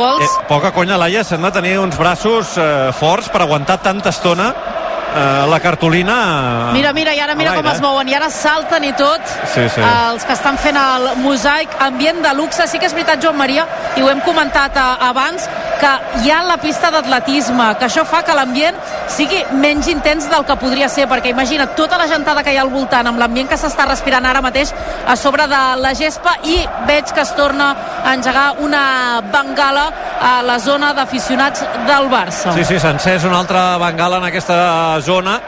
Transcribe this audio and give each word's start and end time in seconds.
Vols? 0.00 0.24
Eh, 0.24 0.46
poca 0.48 0.72
conya, 0.72 0.96
Laia, 0.96 1.22
de 1.24 1.50
tenir 1.52 1.78
uns 1.78 1.96
braços 2.00 2.56
eh, 2.56 2.90
forts 2.96 3.28
per 3.28 3.42
aguantar 3.44 3.78
tanta 3.84 4.08
estona 4.08 4.54
eh, 5.14 5.46
la 5.50 5.60
cartolina... 5.60 6.70
Mira, 6.72 6.92
mira, 6.92 7.14
i 7.14 7.20
ara 7.20 7.34
mira 7.34 7.54
com 7.56 7.66
es 7.70 7.80
mouen, 7.82 8.08
i 8.08 8.14
ara 8.16 8.30
salten 8.30 8.84
i 8.86 8.92
tot. 8.98 9.24
Sí, 9.52 9.66
sí. 9.74 9.82
Els 9.82 10.26
que 10.26 10.36
estan 10.36 10.58
fent 10.60 10.78
el 10.80 11.08
mosaic, 11.24 11.74
ambient 11.86 12.22
de 12.24 12.34
luxe. 12.38 12.66
Sí 12.70 12.78
que 12.78 12.88
és 12.90 12.94
veritat, 12.96 13.22
Joan 13.22 13.38
Maria, 13.38 13.66
i 13.96 14.04
ho 14.04 14.10
hem 14.12 14.22
comentat 14.26 14.76
a, 14.78 14.88
abans, 15.10 15.48
que 15.80 15.92
hi 16.22 16.30
ha 16.30 16.42
la 16.44 16.58
pista 16.60 16.90
d'atletisme, 16.92 17.70
que 17.80 17.88
això 17.88 18.04
fa 18.08 18.22
que 18.26 18.36
l'ambient 18.36 18.76
sigui 19.10 19.40
menys 19.62 19.88
intens 19.92 20.28
del 20.30 20.44
que 20.46 20.56
podria 20.60 20.90
ser, 20.92 21.08
perquè 21.10 21.32
imagina 21.32 21.70
tota 21.78 21.98
la 22.00 22.08
gentada 22.10 22.44
que 22.44 22.52
hi 22.54 22.60
ha 22.60 22.64
al 22.66 22.72
voltant, 22.72 23.08
amb 23.08 23.20
l'ambient 23.20 23.48
que 23.50 23.58
s'està 23.60 23.88
respirant 23.88 24.26
ara 24.28 24.42
mateix 24.44 24.74
a 25.06 25.16
sobre 25.16 25.48
de 25.50 25.62
la 25.80 25.94
gespa, 25.96 26.36
i 26.44 26.60
veig 26.88 27.14
que 27.14 27.24
es 27.24 27.34
torna 27.38 27.72
a 28.04 28.14
engegar 28.14 28.50
una 28.60 28.84
bengala 29.32 29.88
a 30.20 30.42
la 30.42 30.58
zona 30.60 30.92
d'aficionats 30.92 31.64
del 31.88 32.10
Barça. 32.12 32.52
Sí, 32.54 32.64
sí, 32.64 32.78
s'ha 32.78 32.92
encès 32.94 33.24
una 33.24 33.40
altra 33.40 33.78
bengala 33.80 34.20
en 34.20 34.28
aquesta 34.28 35.00
zona. 35.00 35.40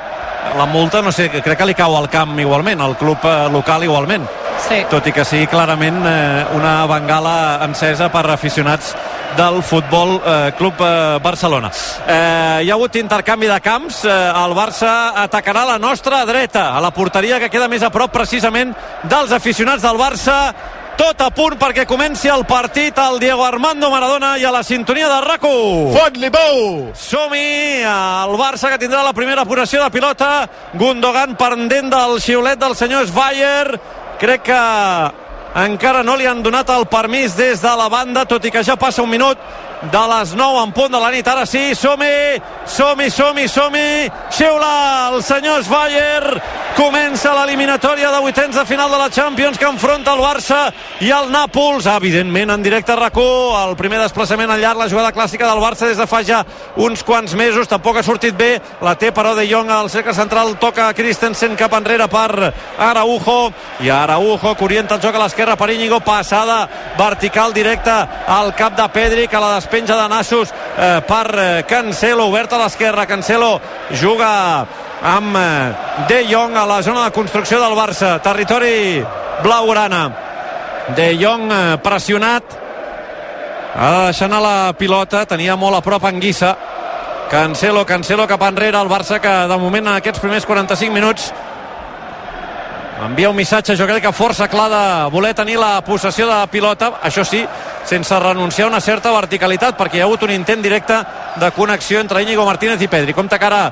La 0.56 0.66
multa, 0.66 1.02
no 1.02 1.12
sé, 1.12 1.29
crec 1.30 1.59
que 1.60 1.66
li 1.69 1.74
cau 1.77 1.95
al 1.96 2.09
camp 2.10 2.38
igualment, 2.41 2.80
al 2.80 2.96
club 2.98 3.20
eh, 3.24 3.48
local 3.52 3.84
igualment. 3.84 4.24
Sí. 4.62 4.82
Tot 4.91 5.06
i 5.06 5.12
que 5.15 5.24
sigui 5.27 5.46
clarament 5.51 6.01
eh, 6.06 6.45
una 6.56 6.82
bengala 6.91 7.34
encesa 7.66 8.09
per 8.12 8.24
aficionats 8.30 8.93
del 9.37 9.62
Futbol 9.62 10.16
eh, 10.19 10.52
Club 10.59 10.80
eh, 10.80 11.18
Barcelona. 11.23 11.70
Eh, 12.07 12.65
hi 12.65 12.70
ha 12.70 12.74
hagut 12.74 12.96
intercanvi 13.01 13.48
de 13.48 13.60
camps. 13.65 14.02
Eh, 14.04 14.18
el 14.43 14.57
Barça 14.57 15.12
atacarà 15.23 15.65
la 15.68 15.79
nostra 15.79 16.24
dreta, 16.29 16.70
a 16.77 16.80
la 16.84 16.93
porteria 16.93 17.41
que 17.41 17.51
queda 17.52 17.68
més 17.68 17.82
a 17.82 17.91
prop 17.91 18.12
precisament 18.12 18.74
dels 19.04 19.32
aficionats 19.32 19.84
del 19.84 20.01
Barça 20.01 20.38
tot 20.98 21.20
a 21.24 21.28
punt 21.34 21.56
perquè 21.60 21.84
comenci 21.88 22.30
el 22.32 22.45
partit 22.48 22.98
al 22.98 23.19
Diego 23.20 23.45
Armando 23.45 23.91
Maradona 23.91 24.34
i 24.38 24.45
a 24.45 24.52
la 24.55 24.62
sintonia 24.66 25.09
de 25.10 25.18
RAC1. 25.24 25.92
Fot-li 25.96 26.30
pou! 26.32 26.60
Som-hi! 26.98 27.82
El 27.87 28.37
Barça 28.41 28.71
que 28.73 28.80
tindrà 28.82 29.02
la 29.07 29.15
primera 29.16 29.46
apuració 29.46 29.82
de 29.82 29.90
pilota. 29.95 30.30
Gundogan 30.79 31.37
pendent 31.40 31.90
del 31.93 32.18
xiulet 32.23 32.60
del 32.60 32.76
senyor 32.79 33.09
Schweier. 33.10 33.79
Crec 34.20 34.46
que 34.51 34.63
encara 35.63 36.02
no 36.07 36.16
li 36.16 36.26
han 36.29 36.43
donat 36.43 36.70
el 36.73 36.87
permís 36.88 37.37
des 37.37 37.60
de 37.60 37.74
la 37.76 37.88
banda, 37.93 38.24
tot 38.24 38.45
i 38.45 38.51
que 38.51 38.65
ja 38.65 38.79
passa 38.80 39.02
un 39.02 39.10
minut 39.10 39.38
de 39.91 40.02
les 40.19 40.35
9 40.35 40.63
en 40.63 40.73
punt 40.73 40.93
de 40.93 41.01
la 41.01 41.11
nit. 41.11 41.27
Ara 41.27 41.47
sí, 41.47 41.75
som-hi, 41.75 42.41
som-hi, 42.66 43.11
som-hi, 43.11 43.49
som-hi. 43.49 44.11
Xiula 44.30 45.11
el 45.13 45.23
senyor 45.23 45.65
Schweier. 45.65 46.43
Comença 46.77 47.35
l'eliminatòria 47.37 48.10
de 48.15 48.21
vuitens 48.25 48.57
de 48.57 48.65
final 48.65 48.91
de 48.91 48.99
la 48.99 49.10
Champions 49.10 49.59
que 49.59 49.69
enfronta 49.69 50.15
el 50.15 50.23
Barça 50.23 50.60
i 51.01 51.10
el 51.13 51.29
Nàpols. 51.33 51.88
Evidentment, 51.97 52.55
en 52.55 52.63
directe 52.63 52.93
a 52.93 52.97
rac 52.97 53.19
el 53.19 53.77
primer 53.77 53.99
desplaçament 54.01 54.51
al 54.51 54.60
llarg, 54.60 54.79
la 54.79 54.88
jugada 54.88 55.13
clàssica 55.13 55.49
del 55.51 55.60
Barça 55.60 55.87
des 55.87 55.99
de 55.99 56.07
fa 56.07 56.23
ja 56.25 56.45
uns 56.77 57.03
quants 57.03 57.35
mesos. 57.35 57.69
Tampoc 57.69 57.99
ha 57.99 58.03
sortit 58.03 58.37
bé. 58.37 58.60
La 58.80 58.95
té, 58.95 59.13
però, 59.13 59.35
De 59.35 59.47
Jong 59.49 59.71
al 59.71 59.91
cercle 59.91 60.15
central. 60.15 60.57
Toca 60.59 60.93
Christensen 60.95 61.57
cap 61.57 61.75
enrere 61.75 62.09
per 62.09 62.53
Araujo. 62.79 63.53
I 63.80 63.91
Araujo 63.91 64.55
que 64.56 64.65
orienta 64.65 64.94
el 64.94 65.03
joc 65.03 65.15
a 65.15 65.25
l'esquerra 65.25 65.56
per 65.56 65.71
Íñigo. 65.71 66.00
Passada 66.00 66.69
vertical 66.99 67.53
directa 67.53 68.25
al 68.27 68.55
cap 68.55 68.77
de 68.77 68.88
Pedri 68.88 69.28
que 69.28 69.41
la 69.41 69.56
despenja 69.72 69.97
de 69.97 70.09
nassos 70.09 70.53
eh, 70.53 71.00
per 71.09 71.28
eh, 71.38 71.65
Cancelo. 71.65 72.26
Obert 72.28 72.53
a 72.53 72.59
l'esquerra. 72.60 73.06
Cancelo 73.09 73.59
juga 73.97 74.66
amb 75.00 75.37
eh, 75.37 75.72
De 76.09 76.26
Jong 76.28 76.59
a 76.60 76.66
la 76.66 76.82
zona 76.82 77.06
de 77.06 77.12
construcció 77.16 77.56
del 77.60 77.72
Barça. 77.72 78.19
Territori 78.20 79.00
blaugrana. 79.42 80.03
De 80.94 81.16
Jong 81.16 81.48
eh, 81.48 81.78
pressionat. 81.81 82.59
Ha 83.72 83.88
de 83.97 84.04
deixar 84.10 84.28
anar 84.28 84.42
la 84.44 84.75
pilota. 84.76 85.25
Tenia 85.25 85.56
molt 85.56 85.78
a 85.78 85.81
prop 85.81 86.04
Anguissa. 86.04 86.53
Cancelo, 87.32 87.86
Cancelo 87.88 88.28
cap 88.28 88.44
enrere. 88.44 88.76
El 88.76 88.92
Barça 88.92 89.22
que 89.25 89.32
de 89.48 89.56
moment 89.56 89.88
en 89.88 89.97
aquests 89.97 90.20
primers 90.20 90.44
45 90.44 90.92
minuts 90.92 91.32
envia 93.02 93.30
un 93.30 93.36
missatge, 93.36 93.74
jo 93.74 93.86
crec 93.88 94.04
que 94.04 94.12
força 94.14 94.47
clar 94.52 94.68
de 94.70 94.84
voler 95.10 95.32
tenir 95.34 95.56
la 95.58 95.80
possessió 95.82 96.28
de 96.28 96.34
la 96.36 96.47
pilota, 96.47 96.92
això 97.02 97.24
sí, 97.26 97.41
sense 97.84 98.19
renunciar 98.20 98.66
a 98.66 98.70
una 98.70 98.81
certa 98.81 99.12
verticalitat, 99.12 99.76
perquè 99.78 99.98
hi 99.98 100.00
ha 100.03 100.04
hagut 100.04 100.22
un 100.22 100.31
intent 100.31 100.62
directe 100.62 101.00
de 101.37 101.50
connexió 101.53 102.00
entre 102.00 102.22
Íñigo 102.22 102.47
Martínez 102.47 102.81
i 102.82 102.88
Pedri. 102.88 103.15
Compte 103.15 103.38
que 103.38 103.47
ara 103.47 103.65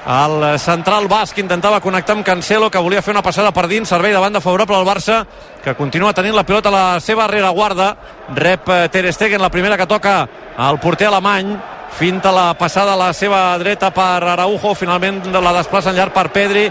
el 0.00 0.58
central 0.58 1.08
basc 1.08 1.36
intentava 1.38 1.80
connectar 1.80 2.16
amb 2.16 2.24
Cancelo, 2.24 2.70
que 2.70 2.80
volia 2.80 3.02
fer 3.02 3.12
una 3.12 3.22
passada 3.22 3.52
per 3.52 3.66
dins, 3.68 3.88
servei 3.88 4.14
de 4.14 4.22
banda 4.22 4.40
favorable 4.40 4.76
al 4.76 4.86
Barça, 4.88 5.26
que 5.62 5.74
continua 5.76 6.14
tenint 6.16 6.34
la 6.34 6.46
pilota 6.48 6.70
a 6.70 6.72
la 6.72 7.00
seva 7.00 7.26
rereguarda. 7.28 7.94
Rep 8.34 8.70
Ter 8.90 9.12
Stegen, 9.12 9.42
la 9.42 9.50
primera 9.50 9.76
que 9.76 9.86
toca 9.86 10.26
al 10.56 10.80
porter 10.80 11.08
alemany, 11.08 11.52
finta 11.92 12.32
la 12.32 12.54
passada 12.54 12.94
a 12.94 12.96
la 12.96 13.12
seva 13.12 13.58
dreta 13.58 13.90
per 13.94 14.22
Araujo, 14.24 14.74
finalment 14.74 15.20
la 15.32 15.52
desplaça 15.56 15.90
en 15.90 15.96
llarg 15.98 16.14
per 16.14 16.30
Pedri, 16.32 16.64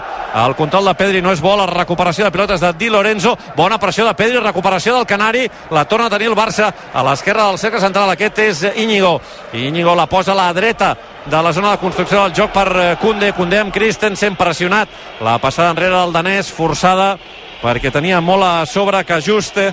el 0.44 0.54
control 0.56 0.86
de 0.90 0.94
Pedri 0.94 1.22
no 1.22 1.32
és 1.34 1.42
bo, 1.42 1.56
la 1.58 1.66
recuperació 1.68 2.24
de 2.24 2.32
pilotes 2.34 2.60
de 2.60 2.72
Di 2.78 2.90
Lorenzo, 2.90 3.36
bona 3.56 3.78
pressió 3.78 4.06
de 4.06 4.14
Pedri, 4.14 4.40
recuperació 4.40 4.96
del 4.96 5.06
Canari, 5.06 5.46
la 5.70 5.84
torna 5.84 6.06
a 6.06 6.14
tenir 6.14 6.30
el 6.30 6.38
Barça 6.38 6.72
a 6.92 7.04
l'esquerra 7.06 7.48
del 7.48 7.58
cercle 7.58 7.80
central, 7.80 8.10
aquest 8.10 8.38
és 8.38 8.64
Íñigo, 8.76 9.20
Íñigo 9.52 9.94
la 9.94 10.06
posa 10.06 10.32
a 10.32 10.38
la 10.38 10.52
dreta 10.52 10.96
de 11.26 11.42
la 11.42 11.52
zona 11.52 11.72
de 11.72 11.82
construcció 11.82 12.22
del 12.24 12.34
joc 12.34 12.52
per 12.52 12.96
Kunde, 13.00 13.32
Kunde 13.36 13.60
amb 13.60 13.74
Christensen 13.74 14.36
pressionat, 14.36 14.88
la 15.20 15.38
passada 15.38 15.74
enrere 15.74 15.96
del 15.96 16.16
danès, 16.16 16.50
forçada 16.50 17.16
perquè 17.60 17.92
tenia 17.92 18.20
molt 18.24 18.44
a 18.44 18.54
sobre 18.66 19.04
que 19.04 19.18
ajuste 19.18 19.70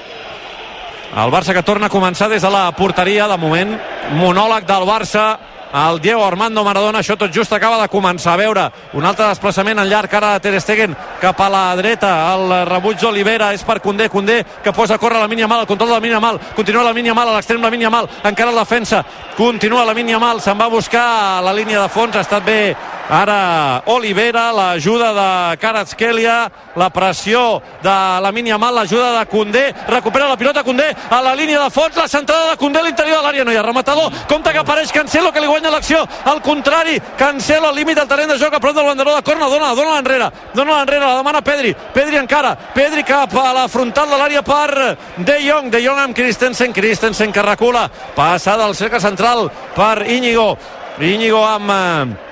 el 1.15 1.31
Barça 1.31 1.53
que 1.53 1.63
torna 1.63 1.87
a 1.87 1.93
començar 1.93 2.29
des 2.29 2.41
de 2.41 2.49
la 2.51 2.71
porteria, 2.75 3.27
de 3.27 3.37
moment, 3.37 3.77
monòleg 4.17 4.65
del 4.67 4.85
Barça, 4.87 5.37
el 5.73 5.99
Diego 6.01 6.25
Armando 6.25 6.63
Maradona, 6.63 6.99
això 6.99 7.17
tot 7.17 7.33
just 7.33 7.51
acaba 7.53 7.81
de 7.81 7.89
començar. 7.91 8.33
A 8.33 8.39
veure 8.39 8.65
un 8.93 9.05
altre 9.05 9.27
desplaçament 9.27 9.79
en 9.79 9.89
llarg 9.89 10.13
ara 10.13 10.33
de 10.33 10.39
Ter 10.39 10.61
Stegen 10.61 10.95
cap 11.21 11.39
a 11.41 11.49
la 11.49 11.63
dreta, 11.75 12.11
el 12.33 12.53
rebuig 12.69 12.99
d'Olivera 13.01 13.51
és 13.53 13.63
per 13.67 13.79
Condé, 13.81 14.09
Condé 14.09 14.43
que 14.63 14.73
posa 14.73 14.95
a 14.95 14.97
córrer 14.97 15.19
la 15.19 15.27
mínia 15.27 15.47
mal, 15.47 15.61
el 15.61 15.67
control 15.67 15.89
de 15.89 15.95
la 15.95 16.01
mínia 16.01 16.19
mal 16.19 16.39
continua 16.55 16.83
la 16.83 16.93
mínia 16.93 17.13
mal, 17.13 17.29
a 17.29 17.35
l'extrem 17.35 17.61
la 17.61 17.71
mínia 17.71 17.89
mal 17.89 18.07
encara 18.23 18.51
la 18.51 18.63
defensa, 18.63 19.03
continua 19.35 19.85
la 19.85 19.93
mínia 19.93 20.19
mal 20.19 20.41
se'n 20.41 20.59
va 20.59 20.65
a 20.65 20.73
buscar 20.73 21.43
la 21.43 21.53
línia 21.53 21.81
de 21.81 21.89
fons 21.89 22.15
ha 22.15 22.23
estat 22.25 22.45
bé 22.45 22.75
ara 23.09 23.83
Olivera 23.87 24.51
l'ajuda 24.51 25.13
de 25.15 25.57
Karatskelia 25.57 26.51
la 26.75 26.89
pressió 26.89 27.61
de 27.81 27.95
la 28.21 28.31
mínia 28.31 28.57
mal 28.57 28.75
l'ajuda 28.75 29.19
de 29.19 29.25
Condé, 29.25 29.73
recupera 29.87 30.27
la 30.27 30.37
pilota 30.37 30.63
Condé 30.63 30.95
a 31.09 31.21
la 31.21 31.35
línia 31.35 31.61
de 31.63 31.69
fons, 31.69 31.95
la 31.95 32.07
centrada 32.07 32.51
de 32.51 32.57
Condé 32.57 32.79
a 32.79 32.83
l'interior 32.83 33.19
de 33.19 33.23
l'àrea, 33.23 33.45
no 33.45 33.51
hi 33.51 33.57
ha 33.57 33.63
rematador 33.63 34.11
compte 34.27 34.51
que 34.51 34.59
apareix 34.59 34.91
Cancelo 34.91 35.31
que 35.31 35.41
li 35.41 35.47
guanya 35.47 35.71
l'acció 35.71 36.03
al 36.25 36.41
contrari, 36.41 36.99
Cancelo 37.17 37.69
al 37.69 37.75
límit 37.75 37.97
del 37.97 38.07
terreny 38.07 38.33
de 38.33 38.39
joc 38.39 38.53
a 38.53 38.59
prop 38.59 38.75
del 38.75 38.85
banderó 38.85 39.15
de 39.15 39.23
corna, 39.23 39.47
dona, 39.47 39.73
dona 39.75 39.99
enrere 39.99 40.29
dona 40.53 40.81
enrere, 40.81 41.05
la 41.05 41.17
demana 41.17 41.41
Pedri 41.41 41.73
Pedri 41.93 42.19
encara, 42.19 42.55
Pedri 42.75 43.03
cap 43.07 43.33
a 43.39 43.53
la 43.53 43.67
frontal 43.67 44.09
de 44.09 44.19
l'àrea 44.19 44.43
per 44.43 44.97
De 45.17 45.39
Jong, 45.47 45.71
De 45.71 45.81
Jong 45.85 46.03
amb 46.03 46.15
Christensen, 46.15 46.73
Christensen 46.73 47.31
que 47.31 47.41
recula 47.41 47.87
passa 48.15 48.57
del 48.57 48.75
cercle 48.75 48.99
central 48.99 49.47
per 49.75 50.03
Íñigo 50.09 50.57
Íñigo 50.99 51.43
amb 51.45 51.71
eh, 51.71 52.26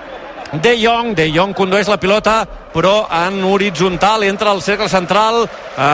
de 0.61 0.75
Jong, 0.79 1.15
De 1.15 1.29
Jong 1.31 1.53
condueix 1.53 1.87
la 1.89 1.97
pilota 1.97 2.45
però 2.75 3.07
en 3.07 3.39
horitzontal 3.47 4.25
entra 4.27 4.51
al 4.51 4.61
cercle 4.61 4.89
central. 4.89 5.45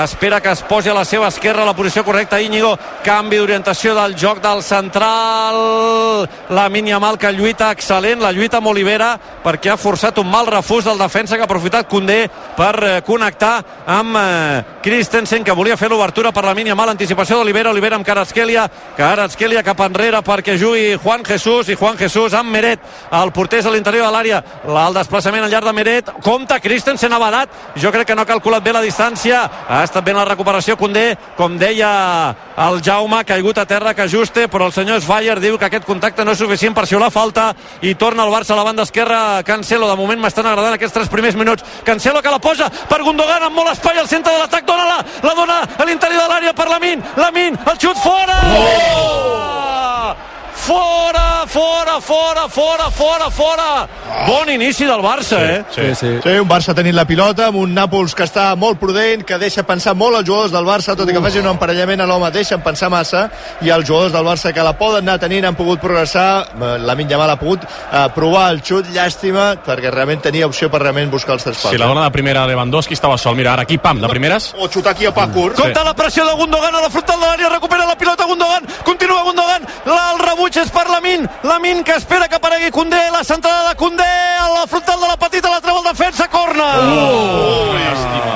Espera 0.04 0.42
que 0.42 0.50
es 0.50 0.62
posi 0.66 0.90
a 0.90 0.96
la 0.98 1.06
seva 1.06 1.28
esquerra 1.30 1.66
la 1.66 1.76
posició 1.78 2.04
correcta 2.04 2.42
Íñigo, 2.42 2.74
canvi 3.06 3.38
d'orientació 3.38 3.94
del 3.94 4.16
joc 4.18 4.42
del 4.42 4.64
central. 4.66 6.26
La 6.50 6.68
mínia 6.74 6.98
mal 7.00 7.20
que 7.22 7.32
lluita 7.34 7.70
excel·lent. 7.70 8.22
La 8.22 8.32
lluita 8.34 8.58
amb 8.58 8.72
Olivera 8.74 9.12
perquè 9.44 9.72
ha 9.74 9.78
forçat 9.78 10.18
un 10.18 10.30
mal 10.30 10.50
refús 10.50 10.86
del 10.86 10.98
defensa 10.98 11.38
que 11.38 11.46
ha 11.46 11.50
aprofitat 11.50 11.90
Condé 11.92 12.24
per 12.58 12.74
eh, 12.82 13.02
connectar 13.06 13.54
amb 13.86 14.18
eh, 14.18 14.64
Christensen 14.82 15.44
que 15.46 15.54
volia 15.58 15.78
fer 15.78 15.90
l'obertura 15.92 16.32
per 16.34 16.46
la 16.46 16.56
mínia 16.58 16.76
mal. 16.76 16.90
Anticipació 16.90 17.38
d'Olivera, 17.38 17.70
Olivera 17.70 18.00
amb 18.00 18.06
Karatskelia. 18.08 18.66
Karatskelia 18.98 19.62
cap 19.66 19.86
enrere 19.86 20.24
perquè 20.26 20.58
jugui 20.58 20.98
Juan 20.98 21.26
Jesús 21.26 21.70
i 21.70 21.78
Juan 21.78 21.98
Jesús 22.02 22.34
amb 22.34 22.50
Meret. 22.50 22.82
El 23.22 23.34
porter 23.34 23.62
és 23.62 23.70
a 23.70 23.74
l'interior 23.74 24.10
de 24.10 24.14
l'àrea. 24.18 24.42
El 24.66 24.98
desplaçament 24.98 25.46
al 25.46 25.54
llarg 25.54 25.70
de 25.70 25.78
Meret. 25.78 26.14
Compta 26.26 26.58
Christensen 26.58 26.71
ha 26.72 27.20
badat, 27.20 27.50
jo 27.76 27.92
crec 27.92 28.08
que 28.08 28.16
no 28.16 28.22
ha 28.22 28.26
calculat 28.26 28.64
bé 28.64 28.72
la 28.74 28.82
distància, 28.82 29.44
ha 29.68 29.84
estat 29.84 30.04
ben 30.04 30.16
la 30.16 30.26
recuperació 30.26 30.78
Condé, 30.78 31.18
com 31.38 31.58
deia 31.58 32.36
el 32.58 32.82
Jaume, 32.82 33.20
ha 33.20 33.24
caigut 33.24 33.58
a 33.58 33.66
terra 33.66 33.94
que 33.94 34.04
ajuste, 34.04 34.48
però 34.48 34.68
el 34.68 34.74
senyor 34.74 35.02
Schweier 35.02 35.40
diu 35.40 35.58
que 35.58 35.66
aquest 35.66 35.86
contacte 35.86 36.26
no 36.26 36.32
és 36.32 36.40
suficient 36.40 36.74
per 36.74 36.88
xiular 36.88 37.12
falta 37.12 37.52
i 37.82 37.96
torna 37.96 38.24
el 38.24 38.32
Barça 38.32 38.54
a 38.54 38.60
la 38.60 38.64
banda 38.64 38.84
esquerra. 38.84 39.44
Cancelo, 39.44 39.90
de 39.90 40.00
moment 40.00 40.22
m'estan 40.22 40.48
agradant 40.48 40.74
aquests 40.78 40.94
tres 40.94 41.10
primers 41.10 41.36
minuts, 41.36 41.64
Cancelo 41.84 42.22
que 42.22 42.32
la 42.32 42.40
posa 42.40 42.70
per 42.70 43.02
Gundogan 43.04 43.44
amb 43.44 43.56
molt 43.56 43.74
espai 43.74 44.00
al 44.00 44.08
centre 44.08 44.32
de 44.32 44.40
l'atac 44.40 44.66
dona-la, 44.66 45.02
la 45.24 45.36
dona 45.36 45.62
a 45.78 45.86
l'interior 45.86 46.24
de 46.24 46.30
l'àrea 46.34 46.54
per 46.54 46.70
Lamin, 46.70 47.04
Lamin, 47.18 47.58
el 47.66 47.82
xut 47.82 47.98
fora! 48.00 48.42
Oh! 48.56 50.31
Fora, 50.72 51.46
fora, 51.48 52.00
fora, 52.00 52.48
fora, 52.48 52.90
fora, 52.90 53.30
fora 53.30 53.90
Bon 54.28 54.50
inici 54.50 54.86
del 54.86 55.02
Barça, 55.02 55.38
sí, 55.40 55.52
eh? 55.52 55.64
Sí, 55.72 55.96
sí. 55.96 56.10
Sí, 56.24 56.34
un 56.40 56.48
Barça 56.48 56.76
tenint 56.76 56.96
la 56.96 57.06
pilota, 57.08 57.48
amb 57.50 57.58
un 57.62 57.74
Nàpols 57.76 58.14
que 58.16 58.26
està 58.28 58.52
molt 58.60 58.80
prudent, 58.80 59.24
que 59.28 59.40
deixa 59.42 59.64
pensar 59.68 59.96
molt 59.98 60.20
els 60.20 60.28
jugadors 60.28 60.54
del 60.54 60.68
Barça, 60.68 60.96
tot 61.00 61.10
i 61.10 61.16
que 61.16 61.24
faci 61.24 61.42
un 61.42 61.50
emparellament 61.52 62.04
a 62.04 62.08
l'home, 62.08 62.30
deixen 62.32 62.62
pensar 62.64 62.92
massa, 62.94 63.24
i 63.66 63.72
els 63.74 63.88
jugadors 63.88 64.14
del 64.14 64.28
Barça 64.28 64.54
que 64.54 64.64
la 64.64 64.76
poden 64.78 65.08
anar 65.08 65.18
tenint 65.20 65.48
han 65.48 65.58
pogut 65.58 65.82
progressar, 65.82 66.28
eh, 66.54 66.74
la 66.86 66.96
Yamal 67.02 67.34
ha 67.34 67.38
pogut 67.40 67.66
eh, 67.66 68.06
provar 68.16 68.52
el 68.54 68.62
xut, 68.62 68.92
llàstima, 68.94 69.56
perquè 69.66 69.92
realment 69.92 70.22
tenia 70.28 70.48
opció 70.48 70.70
per 70.72 70.84
realment 70.84 71.12
buscar 71.12 71.36
els 71.40 71.48
tres 71.48 71.58
pals. 71.58 71.74
Sí, 71.74 71.82
la 71.82 71.90
dona 71.90 72.06
de 72.06 72.14
primera 72.14 72.46
Lewandowski 72.48 72.94
estava 72.94 73.18
sol. 73.18 73.36
Mira, 73.36 73.56
ara 73.56 73.66
aquí, 73.66 73.80
pam, 73.82 74.02
de 74.02 74.12
primeres. 74.12 74.52
O 74.60 74.70
xutar 74.70 74.94
aquí 74.94 75.08
a 75.10 75.14
pa 75.16 75.28
curt. 75.34 75.58
Compte 75.58 75.84
la 75.84 75.96
pressió 75.96 76.26
de 76.28 76.36
Gundogan 76.38 76.76
a 76.76 76.84
la 76.86 76.92
frontal 76.94 77.20
de 77.20 77.26
l'àrea, 77.26 77.50
recupera 77.56 77.88
la 77.88 77.98
pilota 77.98 78.28
Gundogan, 78.30 78.70
continua 78.86 79.24
Gundogan, 79.24 79.68
la, 79.86 80.02
el 80.14 80.24
rebuig 80.28 80.61
és 80.62 80.72
per 80.72 80.88
Lamin, 80.90 81.28
Lamin 81.44 81.84
que 81.84 81.96
espera 81.98 82.28
que 82.30 82.38
aparegui 82.38 82.72
Condé, 82.72 83.02
la 83.12 83.24
centrada 83.24 83.70
de 83.70 83.76
Condé, 83.76 84.04
a 84.40 84.48
la 84.54 84.68
frontal 84.68 85.00
de 85.02 85.08
la 85.08 85.18
petita, 85.18 85.50
la 85.50 85.62
treu 85.62 85.78
el 85.82 85.88
defensa, 85.90 86.28
corna! 86.30 86.70
Uh! 86.80 87.72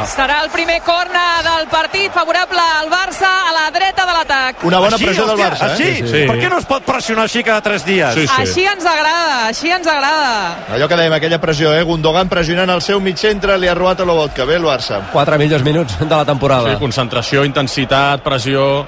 Serà 0.05 0.43
el 0.43 0.51
primer 0.53 0.79
corna 0.85 1.41
del 1.41 1.65
partit 1.67 2.13
favorable 2.13 2.61
al 2.61 2.91
Barça 2.91 3.29
a 3.49 3.53
la 3.55 3.63
dreta 3.73 4.05
de 4.05 4.13
l'atac. 4.13 4.63
Una 4.69 4.77
bona 4.83 4.99
Així, 4.99 5.07
pressió 5.07 5.25
del 5.25 5.39
Barça, 5.39 5.71
Així? 5.73 5.87
eh? 5.87 6.05
Sí. 6.11 6.21
Per 6.29 6.35
què 6.37 6.51
no 6.51 6.59
es 6.61 6.67
pot 6.69 6.85
pressionar 6.85 7.25
així 7.25 7.41
cada 7.43 7.63
tres 7.65 7.85
dies? 7.87 8.13
Sí, 8.13 8.27
sí. 8.27 8.35
Així 8.37 8.67
ens 8.69 8.85
agrada, 8.85 9.47
així 9.47 9.73
ens 9.73 9.89
agrada. 9.89 10.29
Allò 10.77 10.87
que 10.91 10.99
dèiem, 11.01 11.17
aquella 11.17 11.41
pressió, 11.41 11.73
eh? 11.73 11.81
Gundogan 11.81 12.29
pressionant 12.29 12.69
el 12.69 12.85
seu 12.85 13.01
mig 13.01 13.17
centre, 13.17 13.57
li 13.57 13.67
ha 13.67 13.73
robat 13.73 14.05
a 14.05 14.05
Lobotka, 14.05 14.45
bé 14.45 14.59
el 14.61 14.69
Barça. 14.69 15.01
Quatre 15.11 15.41
millors 15.41 15.65
minuts 15.65 15.97
de 15.99 16.13
la 16.15 16.23
temporada. 16.25 16.75
Sí, 16.75 16.81
concentració, 16.85 17.43
intensitat, 17.43 18.21
pressió... 18.21 18.85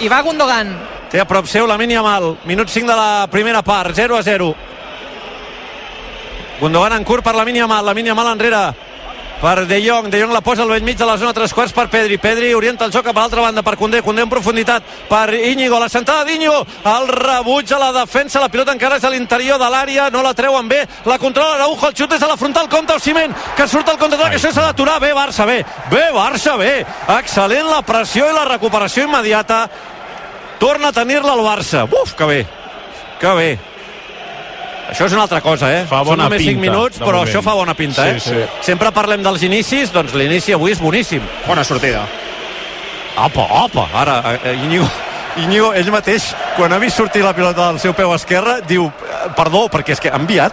I 0.00 0.08
va 0.08 0.20
Gundogan. 0.24 0.99
Té 1.10 1.18
a 1.18 1.26
prop 1.26 1.46
seu 1.50 1.66
la 1.66 1.76
Yamal. 1.76 2.36
Minut 2.44 2.68
5 2.68 2.86
de 2.86 2.96
la 2.96 3.26
primera 3.30 3.62
part, 3.62 3.94
0 3.94 4.16
a 4.16 4.22
0. 4.22 4.54
Gundogan 6.60 6.92
en 6.92 7.04
curt 7.04 7.24
per 7.24 7.34
la 7.34 7.44
Yamal, 7.44 7.84
la 7.84 7.94
Yamal 7.94 8.32
enrere 8.32 8.90
per 9.40 9.66
De 9.66 9.80
Jong, 9.82 10.10
De 10.10 10.20
Jong 10.20 10.32
la 10.32 10.42
posa 10.42 10.62
al 10.62 10.68
vell 10.68 10.84
mig 10.84 10.98
de 10.98 11.06
la 11.06 11.16
zona 11.16 11.32
tres 11.32 11.54
quarts 11.54 11.72
per 11.72 11.88
Pedri, 11.88 12.18
Pedri 12.18 12.52
orienta 12.54 12.84
el 12.84 12.92
joc 12.92 13.06
cap 13.06 13.16
a 13.16 13.22
l'altra 13.22 13.40
banda 13.40 13.62
per 13.62 13.76
Condé, 13.80 14.02
Condé 14.02 14.22
en 14.22 14.28
profunditat 14.28 14.84
per 15.08 15.32
Íñigo, 15.32 15.78
la 15.80 15.88
sentada 15.88 16.24
d'Íñigo 16.24 16.58
el 16.84 17.08
rebuig 17.08 17.72
a 17.72 17.78
la 17.78 17.90
defensa, 17.92 18.38
la 18.38 18.50
pilota 18.50 18.74
encara 18.76 18.98
és 19.00 19.04
a 19.04 19.10
l'interior 19.10 19.58
de 19.58 19.70
l'àrea, 19.72 20.10
no 20.10 20.22
la 20.22 20.34
treuen 20.34 20.68
bé. 20.68 20.82
La 21.06 21.18
controla 21.18 21.54
Araujo, 21.54 21.88
el 21.88 21.96
xut 21.96 22.12
és 22.12 22.22
a 22.22 22.28
la 22.28 22.36
frontal 22.36 22.68
el 22.70 23.00
ciment, 23.00 23.34
que 23.56 23.66
surt 23.66 23.88
el 23.88 23.98
contraatac, 23.98 24.34
això 24.34 24.52
s'ha 24.52 24.66
d'aturar, 24.66 25.00
bé 25.00 25.14
Barça, 25.14 25.46
bé, 25.46 25.64
bé 25.90 26.10
Barça, 26.12 26.58
bé. 26.58 26.84
Excel·lent 27.08 27.70
la 27.70 27.80
pressió 27.82 28.28
i 28.28 28.34
la 28.34 28.44
recuperació 28.44 29.04
immediata 29.04 29.68
torna 30.60 30.92
a 30.92 30.96
tenir-la 30.96 31.34
el 31.34 31.42
Barça 31.46 31.86
uf, 31.88 32.14
que 32.14 32.28
bé, 32.28 32.38
que 33.20 33.34
bé 33.40 33.50
això 34.90 35.06
és 35.06 35.12
una 35.14 35.22
altra 35.22 35.38
cosa, 35.40 35.68
eh? 35.70 35.84
Fa 35.86 36.00
bona 36.02 36.24
Són 36.24 36.32
només 36.32 36.42
5 36.42 36.50
pinta, 36.50 36.64
minuts, 36.64 36.98
de 36.98 37.04
però 37.04 37.20
moment. 37.20 37.28
això 37.30 37.42
fa 37.46 37.52
bona 37.54 37.74
pinta, 37.78 38.08
eh? 38.10 38.16
Sí, 38.18 38.32
sí. 38.34 38.46
Sempre 38.66 38.90
parlem 38.90 39.22
dels 39.22 39.44
inicis, 39.46 39.92
doncs 39.94 40.16
l'inici 40.18 40.52
avui 40.56 40.74
és 40.74 40.80
boníssim. 40.82 41.22
Bona 41.46 41.62
sortida. 41.64 42.02
Apa, 43.16 43.46
apa, 43.62 43.86
ara, 43.94 44.16
eh, 44.42 44.56
Íñigo, 44.64 44.88
Íñigo, 45.38 45.72
ell 45.78 45.92
mateix, 45.94 46.32
quan 46.56 46.72
ha 46.72 46.78
vist 46.82 46.98
sortir 46.98 47.22
la 47.22 47.34
pilota 47.36 47.68
del 47.68 47.78
seu 47.78 47.94
peu 47.94 48.10
esquerre, 48.16 48.60
diu, 48.66 48.88
eh, 48.88 49.30
perdó, 49.36 49.68
perquè 49.70 49.94
és 49.94 50.00
que 50.02 50.10
ha 50.10 50.18
enviat 50.18 50.52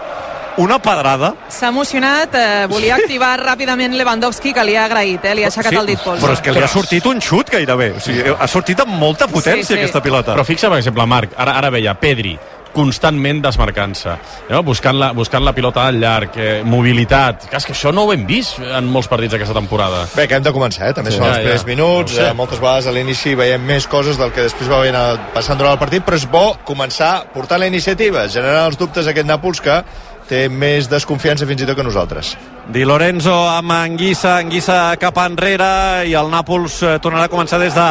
una 0.57 0.79
pedrada. 0.81 1.33
S'ha 1.49 1.69
emocionat, 1.69 2.33
eh, 2.35 2.65
volia 2.67 2.95
activar 2.95 3.39
ràpidament 3.39 3.93
Lewandowski, 3.95 4.53
que 4.53 4.63
li 4.65 4.75
ha 4.75 4.85
agraït, 4.85 5.23
eh? 5.25 5.35
li 5.35 5.43
ha 5.43 5.47
aixecat 5.47 5.73
el 5.73 5.85
dit 5.85 5.99
pols. 6.03 6.21
però 6.21 6.33
és 6.33 6.41
que 6.41 6.51
li 6.51 6.61
ha 6.63 6.67
sortit 6.67 7.05
un 7.05 7.21
xut 7.21 7.49
gairebé. 7.49 7.91
O 7.97 7.99
sigui, 7.99 8.23
ha 8.37 8.47
sortit 8.47 8.79
amb 8.79 8.93
molta 8.97 9.27
potència 9.27 9.63
Sí, 9.63 9.73
sí. 9.73 9.79
aquesta 9.79 10.01
pilota. 10.01 10.33
Però 10.35 10.43
fixa, 10.45 10.69
per 10.69 10.77
exemple, 10.79 11.05
Marc, 11.05 11.31
ara, 11.37 11.57
ara 11.57 11.69
veia 11.69 11.93
Pedri, 11.99 12.37
constantment 12.73 13.39
desmarcant-se, 13.41 14.11
no? 14.51 14.61
buscant, 14.61 14.97
la, 14.99 15.11
buscant 15.11 15.43
la 15.43 15.53
pilota 15.53 15.87
al 15.87 15.95
llarg, 15.99 16.35
eh, 16.37 16.61
mobilitat. 16.63 17.47
Que 17.49 17.57
és 17.57 17.65
que 17.65 17.73
això 17.73 17.91
no 17.93 18.03
ho 18.05 18.11
hem 18.13 18.25
vist 18.27 18.59
en 18.59 18.85
molts 18.91 19.07
partits 19.09 19.33
aquesta 19.33 19.53
temporada. 19.55 20.03
Bé, 20.13 20.27
que 20.27 20.35
hem 20.35 20.43
de 20.43 20.51
començar, 20.53 20.89
eh? 20.89 20.93
També 20.93 21.09
Sí. 21.11 21.17
són 21.17 21.25
els 21.27 21.37
Ja, 21.37 21.41
primers 21.41 21.61
ja. 21.61 21.67
minuts, 21.67 22.11
No 22.13 22.17
sé. 22.21 22.27
eh, 22.29 22.33
moltes 22.33 22.59
vegades 22.59 22.85
a 22.87 22.91
l'inici 22.91 23.33
veiem 23.35 23.63
més 23.65 23.87
coses 23.87 24.17
del 24.17 24.31
que 24.31 24.41
després 24.41 24.69
va 24.69 24.81
veient 24.81 25.19
passant 25.33 25.57
durant 25.57 25.73
el 25.73 25.79
partit, 25.79 26.03
però 26.05 26.15
és 26.15 26.29
bo 26.29 26.55
començar 26.65 27.25
portant 27.33 27.59
la 27.59 27.67
iniciativa, 27.67 28.27
generar 28.27 28.67
els 28.67 28.77
dubtes 28.77 29.07
a 29.07 29.09
aquest 29.09 29.25
Nàpols 29.27 29.59
que 29.61 29.83
té 30.29 30.45
més 30.51 30.91
desconfiança 30.91 31.47
fins 31.49 31.63
i 31.63 31.69
tot 31.69 31.79
que 31.79 31.87
nosaltres. 31.87 32.35
Di 32.67 32.83
Lorenzo 32.83 33.31
amb 33.47 33.71
Anguissa, 33.71 34.33
Anguissa 34.41 34.97
cap 34.99 35.15
enrere 35.23 36.03
i 36.03 36.11
el 36.19 36.27
Nàpols 36.27 36.81
eh, 36.83 36.89
tornarà 36.99 37.29
a 37.29 37.31
començar 37.31 37.61
des 37.61 37.71
de 37.71 37.85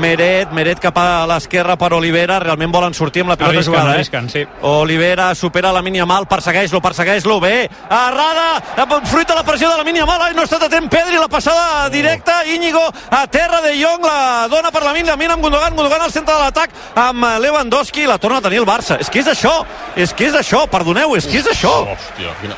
Meret, 0.00 0.54
Meret 0.56 0.80
cap 0.80 0.96
a 0.96 1.26
l'esquerra 1.28 1.76
per 1.76 1.90
Olivera, 1.92 2.38
realment 2.40 2.72
volen 2.72 2.96
sortir 2.96 3.26
amb 3.26 3.34
la 3.34 3.36
pilota 3.36 3.58
Arrisquen, 3.60 3.76
eh? 3.90 3.92
arrisquen, 3.92 4.30
sí. 4.32 4.46
Olivera 4.64 5.34
supera 5.36 5.68
la 5.76 5.84
Mal, 5.84 6.24
persegueix-lo, 6.30 6.80
persegueix-lo, 6.80 7.38
bé, 7.44 7.68
errada, 7.90 8.48
eh, 8.72 8.86
fruit 9.04 9.28
de 9.28 9.36
la 9.36 9.44
pressió 9.44 9.68
de 9.68 9.76
la 9.76 10.06
Mal, 10.06 10.22
ai, 10.22 10.32
no 10.32 10.40
ha 10.40 10.48
estat 10.48 10.64
atent 10.64 10.88
Pedri, 10.88 11.20
la 11.20 11.28
passada 11.28 11.90
directa, 11.90 12.46
Íñigo 12.46 12.88
a 13.10 13.26
terra 13.26 13.60
de 13.60 13.76
Jong, 13.84 14.02
la 14.02 14.48
dona 14.48 14.70
per 14.72 14.82
la 14.82 14.94
Mina, 14.94 15.14
Mina 15.14 15.34
amb 15.34 15.42
Gundogan, 15.42 15.76
Gundogan 15.76 16.08
al 16.08 16.10
centre 16.12 16.32
de 16.32 16.40
l'atac 16.40 16.70
amb 16.96 17.22
eh, 17.22 17.38
Lewandowski, 17.38 18.08
la 18.08 18.16
torna 18.16 18.40
a 18.40 18.48
tenir 18.48 18.64
el 18.64 18.66
Barça, 18.66 18.96
és 18.98 19.12
que 19.12 19.20
és 19.20 19.28
això, 19.28 19.58
és 19.94 20.16
que 20.16 20.32
és 20.32 20.40
això, 20.40 20.64
perdoneu, 20.72 21.18
és 21.20 21.28
que 21.28 21.44
és 21.44 21.52
això. 21.52 21.82
Hòstia, 21.92 22.32
quina... 22.40 22.56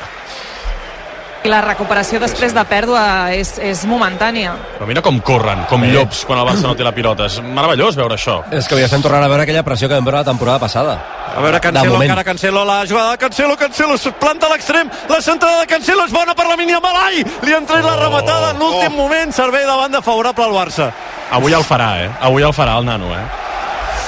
I 1.45 1.49
la 1.51 1.59
recuperació 1.61 2.17
després 2.17 2.55
de 2.55 2.61
pèrdua 2.65 3.01
és, 3.37 3.51
és 3.61 3.83
momentània. 3.85 4.55
Però 4.79 4.87
mira 4.89 5.03
com 5.05 5.19
corren, 5.21 5.59
com 5.69 5.83
llops 5.85 6.23
quan 6.25 6.39
el 6.41 6.47
Barça 6.47 6.65
no 6.65 6.73
té 6.73 6.81
la 6.81 6.93
pilota. 6.95 7.27
És 7.29 7.37
meravellós 7.37 7.97
veure 7.99 8.17
això. 8.17 8.39
És 8.49 8.65
que 8.65 8.73
avui 8.73 8.85
estem 8.87 9.03
tornant 9.03 9.21
a 9.21 9.29
veure 9.29 9.45
aquella 9.45 9.61
pressió 9.67 9.85
que 9.85 9.93
vam 9.93 10.07
veure 10.07 10.23
la 10.23 10.25
temporada 10.25 10.57
passada. 10.63 10.95
A 11.35 11.43
veure, 11.43 11.59
Cancelo, 11.61 11.91
moment. 11.93 12.09
encara 12.09 12.23
Cancelo, 12.23 12.63
la 12.65 12.79
jugada 12.89 13.11
de 13.11 13.17
Cancelo, 13.21 13.57
Cancelo, 13.57 13.93
es 13.93 14.07
planta 14.19 14.47
a 14.47 14.53
l'extrem, 14.55 14.89
la 15.09 15.21
centrada 15.21 15.59
de 15.59 15.67
Cancelo 15.67 16.05
és 16.07 16.13
bona 16.15 16.33
per 16.33 16.47
la 16.47 16.55
mínia 16.57 16.79
Malai, 16.81 17.21
li 17.43 17.53
han 17.53 17.67
tret 17.69 17.83
la 17.85 17.97
rematada 17.99 18.53
en 18.55 18.63
l'últim 18.63 18.95
moment, 18.97 19.33
servei 19.35 19.67
de 19.67 19.75
banda 19.83 20.01
favorable 20.01 20.45
al 20.45 20.55
Barça. 20.55 20.87
Avui 21.35 21.53
el 21.53 21.65
farà, 21.67 21.91
eh? 22.05 22.09
Avui 22.21 22.47
el 22.47 22.55
farà 22.57 22.79
el 22.79 22.87
nano, 22.87 23.11
eh? 23.13 23.21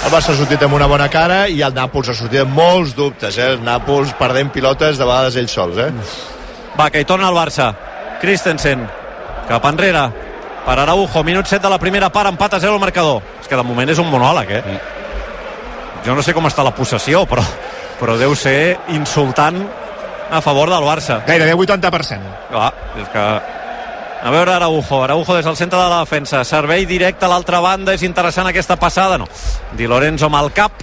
El 0.08 0.14
Barça 0.14 0.32
ha 0.34 0.40
sortit 0.40 0.64
amb 0.64 0.74
una 0.80 0.88
bona 0.88 1.10
cara 1.12 1.44
i 1.52 1.62
el 1.62 1.76
Nàpols 1.76 2.10
ha 2.10 2.18
sortit 2.18 2.42
amb 2.48 2.58
molts 2.58 2.96
dubtes, 2.96 3.38
eh? 3.38 3.52
El 3.58 3.62
Nàpols 3.62 4.16
perdent 4.18 4.50
pilotes 4.56 4.98
de 4.98 5.06
vegades 5.06 5.36
ells 5.36 5.54
sols, 5.54 5.78
eh? 5.78 5.92
Va, 6.78 6.92
que 6.94 7.02
hi 7.02 7.06
torna 7.10 7.30
el 7.30 7.36
Barça. 7.36 7.72
Christensen, 8.22 8.86
cap 9.50 9.66
enrere, 9.66 10.04
per 10.68 10.78
Araujo, 10.80 11.24
minut 11.24 11.48
7 11.48 11.64
de 11.64 11.72
la 11.72 11.80
primera 11.80 12.10
part, 12.14 12.30
empat 12.30 12.58
a 12.58 12.60
0 12.60 12.76
el 12.76 12.82
marcador. 12.84 13.22
És 13.42 13.48
que 13.48 13.56
de 13.56 13.64
moment 13.66 13.90
és 13.90 14.00
un 14.04 14.10
monòleg, 14.12 14.52
eh? 14.52 14.80
Jo 16.06 16.16
no 16.16 16.24
sé 16.24 16.36
com 16.36 16.46
està 16.50 16.66
la 16.66 16.76
possessió, 16.76 17.24
però, 17.26 17.44
però 18.00 18.18
deu 18.20 18.36
ser 18.36 18.78
insultant 18.96 19.62
a 20.30 20.42
favor 20.42 20.70
del 20.70 20.84
Barça. 20.84 21.22
Gairebé 21.26 21.56
80%. 21.56 22.36
Clar, 22.52 22.74
és 23.02 23.14
que... 23.14 23.30
A 24.18 24.32
veure 24.34 24.56
Araujo, 24.56 25.04
Araujo 25.04 25.36
des 25.38 25.46
del 25.46 25.56
centre 25.56 25.80
de 25.80 25.90
la 25.90 26.00
defensa, 26.02 26.44
servei 26.44 26.88
directe 26.90 27.26
a 27.26 27.30
l'altra 27.30 27.60
banda, 27.62 27.94
és 27.94 28.04
interessant 28.04 28.50
aquesta 28.50 28.76
passada, 28.76 29.18
no. 29.18 29.28
Di 29.78 29.88
Lorenzo 29.88 30.26
amb 30.26 30.40
el 30.42 30.50
cap, 30.58 30.82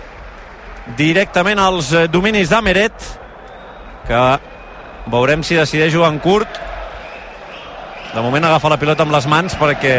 directament 0.97 1.59
als 1.59 1.91
eh, 1.93 2.07
dominis 2.09 2.53
d'Ameret, 2.53 3.09
que 4.07 4.23
veurem 5.07 5.43
si 5.45 5.59
decideix 5.59 5.93
jugar 5.95 6.13
en 6.13 6.19
curt. 6.19 6.61
De 8.15 8.23
moment 8.23 8.45
agafa 8.47 8.71
la 8.71 8.79
pilota 8.79 9.03
amb 9.03 9.11
les 9.11 9.25
mans 9.27 9.57
perquè 9.59 9.95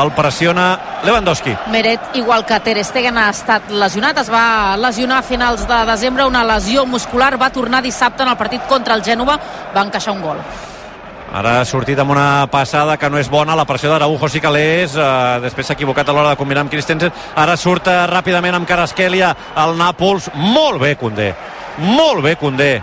el 0.00 0.10
pressiona 0.16 0.70
Lewandowski. 1.04 1.52
Meret, 1.68 2.16
igual 2.16 2.46
que 2.48 2.56
Ter 2.64 2.80
Stegen, 2.80 3.18
ha 3.20 3.28
estat 3.28 3.68
lesionat. 3.68 4.22
Es 4.24 4.30
va 4.32 4.76
lesionar 4.80 5.18
a 5.20 5.26
finals 5.26 5.66
de 5.68 5.82
desembre, 5.90 6.24
una 6.24 6.46
lesió 6.48 6.86
muscular. 6.86 7.34
Va 7.36 7.52
tornar 7.52 7.82
dissabte 7.84 8.24
en 8.24 8.32
el 8.32 8.40
partit 8.40 8.64
contra 8.66 8.96
el 8.96 9.04
Gènova. 9.04 9.36
Va 9.76 9.84
encaixar 9.84 10.16
un 10.16 10.24
gol. 10.24 10.42
Ara 11.28 11.58
ha 11.60 11.64
sortit 11.68 11.98
amb 12.00 12.14
una 12.14 12.46
passada 12.48 12.96
que 12.96 13.10
no 13.12 13.18
és 13.20 13.28
bona, 13.28 13.52
la 13.52 13.66
pressió 13.68 13.90
d'Araujo 13.92 14.30
sí 14.32 14.40
que 14.40 14.48
l'és, 14.48 14.94
eh, 14.96 15.40
després 15.44 15.66
s'ha 15.66 15.76
equivocat 15.76 16.08
a 16.08 16.12
l'hora 16.16 16.30
de 16.32 16.40
combinar 16.40 16.62
amb 16.64 16.72
Christensen, 16.72 17.12
ara 17.36 17.56
surt 17.60 17.90
eh, 17.92 18.06
ràpidament 18.08 18.56
amb 18.56 18.66
Caraskelia 18.66 19.34
al 19.54 19.76
Nàpols, 19.76 20.30
molt 20.32 20.80
bé 20.80 20.94
Condé, 20.96 21.34
molt 21.84 22.24
bé 22.24 22.36
Condé, 22.40 22.78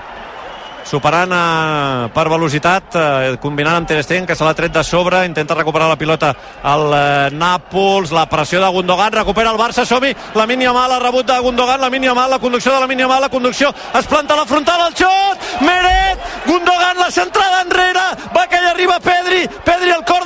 superant 0.86 1.32
eh, 1.34 2.10
per 2.14 2.26
velocitat, 2.30 2.96
eh, 2.96 3.38
combinant 3.42 3.82
amb 3.82 3.90
Ter 3.90 4.02
Stegen, 4.04 4.28
que 4.30 4.36
se 4.38 4.46
l'ha 4.46 4.54
tret 4.58 4.74
de 4.74 4.84
sobre, 4.86 5.24
intenta 5.26 5.58
recuperar 5.58 5.90
la 5.90 5.98
pilota 6.00 6.34
al 6.64 6.86
eh, 6.94 7.30
Nàpols, 7.34 8.14
la 8.16 8.28
pressió 8.30 8.62
de 8.62 8.70
Gundogan, 8.76 9.14
recupera 9.14 9.52
el 9.52 9.60
Barça, 9.62 9.86
som-hi, 9.86 10.14
la 10.36 10.48
mínia 10.50 10.74
mal, 10.74 10.92
el 10.92 11.04
rebut 11.04 11.28
de 11.28 11.40
Gundogan, 11.40 11.82
la 11.82 11.90
mínia 11.90 12.14
mal, 12.14 12.30
la 12.30 12.40
conducció 12.40 12.74
de 12.74 12.84
la 12.84 12.88
mínia 12.88 13.08
mal, 13.08 13.22
la 13.22 13.30
conducció, 13.30 13.74
es 13.98 14.08
planta 14.08 14.36
la 14.36 14.46
frontal, 14.46 14.88
el 14.88 14.96
xot, 14.98 15.50
Meret, 15.66 16.30
Gundogan, 16.46 17.00
la 17.00 17.10
centrada 17.12 17.64
enrere, 17.66 18.06
va 18.36 18.48
que 18.48 18.62
hi 18.62 18.70
arriba 18.74 19.00
Pedri, 19.00 19.46
Pedri 19.66 19.92
al 19.92 20.06
cor 20.06 20.25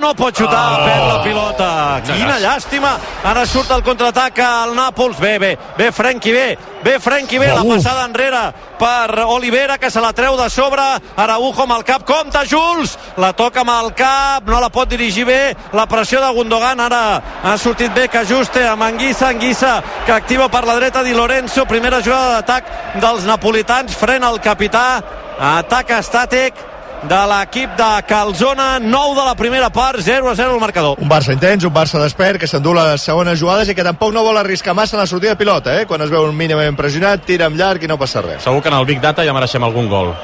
no 0.00 0.12
pot 0.18 0.36
xutar, 0.36 0.64
oh. 0.74 0.84
perd 0.84 1.06
la 1.08 1.18
pilota, 1.24 1.70
quina 2.08 2.38
llàstima, 2.42 2.94
ara 3.24 3.44
surt 3.46 3.70
el 3.74 3.84
contraatac 3.86 4.38
al 4.44 4.74
Nàpols, 4.76 5.20
bé, 5.22 5.38
bé, 5.38 5.54
bé, 5.78 5.90
Frenkie, 5.94 6.32
bé, 6.34 6.46
bé, 6.84 6.98
Frenkie, 7.00 7.38
bé, 7.38 7.50
la 7.54 7.64
passada 7.64 8.04
enrere 8.08 8.42
per 8.78 9.24
Olivera, 9.30 9.78
que 9.78 9.90
se 9.90 10.02
la 10.02 10.12
treu 10.12 10.36
de 10.36 10.48
sobre, 10.50 10.82
Araujo 11.16 11.64
amb 11.64 11.76
el 11.78 11.86
cap, 11.86 12.04
compta 12.08 12.44
Jules, 12.48 12.96
la 13.16 13.32
toca 13.32 13.62
amb 13.62 13.72
el 13.76 13.92
cap, 13.96 14.48
no 14.50 14.60
la 14.60 14.70
pot 14.74 14.90
dirigir 14.90 15.24
bé, 15.28 15.40
la 15.72 15.86
pressió 15.90 16.20
de 16.24 16.32
Gundogan, 16.34 16.80
ara 16.80 17.02
ha 17.44 17.56
sortit 17.58 17.94
bé 17.94 18.08
que 18.08 18.24
ajuste 18.24 18.66
amb 18.68 18.88
Anguissa, 18.88 19.30
Anguissa 19.30 19.78
que 20.06 20.12
activa 20.12 20.48
per 20.50 20.64
la 20.66 20.76
dreta 20.76 21.02
Di 21.02 21.14
Lorenzo, 21.14 21.66
primera 21.70 22.02
jugada 22.02 22.36
d'atac 22.36 23.00
dels 23.00 23.24
napolitans, 23.28 23.94
frena 23.96 24.30
el 24.30 24.40
capità. 24.40 25.02
Atac 25.34 25.90
estàtic 25.96 26.73
de 27.08 27.20
l'equip 27.28 27.76
de 27.76 28.02
Calzona, 28.08 28.78
9 28.80 29.14
de 29.14 29.24
la 29.26 29.34
primera 29.34 29.68
part, 29.70 30.00
0 30.00 30.30
a 30.30 30.34
0 30.34 30.54
el 30.54 30.60
marcador. 30.60 30.96
Un 30.98 31.08
Barça 31.08 31.32
intens, 31.32 31.64
un 31.64 31.72
Barça 31.74 32.00
despert, 32.00 32.38
que 32.40 32.48
s'endú 32.48 32.72
les 32.74 33.02
segones 33.02 33.38
jugades 33.38 33.68
i 33.68 33.74
que 33.76 33.84
tampoc 33.84 34.14
no 34.14 34.22
vol 34.24 34.38
arriscar 34.40 34.74
massa 34.74 34.96
en 34.96 35.02
la 35.02 35.06
sortida 35.06 35.34
de 35.34 35.40
pilota, 35.40 35.74
eh? 35.80 35.86
Quan 35.86 36.00
es 36.00 36.10
veu 36.10 36.24
un 36.24 36.36
mínimament 36.36 36.76
pressionat, 36.76 37.26
tira 37.26 37.46
amb 37.50 37.60
llarg 37.60 37.84
i 37.84 37.90
no 37.90 37.98
passa 38.00 38.22
res. 38.24 38.42
Segur 38.42 38.62
que 38.62 38.72
en 38.72 38.78
el 38.78 38.86
Big 38.88 39.02
Data 39.02 39.24
ja 39.24 39.34
mereixem 39.36 39.64
algun 39.64 39.88
gol. 39.88 40.14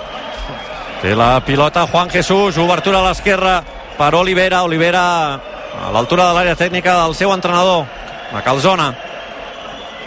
Té 1.02 1.14
la 1.16 1.40
pilota 1.44 1.86
Juan 1.86 2.10
Jesús, 2.10 2.56
obertura 2.58 3.00
a 3.00 3.08
l'esquerra 3.08 3.60
per 3.98 4.14
Olivera, 4.14 4.62
Olivera 4.64 5.04
a 5.34 5.92
l'altura 5.92 6.30
de 6.30 6.34
l'àrea 6.38 6.56
tècnica 6.56 6.96
del 7.02 7.14
seu 7.14 7.32
entrenador, 7.32 7.84
a 8.32 8.42
Calzona. 8.42 8.94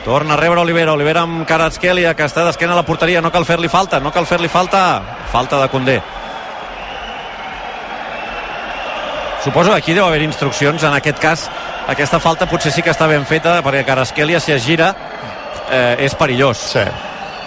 Torna 0.05 0.33
a 0.33 0.37
rebre 0.37 0.59
Olivera, 0.59 0.93
Olivera 0.93 1.21
amb 1.21 1.45
Karatskelia, 1.47 2.15
que 2.17 2.25
està 2.25 2.43
d'esquena 2.43 2.73
a 2.73 2.81
la 2.81 2.85
porteria, 2.85 3.21
no 3.21 3.31
cal 3.31 3.45
fer-li 3.45 3.69
falta, 3.69 4.01
no 4.03 4.11
cal 4.11 4.25
fer-li 4.25 4.49
falta, 4.49 5.01
falta 5.31 5.61
de 5.61 5.69
Condé. 5.69 6.01
Suposo 9.43 9.71
que 9.71 9.77
aquí 9.77 9.93
deu 9.93 10.05
haver 10.07 10.21
instruccions, 10.23 10.83
en 10.87 10.93
aquest 10.95 11.19
cas 11.19 11.49
aquesta 11.91 12.19
falta 12.23 12.47
potser 12.47 12.71
sí 12.71 12.81
que 12.81 12.93
està 12.93 13.09
ben 13.11 13.25
feta 13.27 13.57
perquè 13.65 13.83
Karatskelia 13.83 14.39
si 14.39 14.53
es 14.55 14.63
gira 14.63 14.93
eh, 15.67 16.05
és 16.05 16.15
perillós. 16.15 16.61
Sí. 16.71 16.85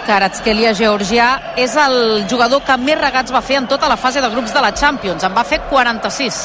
Karatskelia 0.05 0.75
georgià 0.77 1.55
és 1.57 1.73
el 1.81 2.27
jugador 2.29 2.61
que 2.63 2.77
més 2.79 2.99
regats 3.01 3.33
va 3.33 3.41
fer 3.41 3.57
en 3.63 3.67
tota 3.67 3.89
la 3.89 3.97
fase 3.97 4.21
de 4.21 4.29
grups 4.29 4.53
de 4.53 4.61
la 4.61 4.71
Champions. 4.77 5.25
En 5.25 5.33
va 5.35 5.43
fer 5.43 5.63
46. 5.71 6.41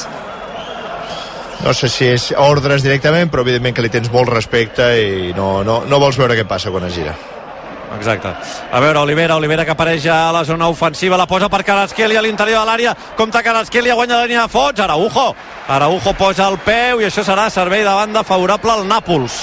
No 1.62 1.76
sé 1.76 1.92
si 1.92 2.09
és 2.11 2.32
ordres 2.42 2.82
directament, 2.82 3.30
però 3.30 3.44
evidentment 3.44 3.76
que 3.76 3.85
li 3.85 3.92
tens 3.92 4.11
molt 4.11 4.32
respecte 4.32 4.88
i 4.99 5.30
no, 5.37 5.61
no, 5.62 5.82
no 5.87 6.00
vols 6.02 6.18
veure 6.18 6.35
què 6.35 6.49
passa 6.49 6.73
quan 6.75 6.88
es 6.88 6.97
gira. 6.97 7.14
Exacte. 7.96 8.28
A 8.72 8.80
veure, 8.80 8.99
Olivera, 8.99 9.37
Olivera 9.37 9.64
que 9.64 9.72
apareix 9.75 10.02
ja 10.02 10.28
a 10.28 10.32
la 10.32 10.44
zona 10.44 10.68
ofensiva, 10.68 11.16
la 11.16 11.26
posa 11.26 11.49
per 11.49 11.62
Karatskelia 11.64 12.18
a 12.18 12.22
l'interior 12.22 12.61
de 12.61 12.66
l'àrea, 12.66 12.94
compta 13.16 13.42
Karatskelia, 13.42 13.94
guanya 13.94 14.16
la 14.16 14.26
línia 14.26 14.42
de 14.46 14.49
fots, 14.49 14.80
Araujo. 14.80 15.34
Araujo 15.68 16.14
posa 16.14 16.49
el 16.49 16.58
peu 16.58 17.00
i 17.02 17.06
això 17.06 17.25
serà 17.26 17.49
servei 17.50 17.84
de 17.84 17.94
banda 17.94 18.25
favorable 18.25 18.72
al 18.72 18.87
Nàpols. 18.88 19.37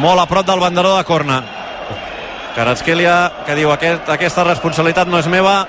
Molt 0.00 0.20
a 0.20 0.26
prop 0.26 0.46
del 0.46 0.60
banderó 0.60 0.96
de 0.96 1.04
corna. 1.04 1.42
Karatskelia 2.54 3.44
que 3.46 3.54
diu 3.58 3.72
aquest, 3.74 4.08
aquesta 4.08 4.44
responsabilitat 4.46 5.08
no 5.10 5.18
és 5.18 5.26
meva, 5.26 5.66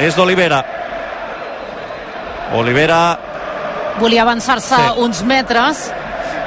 és 0.00 0.16
d'Olivera. 0.16 0.64
Olivera 2.56 3.18
Volia 3.98 4.22
avançar-se 4.22 4.74
Sí. 4.74 4.92
uns 4.96 5.22
metres, 5.22 5.92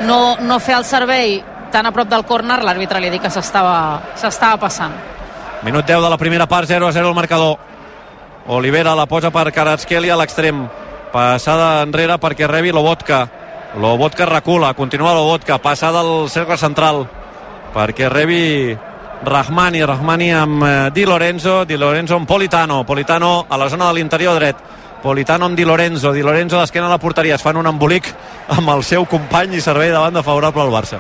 no, 0.02 0.36
no 0.42 0.60
fer 0.60 0.76
el 0.76 0.84
servei 0.84 1.44
tan 1.76 1.90
a 1.90 1.92
prop 1.92 2.08
del 2.08 2.24
córner, 2.24 2.62
l'àrbitre 2.64 3.02
li 3.04 3.10
ha 3.10 3.12
dit 3.18 3.22
que 3.22 3.30
s'estava 3.30 4.56
passant. 4.62 4.94
Minut 5.68 5.84
10 5.84 6.06
de 6.06 6.10
la 6.14 6.18
primera 6.18 6.48
part, 6.48 6.70
0 6.70 6.88
a 6.88 6.94
0 6.96 7.10
el 7.10 7.18
marcador. 7.18 7.58
Olivera 8.48 8.96
la 8.96 9.08
posa 9.12 9.32
per 9.34 9.52
Karatskelia 9.52 10.14
a 10.14 10.20
l'extrem. 10.22 10.64
Passada 11.12 11.82
enrere 11.84 12.16
perquè 12.22 12.48
rebi 12.48 12.72
Lobotka. 12.72 13.26
Lobotka 13.82 14.26
recula, 14.30 14.74
continua 14.74 15.12
Lobotka, 15.18 15.58
passada 15.60 16.00
al 16.00 16.30
cercle 16.32 16.56
central 16.56 17.04
perquè 17.76 18.08
rebi 18.08 18.72
Rahmani, 19.26 19.84
Rahmani 19.84 20.32
amb 20.32 20.64
eh, 20.64 20.92
Di 20.96 21.04
Lorenzo, 21.04 21.66
Di 21.66 21.76
Lorenzo 21.76 22.16
amb 22.16 22.28
Politano, 22.28 22.86
Politano 22.86 23.46
a 23.50 23.58
la 23.58 23.68
zona 23.68 23.90
de 23.90 24.00
l'interior 24.00 24.40
dret. 24.40 24.56
Politano 25.04 25.46
amb 25.46 25.56
Di 25.58 25.64
Lorenzo, 25.66 26.12
Di 26.12 26.22
Lorenzo 26.22 26.58
d'esquena 26.58 26.88
a 26.88 26.90
la 26.90 26.98
porteria, 26.98 27.36
es 27.36 27.44
fan 27.44 27.58
un 27.58 27.68
embolic 27.70 28.08
amb 28.56 28.70
el 28.74 28.82
seu 28.84 29.06
company 29.06 29.54
i 29.58 29.62
servei 29.62 29.92
de 29.94 30.00
banda 30.02 30.24
favorable 30.26 30.64
al 30.64 30.72
Barça. 30.74 30.98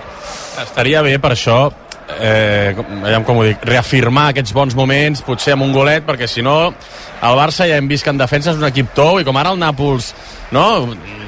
Estaria 0.61 1.01
bé 1.01 1.17
per 1.19 1.31
això 1.33 1.71
eh, 2.19 2.75
com- 2.77 3.23
com 3.25 3.37
ho 3.41 3.43
dic, 3.47 3.63
reafirmar 3.65 4.27
aquests 4.29 4.53
bons 4.53 4.75
moments, 4.77 5.23
potser 5.25 5.53
amb 5.55 5.63
un 5.65 5.73
golet, 5.73 6.05
perquè 6.05 6.27
si 6.29 6.43
no, 6.45 6.67
el 6.69 7.35
Barça 7.39 7.65
ja 7.67 7.77
hem 7.79 7.87
vist 7.89 8.03
que 8.05 8.13
en 8.13 8.17
defensa 8.21 8.51
és 8.53 8.57
un 8.61 8.67
equip 8.69 8.93
tou, 8.93 9.19
i 9.19 9.25
com 9.25 9.35
ara 9.41 9.49
el 9.55 9.59
Nàpols, 9.59 10.13
no? 10.51 10.67
Mm, 10.93 11.23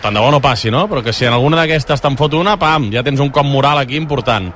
Tant 0.00 0.14
de 0.14 0.20
bo 0.22 0.28
no 0.30 0.38
passi, 0.40 0.70
no? 0.70 0.84
Però 0.86 1.02
que 1.02 1.12
si 1.12 1.24
en 1.26 1.32
alguna 1.34 1.56
d'aquestes 1.58 1.98
te'n 2.00 2.14
fot 2.16 2.34
una, 2.38 2.52
pam, 2.56 2.84
ja 2.94 3.02
tens 3.02 3.18
un 3.18 3.30
cop 3.34 3.42
moral 3.44 3.80
aquí 3.80 3.96
important. 3.98 4.52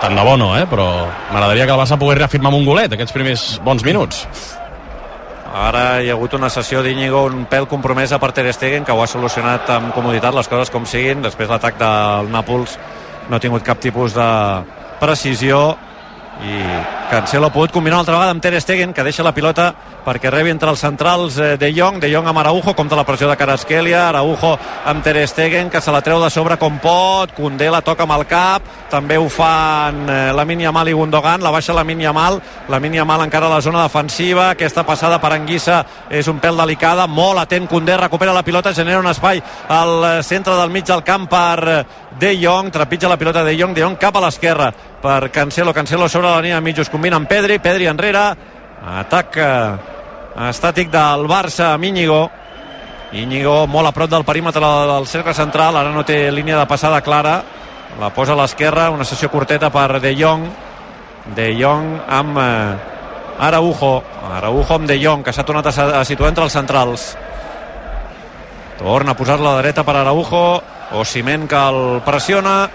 Tant 0.00 0.14
de 0.14 0.22
bo 0.22 0.36
no, 0.38 0.52
eh? 0.56 0.68
Però 0.70 0.84
m'agradaria 1.32 1.66
que 1.66 1.72
el 1.74 1.80
Barça 1.80 1.98
pogués 1.98 2.18
reafirmar 2.20 2.52
amb 2.52 2.60
un 2.60 2.64
golet 2.68 2.92
aquests 2.94 3.10
primers 3.12 3.46
bons 3.64 3.82
minuts. 3.82 4.20
Ara 5.56 6.02
hi 6.04 6.10
ha 6.10 6.12
hagut 6.12 6.34
una 6.36 6.50
sessió 6.52 6.82
d'Iñigo 6.84 7.22
un 7.30 7.46
pèl 7.48 7.64
compromesa 7.64 8.18
per 8.20 8.28
Ter 8.36 8.50
Stegen 8.52 8.84
que 8.84 8.92
ho 8.92 9.00
ha 9.00 9.06
solucionat 9.08 9.70
amb 9.72 9.94
comoditat 9.96 10.34
les 10.36 10.50
coses 10.52 10.68
com 10.68 10.84
siguin. 10.84 11.22
Després 11.24 11.48
l'atac 11.48 11.78
del 11.80 12.28
Nàpols 12.28 12.74
no 13.30 13.38
ha 13.38 13.40
tingut 13.40 13.64
cap 13.64 13.80
tipus 13.80 14.12
de 14.12 14.26
precisió 15.00 15.78
i 16.44 16.60
Cancelo 17.08 17.48
ha 17.48 17.54
pogut 17.54 17.72
combinar 17.72 17.96
una 17.96 18.04
altra 18.04 18.18
vegada 18.18 18.34
amb 18.36 18.44
Ter 18.44 18.60
Stegen 18.60 18.92
que 18.92 19.06
deixa 19.06 19.24
la 19.24 19.32
pilota 19.32 19.70
perquè 20.06 20.30
rebi 20.30 20.52
entre 20.54 20.70
els 20.70 20.80
centrals 20.80 21.36
eh, 21.42 21.56
De 21.58 21.72
Jong, 21.74 21.98
De 21.98 22.08
Jong 22.12 22.28
amb 22.30 22.38
Araujo 22.38 22.76
compta 22.78 22.94
la 22.94 23.04
pressió 23.04 23.26
de 23.26 23.36
Karatskelia, 23.36 24.04
Araujo 24.08 24.52
amb 24.86 25.02
Ter 25.02 25.26
Stegen 25.26 25.70
que 25.70 25.80
se 25.82 25.90
la 25.90 26.00
treu 26.00 26.22
de 26.22 26.30
sobre 26.30 26.56
com 26.60 26.78
pot. 26.78 27.32
Condé 27.34 27.68
la 27.70 27.82
toca 27.82 28.04
amb 28.06 28.14
el 28.14 28.26
cap. 28.30 28.62
També 28.90 29.18
ho 29.18 29.26
fan 29.32 30.04
eh, 30.06 30.18
Lamin 30.36 30.62
Yamal 30.62 30.92
i 30.92 30.94
Gundogan. 30.94 31.42
La 31.42 31.50
baixa 31.50 31.74
Lamin 31.74 32.04
Yamal, 32.04 32.38
Lamin 32.70 32.94
Yamal 33.00 33.26
encara 33.26 33.50
a 33.50 33.56
la 33.56 33.60
zona 33.60 33.82
defensiva, 33.82 34.50
aquesta 34.50 34.86
passada 34.86 35.18
per 35.22 35.32
Anguissa 35.34 35.82
és 36.10 36.28
un 36.30 36.38
pèl 36.40 36.62
delicada, 36.62 37.08
molt 37.10 37.42
atent 37.42 37.66
Condé, 37.66 37.96
recupera 37.98 38.34
la 38.34 38.44
pilota, 38.46 38.74
genera 38.74 39.02
un 39.02 39.10
espai 39.10 39.42
al 39.74 39.96
eh, 40.04 40.22
centre 40.22 40.54
del 40.60 40.70
mig 40.70 40.86
del 40.86 41.02
camp 41.02 41.26
per 41.30 41.82
De 42.16 42.30
Jong, 42.38 42.70
trepitja 42.70 43.10
la 43.10 43.18
pilota 43.18 43.42
De 43.44 43.56
Jong, 43.58 43.74
De 43.74 43.82
Jong 43.82 43.98
cap 43.98 44.16
a 44.16 44.22
l'esquerra 44.22 44.70
per 45.02 45.32
Cancelo, 45.34 45.74
Cancelo 45.74 46.08
sobre 46.08 46.30
la 46.30 46.40
línia 46.40 46.60
de 46.60 46.68
mig, 46.68 46.78
es 46.78 46.92
combina 46.92 47.18
amb 47.18 47.28
Pedri, 47.28 47.58
Pedri 47.58 47.90
enrere. 47.90 48.30
Atac 48.86 49.36
eh, 49.42 49.95
estàtic 50.36 50.90
del 50.92 51.24
Barça 51.30 51.72
amb 51.74 51.84
Íñigo. 51.84 52.26
Íñigo 53.16 53.66
molt 53.66 53.88
a 53.88 53.92
prop 53.92 54.10
del 54.10 54.24
perímetre 54.24 54.60
del 54.60 55.06
cercle 55.06 55.32
central, 55.34 55.76
ara 55.76 55.92
no 55.94 56.04
té 56.04 56.30
línia 56.30 56.58
de 56.58 56.66
passada 56.66 57.00
clara, 57.00 57.38
la 58.00 58.10
posa 58.12 58.34
a 58.34 58.36
l'esquerra, 58.36 58.90
una 58.90 59.04
sessió 59.04 59.30
curteta 59.30 59.70
per 59.72 60.00
De 60.00 60.12
Jong, 60.18 60.44
De 61.36 61.46
Jong 61.56 62.02
amb 62.08 62.38
eh, 62.42 62.76
Araujo, 63.46 64.02
Araujo 64.36 64.74
amb 64.74 64.90
De 64.90 64.98
Jong, 65.00 65.24
que 65.24 65.32
s'ha 65.32 65.46
tornat 65.46 65.70
a, 65.70 66.04
situar 66.04 66.28
entre 66.34 66.44
els 66.44 66.52
centrals. 66.52 67.06
Torna 68.76 69.14
a 69.14 69.16
posar 69.16 69.38
la 69.40 69.56
dreta 69.62 69.84
per 69.84 69.96
Araujo, 69.96 70.60
Osimhen 71.00 71.48
que 71.48 71.56
el 71.56 72.02
pressiona, 72.04 72.68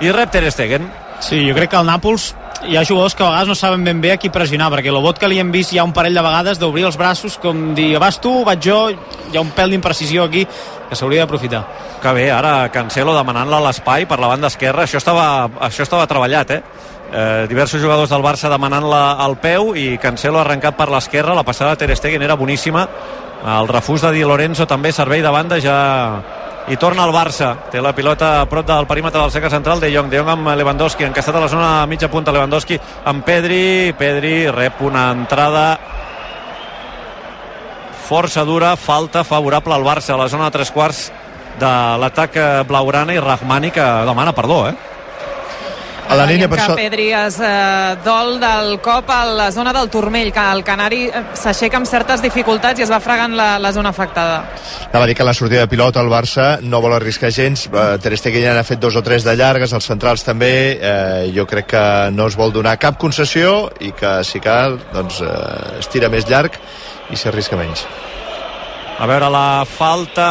i 0.00 0.10
rep 0.10 0.32
Ter 0.32 0.50
Stegen. 0.50 0.90
Sí, 1.20 1.44
jo 1.46 1.54
crec 1.54 1.70
que 1.70 1.78
el 1.78 1.86
Nàpols 1.86 2.32
hi 2.66 2.76
ha 2.76 2.84
jugadors 2.84 3.14
que 3.14 3.22
a 3.22 3.28
vegades 3.28 3.48
no 3.48 3.54
saben 3.54 3.84
ben 3.84 4.00
bé 4.00 4.12
a 4.12 4.16
qui 4.18 4.30
pressionar, 4.34 4.70
perquè 4.72 4.90
l'Obot 4.90 5.18
que 5.18 5.28
li 5.30 5.38
hem 5.38 5.52
vist 5.54 5.72
ja 5.74 5.84
un 5.86 5.92
parell 5.94 6.16
de 6.16 6.24
vegades 6.24 6.58
d'obrir 6.58 6.88
els 6.88 6.98
braços 6.98 7.38
com 7.38 7.72
dir, 7.76 7.92
vas 8.02 8.18
tu, 8.20 8.32
vaig 8.44 8.62
jo, 8.64 8.78
hi 8.90 9.36
ha 9.36 9.44
un 9.44 9.52
pèl 9.54 9.74
d'imprecisió 9.74 10.24
aquí 10.26 10.44
que 10.88 10.96
s'hauria 10.96 11.22
d'aprofitar. 11.22 11.62
Que 12.02 12.12
bé, 12.16 12.28
ara 12.32 12.70
Cancelo 12.74 13.14
demanant-la 13.16 13.60
a 13.60 13.66
l'espai 13.68 14.06
per 14.10 14.18
la 14.18 14.32
banda 14.32 14.50
esquerra, 14.50 14.86
això 14.86 14.98
estava, 14.98 15.48
això 15.68 15.86
estava 15.86 16.08
treballat, 16.10 16.50
eh? 16.50 16.60
eh? 17.12 17.46
diversos 17.50 17.82
jugadors 17.82 18.10
del 18.10 18.26
Barça 18.26 18.50
demanant-la 18.50 19.04
al 19.22 19.38
peu 19.42 19.74
i 19.76 19.96
Cancelo 20.02 20.42
arrencat 20.42 20.76
per 20.76 20.90
l'esquerra, 20.90 21.36
la 21.38 21.46
passada 21.46 21.76
de 21.76 21.86
Ter 21.86 21.96
Stegen 21.96 22.26
era 22.26 22.36
boníssima, 22.36 22.88
el 23.58 23.68
refús 23.70 24.02
de 24.02 24.12
Di 24.16 24.24
Lorenzo 24.26 24.66
també 24.66 24.90
servei 24.92 25.22
de 25.22 25.30
banda 25.30 25.60
ja 25.62 25.78
i 26.68 26.76
torna 26.76 27.04
al 27.06 27.14
Barça, 27.14 27.54
té 27.70 27.80
la 27.80 27.94
pilota 27.96 28.40
a 28.40 28.48
prop 28.50 28.66
del 28.66 28.86
perímetre 28.86 29.20
del 29.20 29.30
cercle 29.32 29.50
central. 29.50 29.80
De 29.80 29.92
Jong, 29.94 30.10
de 30.10 30.18
Jong 30.18 30.32
amb 30.34 30.50
Lewandowski, 30.58 31.06
encastat 31.06 31.38
a 31.38 31.44
la 31.44 31.48
zona 31.48 31.70
mitja 31.86 32.10
punta. 32.12 32.34
Lewandowski 32.34 32.78
amb 33.08 33.24
Pedri, 33.24 33.94
Pedri 33.98 34.50
rep 34.50 34.82
una 34.84 35.10
entrada 35.14 35.78
força 38.08 38.44
dura, 38.44 38.74
falta 38.76 39.24
favorable 39.24 39.74
al 39.74 39.84
Barça 39.84 40.14
a 40.14 40.20
la 40.20 40.28
zona 40.32 40.48
de 40.48 40.56
tres 40.56 40.70
quarts 40.72 41.10
de 41.60 41.72
l'atac 42.00 42.36
eh, 42.36 42.46
blaugrana 42.68 43.12
i 43.12 43.20
Rahmani 43.20 43.70
que 43.74 43.84
demana 44.08 44.32
perdó, 44.32 44.62
eh? 44.70 44.74
A 46.08 46.16
la 46.16 46.24
línia 46.24 46.48
per 46.48 46.60
so... 46.62 46.74
Pedri 46.78 47.10
es 47.12 47.36
eh, 47.44 47.96
dol 48.04 48.38
del 48.40 48.78
cop 48.80 49.10
a 49.12 49.20
la 49.28 49.50
zona 49.52 49.74
del 49.76 49.90
turmell, 49.92 50.30
que 50.32 50.44
el 50.54 50.64
Canari 50.64 51.02
eh, 51.08 51.22
s'aixeca 51.36 51.76
amb 51.76 51.88
certes 51.88 52.22
dificultats 52.24 52.80
i 52.80 52.86
es 52.86 52.92
va 52.92 53.00
fregant 53.04 53.36
la, 53.36 53.50
la 53.60 53.72
zona 53.76 53.92
afectada. 53.92 54.40
Anava 54.88 55.04
a 55.04 55.10
dir 55.10 55.18
que 55.18 55.28
la 55.28 55.36
sortida 55.36 55.66
de 55.66 55.70
pilota 55.70 56.00
el 56.00 56.08
Barça 56.08 56.48
no 56.64 56.80
vol 56.80 56.96
arriscar 56.96 57.30
gens. 57.34 57.66
Eh, 57.68 57.86
Ter 58.00 58.16
Stegen 58.16 58.46
ja 58.48 58.56
n'ha 58.56 58.64
fet 58.64 58.80
dos 58.80 58.96
o 58.96 59.04
tres 59.04 59.26
de 59.28 59.36
llargues, 59.36 59.74
els 59.76 59.88
centrals 59.92 60.24
també. 60.24 60.52
Eh, 60.80 61.32
jo 61.36 61.44
crec 61.50 61.74
que 61.74 61.86
no 62.16 62.30
es 62.32 62.38
vol 62.40 62.56
donar 62.56 62.78
cap 62.80 62.96
concessió 62.96 63.68
i 63.84 63.92
que, 63.92 64.18
si 64.24 64.40
cal, 64.40 64.80
doncs, 64.94 65.20
eh, 65.20 65.82
es 65.82 65.92
tira 65.92 66.08
més 66.08 66.24
llarg 66.30 66.56
i 67.12 67.20
s'arrisca 67.20 67.60
menys. 67.60 67.84
A 68.98 69.06
veure, 69.06 69.28
la 69.30 69.62
falta 69.62 70.24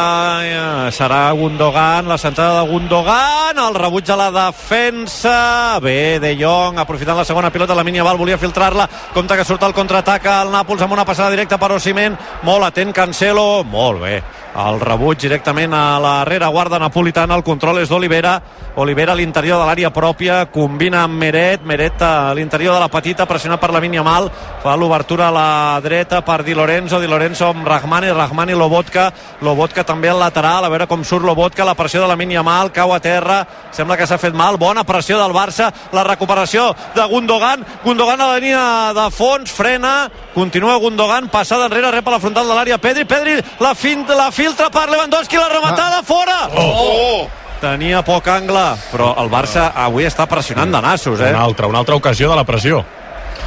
eh, 0.44 0.90
serà 0.92 1.30
Gundogan, 1.32 2.04
la 2.04 2.18
centrada 2.20 2.58
de 2.60 2.68
Gundogan, 2.68 3.56
el 3.56 3.74
rebuig 3.80 4.04
de 4.04 4.16
la 4.20 4.26
defensa, 4.28 5.78
bé, 5.80 6.20
De 6.20 6.34
Jong, 6.36 6.76
aprofitant 6.76 7.16
la 7.16 7.24
segona 7.24 7.48
pilota, 7.48 7.72
la 7.74 7.86
mínia 7.86 8.04
Val 8.04 8.20
volia 8.20 8.36
filtrar-la, 8.36 8.84
compte 9.14 9.38
que 9.40 9.46
surt 9.48 9.64
el 9.64 9.72
contraatac 9.72 10.28
al 10.28 10.52
Nàpols 10.52 10.84
amb 10.84 10.92
una 10.98 11.06
passada 11.08 11.32
directa 11.32 11.56
per 11.56 11.72
Osimhen, 11.78 12.18
molt 12.44 12.68
atent 12.68 12.92
Cancelo, 12.92 13.64
molt 13.64 14.04
bé, 14.04 14.20
el 14.58 14.80
rebuig 14.82 15.20
directament 15.22 15.74
a 15.74 15.98
la 16.02 16.14
rereguarda 16.26 16.80
napolitana, 16.82 17.36
el 17.38 17.44
control 17.46 17.78
és 17.82 17.90
d'Olivera, 17.90 18.40
Olivera 18.78 19.12
a 19.12 19.18
l'interior 19.18 19.58
de 19.58 19.66
l'àrea 19.66 19.90
pròpia, 19.94 20.44
combina 20.54 21.04
amb 21.04 21.18
Meret, 21.18 21.64
Meret 21.66 22.02
a 22.02 22.32
l'interior 22.34 22.74
de 22.74 22.80
la 22.82 22.90
petita, 22.90 23.26
pressionat 23.26 23.60
per 23.60 23.72
la 23.72 23.80
Mal, 24.02 24.30
fa 24.62 24.76
l'obertura 24.76 25.28
a 25.28 25.30
la 25.30 25.80
dreta 25.82 26.22
per 26.22 26.42
Di 26.42 26.54
Lorenzo, 26.54 27.00
Di 27.00 27.06
Lorenzo 27.06 27.48
amb 27.48 27.66
Rahmani, 27.66 28.10
Rahmani 28.10 28.54
Lobotka, 28.54 29.12
Lobotka 29.42 29.84
també 29.84 30.08
al 30.08 30.18
lateral, 30.18 30.64
a 30.64 30.68
veure 30.68 30.86
com 30.86 31.04
surt 31.04 31.24
Lobotka, 31.24 31.64
la 31.64 31.74
pressió 31.74 32.00
de 32.00 32.08
la 32.08 32.42
Mal, 32.42 32.72
cau 32.72 32.92
a 32.92 33.00
terra, 33.00 33.46
sembla 33.72 33.96
que 33.96 34.06
s'ha 34.06 34.18
fet 34.18 34.34
mal, 34.34 34.56
bona 34.56 34.84
pressió 34.84 35.18
del 35.18 35.32
Barça, 35.32 35.72
la 35.92 36.04
recuperació 36.04 36.74
de 36.94 37.04
Gundogan, 37.06 37.64
Gundogan 37.84 38.20
a 38.20 38.26
la 38.26 38.38
línia 38.38 38.92
de 38.94 39.10
fons, 39.10 39.50
frena, 39.50 40.08
continua 40.34 40.76
Gundogan, 40.78 41.28
passada 41.28 41.66
enrere, 41.66 41.90
rep 41.90 42.06
a 42.08 42.10
la 42.10 42.20
frontal 42.20 42.46
de 42.46 42.54
l'àrea. 42.54 42.78
Pedri, 42.78 43.04
Pedri 43.04 43.38
la, 43.60 43.74
fin, 43.74 44.04
la 44.06 44.30
filtra 44.48 44.70
per 44.70 44.88
Lewandowski, 44.88 45.36
la 45.36 45.48
rematada, 45.48 46.02
fora! 46.02 46.48
Oh! 46.56 47.28
Tenia 47.60 48.00
poc 48.06 48.28
angle, 48.32 48.62
però 48.92 49.10
el 49.20 49.28
Barça 49.28 49.72
avui 49.76 50.06
està 50.08 50.24
pressionant 50.30 50.70
de 50.72 50.80
nassos, 50.80 51.20
eh? 51.20 51.32
Una 51.34 51.42
altra, 51.42 51.68
una 51.68 51.82
altra 51.82 51.98
ocasió 51.98 52.30
de 52.30 52.38
la 52.38 52.46
pressió. 52.48 52.84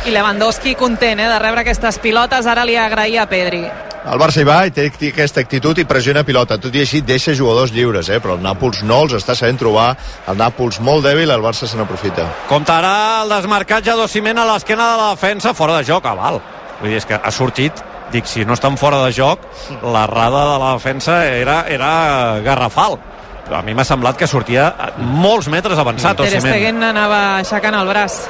I 0.05 0.13
Lewandowski 0.13 0.75
content 0.75 1.22
eh, 1.24 1.29
de 1.31 1.39
rebre 1.39 1.63
aquestes 1.63 1.98
pilotes, 2.03 2.46
ara 2.46 2.67
li 2.67 2.75
agraïa 2.77 3.24
a 3.24 3.29
Pedri. 3.31 3.63
El 4.01 4.22
Barça 4.22 4.41
hi 4.41 4.46
va 4.46 4.60
i 4.65 4.74
té 4.74 4.88
aquesta 4.91 5.41
actitud 5.41 5.77
i 5.77 5.86
pressiona 5.89 6.25
pilota. 6.27 6.60
Tot 6.62 6.75
i 6.75 6.84
així 6.84 7.01
deixa 7.05 7.34
jugadors 7.38 7.74
lliures, 7.74 8.10
eh? 8.10 8.20
però 8.22 8.36
el 8.38 8.46
Nàpols 8.46 8.81
no 8.86 9.03
els 9.05 9.15
està 9.17 9.34
sabent 9.38 9.62
trobar. 9.62 9.91
El 10.29 10.38
Nàpols 10.38 10.81
molt 10.86 11.05
dèbil, 11.05 11.29
el 11.29 11.46
Barça 11.46 11.70
se 11.70 11.79
n'aprofita. 11.79 12.27
Comptarà 12.50 13.22
el 13.24 13.34
desmarcatge 13.38 13.98
d'Ociment 13.98 14.41
a 14.41 14.50
l'esquena 14.53 14.91
de 14.91 15.00
la 15.01 15.13
defensa, 15.15 15.55
fora 15.58 15.79
de 15.79 15.88
joc, 15.88 16.05
a 16.05 16.17
val. 16.17 16.41
Vull 16.81 16.93
dir, 16.93 17.01
és 17.01 17.10
que 17.10 17.17
ha 17.17 17.34
sortit 17.34 17.86
dic, 18.13 18.27
si 18.30 18.46
no 18.46 18.53
estan 18.58 18.77
fora 18.77 19.01
de 19.06 19.12
joc, 19.15 19.44
l'errada 19.82 20.44
de 20.53 20.60
la 20.62 20.74
defensa 20.75 21.22
era, 21.25 21.62
era 21.68 22.39
garrafal. 22.46 23.00
Però 23.48 23.60
a 23.60 23.63
mi 23.65 23.74
m'ha 23.75 23.84
semblat 23.88 24.20
que 24.20 24.30
sortia 24.30 24.70
molts 25.01 25.50
metres 25.51 25.80
avançat, 25.82 26.22
Ter 26.22 26.30
Osimhen. 26.30 26.53
Stegen 26.53 26.84
anava 26.91 27.22
aixecant 27.41 27.75
el 27.75 27.89
braç. 27.89 28.22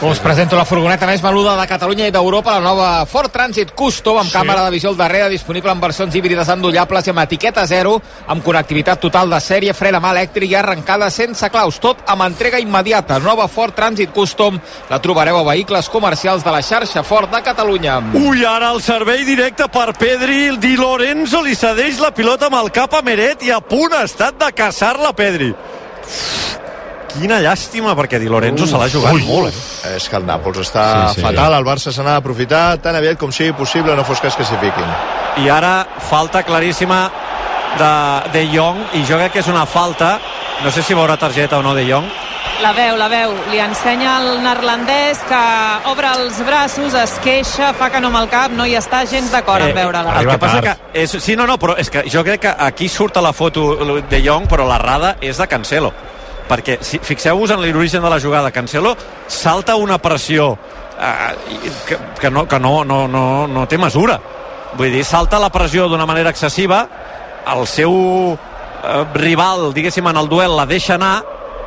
Us 0.00 0.20
presento 0.22 0.54
la 0.54 0.62
furgoneta 0.62 1.08
més 1.10 1.18
venuda 1.18 1.56
de 1.58 1.64
Catalunya 1.66 2.06
i 2.06 2.12
d'Europa, 2.14 2.52
la 2.54 2.62
nova 2.62 3.04
Ford 3.10 3.32
Transit 3.34 3.72
Custom, 3.74 4.20
amb 4.20 4.28
sí. 4.30 4.36
càmera 4.36 4.62
de 4.62 4.70
visió 4.70 4.92
al 4.92 4.96
darrere, 4.96 5.26
disponible 5.32 5.72
en 5.74 5.80
versions 5.82 6.14
híbrides 6.14 6.52
endollables 6.54 7.08
i 7.08 7.10
amb 7.10 7.24
etiqueta 7.24 7.64
zero, 7.66 7.96
amb 8.30 8.44
connectivitat 8.46 9.02
total 9.02 9.34
de 9.34 9.40
sèrie, 9.42 9.74
fre 9.74 9.90
de 9.90 9.98
mà 9.98 10.12
elèctric 10.14 10.52
i 10.52 10.54
arrencada 10.54 11.08
sense 11.10 11.50
claus, 11.50 11.80
tot 11.82 12.04
amb 12.06 12.22
entrega 12.28 12.60
immediata. 12.62 13.18
Nova 13.18 13.48
Ford 13.50 13.74
Transit 13.74 14.14
Custom 14.14 14.60
la 14.86 15.00
trobareu 15.02 15.40
a 15.40 15.48
vehicles 15.50 15.90
comercials 15.90 16.46
de 16.46 16.54
la 16.54 16.62
xarxa 16.62 17.02
Ford 17.02 17.34
de 17.34 17.42
Catalunya. 17.42 17.98
Ui, 18.22 18.46
ara 18.46 18.70
el 18.70 18.78
servei 18.86 19.26
directe 19.26 19.66
per 19.66 19.96
Pedri. 19.98 20.54
Di 20.62 20.76
Lorenzo 20.78 21.42
li 21.42 21.58
cedeix 21.58 21.98
la 21.98 22.14
pilota 22.14 22.46
amb 22.46 22.62
el 22.62 22.70
cap 22.70 22.94
a 22.94 23.02
Meret 23.02 23.42
i 23.42 23.50
a 23.50 23.58
punt 23.58 23.98
ha 23.98 24.06
estat 24.06 24.38
de 24.38 24.54
caçar-la 24.54 25.10
Pedri. 25.10 25.50
Quina 27.08 27.38
llàstima, 27.40 27.94
perquè 27.96 28.18
Di 28.20 28.28
Lorenzo 28.28 28.66
se 28.68 28.76
l'ha 28.78 28.88
jugat 28.92 29.16
Ui, 29.16 29.24
molt. 29.24 29.54
Eh? 29.54 29.94
És 29.96 30.08
que 30.08 30.16
el 30.18 30.26
Nàpols 30.28 30.60
està 30.62 30.84
Sí, 31.08 31.20
sí, 31.20 31.24
fatal, 31.24 31.56
el 31.56 31.64
Barça 31.66 31.92
se 31.94 32.04
n'ha 32.04 32.18
d'aprofitar 32.18 32.78
tan 32.84 32.98
aviat 32.98 33.18
com 33.18 33.32
sigui 33.32 33.54
possible, 33.56 33.96
no 33.96 34.04
fos 34.04 34.20
cas 34.20 34.36
que 34.36 34.44
s'hi 34.44 34.58
fiquin. 34.60 34.94
I 35.44 35.48
ara 35.48 35.86
falta 36.10 36.42
claríssima 36.44 37.06
de 37.78 37.92
De 38.32 38.46
Jong, 38.52 38.84
i 39.00 39.04
jo 39.08 39.16
crec 39.20 39.32
que 39.38 39.44
és 39.44 39.48
una 39.48 39.66
falta, 39.66 40.18
no 40.64 40.70
sé 40.70 40.82
si 40.82 40.94
veurà 40.94 41.16
targeta 41.18 41.58
o 41.58 41.62
no 41.62 41.74
De 41.74 41.86
Jong, 41.88 42.08
La 42.58 42.72
veu, 42.74 42.96
la 42.98 43.06
veu. 43.06 43.30
Li 43.52 43.60
ensenya 43.62 44.16
el 44.18 44.40
neerlandès 44.42 45.20
que 45.28 45.42
obre 45.86 46.08
els 46.18 46.40
braços, 46.42 46.94
es 46.98 47.12
queixa, 47.22 47.68
fa 47.78 47.86
que 47.92 48.00
no 48.02 48.08
amb 48.10 48.18
el 48.18 48.26
cap, 48.32 48.50
no 48.50 48.66
hi 48.66 48.74
està 48.74 49.04
gens 49.06 49.30
d'acord 49.30 49.62
en 49.62 49.74
veure-la. 49.76 50.16
el 50.18 50.26
que 50.26 50.38
passa 50.42 50.60
tard. 50.60 50.80
que 50.90 51.04
és, 51.04 51.14
sí, 51.22 51.36
no, 51.38 51.46
no, 51.46 51.54
però 51.58 51.76
és 51.78 51.90
que 51.90 52.02
jo 52.10 52.24
crec 52.26 52.42
que 52.48 52.54
aquí 52.66 52.88
surt 52.90 53.16
a 53.16 53.22
la 53.22 53.32
foto 53.32 54.02
de 54.10 54.22
Jong, 54.24 54.48
però 54.50 54.66
l'errada 54.66 55.16
és 55.20 55.38
de 55.38 55.46
Cancelo. 55.46 55.92
Perquè 56.48 56.78
si, 56.80 57.00
fixeu-vos 57.04 57.52
en 57.52 57.60
l'origen 57.62 58.02
de 58.02 58.10
la 58.10 58.20
jugada, 58.20 58.50
Cancelo 58.50 58.94
salta 59.26 59.76
una 59.76 59.98
pressió 60.00 60.54
eh, 60.98 61.62
que, 61.86 61.98
que, 62.20 62.30
no, 62.30 62.46
que 62.48 62.58
no, 62.58 62.84
no, 62.84 63.06
no, 63.08 63.46
no 63.46 63.66
té 63.68 63.78
mesura. 63.78 64.18
Vull 64.78 64.92
dir, 64.92 65.04
salta 65.04 65.40
la 65.40 65.50
pressió 65.52 65.88
d'una 65.88 66.06
manera 66.08 66.32
excessiva, 66.32 66.82
el 67.48 67.66
seu 67.66 67.92
eh, 68.34 69.04
rival, 69.14 69.72
diguéssim, 69.74 70.08
en 70.08 70.20
el 70.20 70.28
duel 70.28 70.56
la 70.56 70.66
deixa 70.68 70.96
anar 70.96 71.16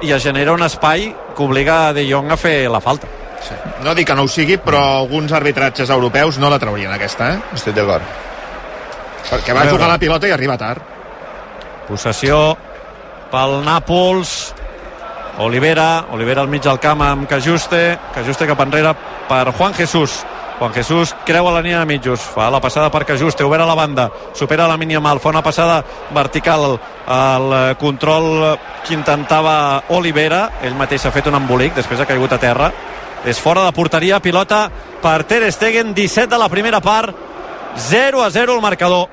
i 0.01 0.13
es 0.13 0.23
genera 0.23 0.53
un 0.53 0.63
espai 0.65 1.11
que 1.35 1.43
obliga 1.43 1.87
a 1.87 1.93
De 1.93 2.05
Jong 2.09 2.33
a 2.33 2.37
fer 2.37 2.69
la 2.69 2.81
falta. 2.81 3.09
Sí. 3.41 3.55
No 3.85 3.93
dic 3.97 4.07
que 4.09 4.15
no 4.17 4.25
ho 4.25 4.29
sigui, 4.29 4.57
però 4.61 4.81
alguns 5.01 5.31
arbitratges 5.33 5.89
europeus 5.89 6.37
no 6.41 6.49
la 6.49 6.59
traurien 6.61 6.93
aquesta, 6.93 7.31
eh? 7.33 7.39
Estic 7.57 7.77
d'acord. 7.77 8.05
Perquè 9.29 9.53
va 9.55 9.65
jugar 9.69 9.89
la 9.89 9.99
pilota 10.01 10.29
i 10.29 10.33
arriba 10.33 10.57
tard. 10.61 10.81
Possessió 11.87 12.41
pel 13.31 13.61
Nàpols. 13.65 14.53
Olivera, 15.39 16.05
Olivera 16.11 16.41
al 16.41 16.47
mig 16.51 16.61
del 16.61 16.79
camp 16.79 17.01
amb 17.01 17.27
Cajuste, 17.29 17.97
Cajuste 18.13 18.47
cap 18.47 18.59
enrere 18.61 18.93
per 19.29 19.51
Juan 19.53 19.73
Jesús. 19.73 20.21
Juan 20.59 20.73
Jesús 20.75 21.15
creua 21.25 21.51
la 21.55 21.61
línia 21.61 21.79
de 21.79 21.87
mitjos, 21.89 22.19
fa 22.21 22.51
la 22.51 22.59
passada 22.61 22.91
per 22.91 23.05
Cajuste, 23.05 23.43
obert 23.43 23.63
a 23.63 23.65
la 23.65 23.73
banda, 23.73 24.11
supera 24.37 24.67
la 24.67 24.77
mínia 24.77 24.99
mal, 24.99 25.19
fa 25.19 25.29
una 25.29 25.41
passada 25.41 25.83
vertical 26.13 26.79
al 27.07 27.77
control 27.79 28.59
que 28.85 28.93
intentava 28.93 29.81
Olivera, 29.89 30.59
ell 30.61 30.75
mateix 30.77 31.01
s'ha 31.01 31.11
fet 31.15 31.31
un 31.31 31.39
embolic, 31.39 31.73
després 31.73 32.03
ha 32.03 32.05
caigut 32.05 32.35
a 32.35 32.37
terra, 32.37 32.69
és 33.25 33.39
fora 33.41 33.63
de 33.65 33.71
porteria, 33.73 34.19
pilota 34.21 34.67
per 35.01 35.23
Ter 35.23 35.49
Stegen, 35.51 35.95
17 35.97 36.29
de 36.29 36.37
la 36.37 36.49
primera 36.49 36.79
part, 36.81 37.15
0 37.89 38.21
a 38.23 38.29
0 38.29 38.53
el 38.53 38.61
marcador. 38.61 39.07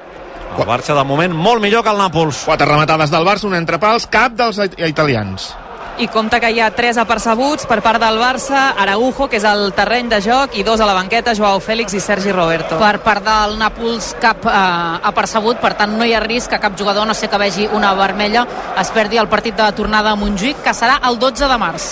El 0.59 0.67
Barça 0.67 0.95
de 0.97 1.05
moment 1.05 1.33
molt 1.33 1.63
millor 1.63 1.85
que 1.85 1.91
el 1.93 1.99
Nàpols. 2.01 2.43
Quatre 2.45 2.67
rematades 2.67 3.11
del 3.13 3.25
Barça, 3.25 3.45
un 3.49 3.55
entre 3.55 3.79
pals, 3.79 4.07
cap 4.09 4.33
dels 4.33 4.59
it- 4.59 4.79
italians. 4.81 5.55
I 5.99 6.07
compta 6.07 6.39
que 6.39 6.53
hi 6.55 6.61
ha 6.63 6.69
tres 6.71 6.95
apercebuts 7.03 7.67
per 7.67 7.81
part 7.83 7.99
del 7.99 8.21
Barça, 8.21 8.69
Araujo, 8.79 9.27
que 9.27 9.41
és 9.41 9.47
el 9.49 9.73
terreny 9.75 10.07
de 10.13 10.21
joc, 10.23 10.55
i 10.55 10.63
dos 10.63 10.79
a 10.79 10.87
la 10.87 10.95
banqueta, 10.95 11.35
Joao 11.35 11.59
Fèlix 11.59 11.97
i 11.99 12.03
Sergi 12.03 12.31
Roberto. 12.31 12.79
Per 12.79 13.01
part 13.03 13.25
del 13.27 13.57
Nàpols 13.59 14.13
cap 14.23 14.47
eh, 14.47 15.09
apercebut, 15.11 15.59
per 15.59 15.73
tant 15.81 15.97
no 15.99 16.07
hi 16.07 16.15
ha 16.15 16.23
risc 16.23 16.55
que 16.55 16.61
cap 16.63 16.79
jugador, 16.79 17.09
no 17.09 17.19
sé 17.19 17.27
que 17.27 17.41
vegi 17.43 17.67
una 17.75 17.91
vermella, 17.99 18.47
es 18.79 18.93
perdi 18.95 19.19
el 19.19 19.27
partit 19.27 19.59
de 19.59 19.67
tornada 19.75 20.15
a 20.15 20.21
Montjuïc, 20.21 20.63
que 20.63 20.77
serà 20.77 21.01
el 21.11 21.19
12 21.19 21.51
de 21.51 21.59
març. 21.59 21.89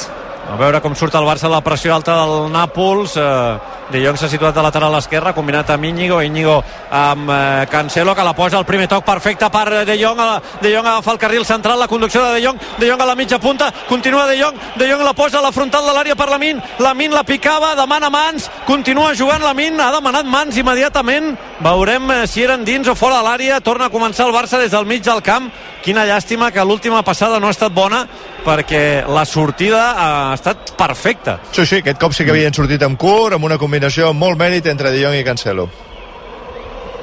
A 0.46 0.54
veure 0.60 0.78
com 0.78 0.94
surt 0.94 1.18
el 1.18 1.26
Barça 1.26 1.48
de 1.48 1.56
la 1.56 1.64
pressió 1.66 1.90
alta 1.96 2.14
del 2.22 2.52
Nàpols. 2.54 3.18
Eh, 3.18 3.75
de 3.90 4.02
Jong 4.02 4.16
s'ha 4.18 4.28
situat 4.28 4.54
de 4.54 4.62
lateral 4.64 4.90
a 4.90 4.96
l'esquerra, 4.96 5.32
combinat 5.34 5.70
amb 5.70 5.84
Íñigo. 5.84 6.18
Íñigo 6.22 6.56
amb 6.90 7.30
eh, 7.30 7.66
Cancelo, 7.70 8.14
que 8.14 8.24
la 8.24 8.34
posa 8.34 8.58
al 8.58 8.66
primer 8.66 8.88
toc 8.88 9.04
perfecte 9.04 9.48
per 9.50 9.84
De 9.86 9.96
Jong. 9.98 10.20
De 10.60 10.72
Jong 10.74 10.86
agafa 10.86 11.12
el 11.12 11.18
carril 11.18 11.44
central, 11.44 11.78
la 11.78 11.88
conducció 11.88 12.24
de 12.24 12.34
De 12.34 12.46
Jong. 12.46 12.58
De 12.78 12.90
Jong 12.90 13.00
a 13.00 13.06
la 13.06 13.14
mitja 13.14 13.38
punta, 13.38 13.72
continua 13.88 14.26
De 14.26 14.40
Jong. 14.40 14.56
De 14.76 14.90
Jong 14.90 15.04
la 15.04 15.14
posa 15.14 15.38
a 15.38 15.42
la 15.42 15.52
frontal 15.52 15.86
de 15.86 15.94
l'àrea 15.94 16.16
per 16.16 16.28
Lamin. 16.28 16.62
Lamin 16.78 17.14
la 17.14 17.22
picava, 17.22 17.74
demana 17.76 18.10
mans, 18.10 18.50
continua 18.66 19.14
jugant 19.14 19.42
Lamin, 19.42 19.80
ha 19.80 19.92
demanat 19.94 20.26
mans 20.26 20.56
immediatament. 20.56 21.36
Veurem 21.62 22.10
eh, 22.10 22.26
si 22.26 22.42
eren 22.42 22.64
dins 22.64 22.88
o 22.88 22.94
fora 22.94 23.20
de 23.20 23.28
l'àrea. 23.28 23.60
Torna 23.60 23.86
a 23.86 23.94
començar 23.94 24.26
el 24.26 24.34
Barça 24.34 24.58
des 24.58 24.74
del 24.74 24.86
mig 24.86 25.04
del 25.04 25.22
camp. 25.22 25.50
Quina 25.86 26.02
llàstima 26.04 26.50
que 26.50 26.64
l'última 26.66 27.04
passada 27.06 27.38
no 27.38 27.46
ha 27.46 27.54
estat 27.54 27.72
bona 27.72 28.06
perquè 28.46 29.04
la 29.10 29.24
sortida 29.26 29.94
ha 29.98 30.34
estat 30.34 30.72
perfecta. 30.78 31.40
Sí, 31.52 31.64
sí, 31.66 31.80
aquest 31.80 31.98
cop 31.98 32.14
sí 32.14 32.24
que 32.24 32.34
havien 32.34 32.54
sortit 32.54 32.82
amb 32.86 32.98
curt, 32.98 33.34
amb 33.34 33.46
una 33.46 33.58
combinació 33.58 33.75
amb 33.82 34.18
molt 34.20 34.38
mèrit 34.38 34.66
entre 34.66 34.90
De 34.90 35.02
Jong 35.02 35.14
i 35.14 35.24
Cancelo. 35.24 35.68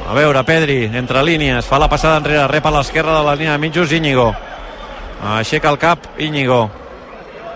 A 0.07 0.13
veure, 0.13 0.43
Pedri, 0.43 0.89
entre 0.93 1.23
línies, 1.23 1.65
fa 1.65 1.79
la 1.79 1.87
passada 1.87 2.17
enrere, 2.17 2.47
rep 2.47 2.65
a 2.65 2.71
l'esquerra 2.71 3.19
de 3.19 3.23
la 3.23 3.35
línia 3.35 3.51
de 3.53 3.57
mitjos, 3.57 3.91
Íñigo. 3.91 4.33
Aixeca 5.23 5.69
el 5.69 5.77
cap, 5.77 5.99
Íñigo. 6.19 6.69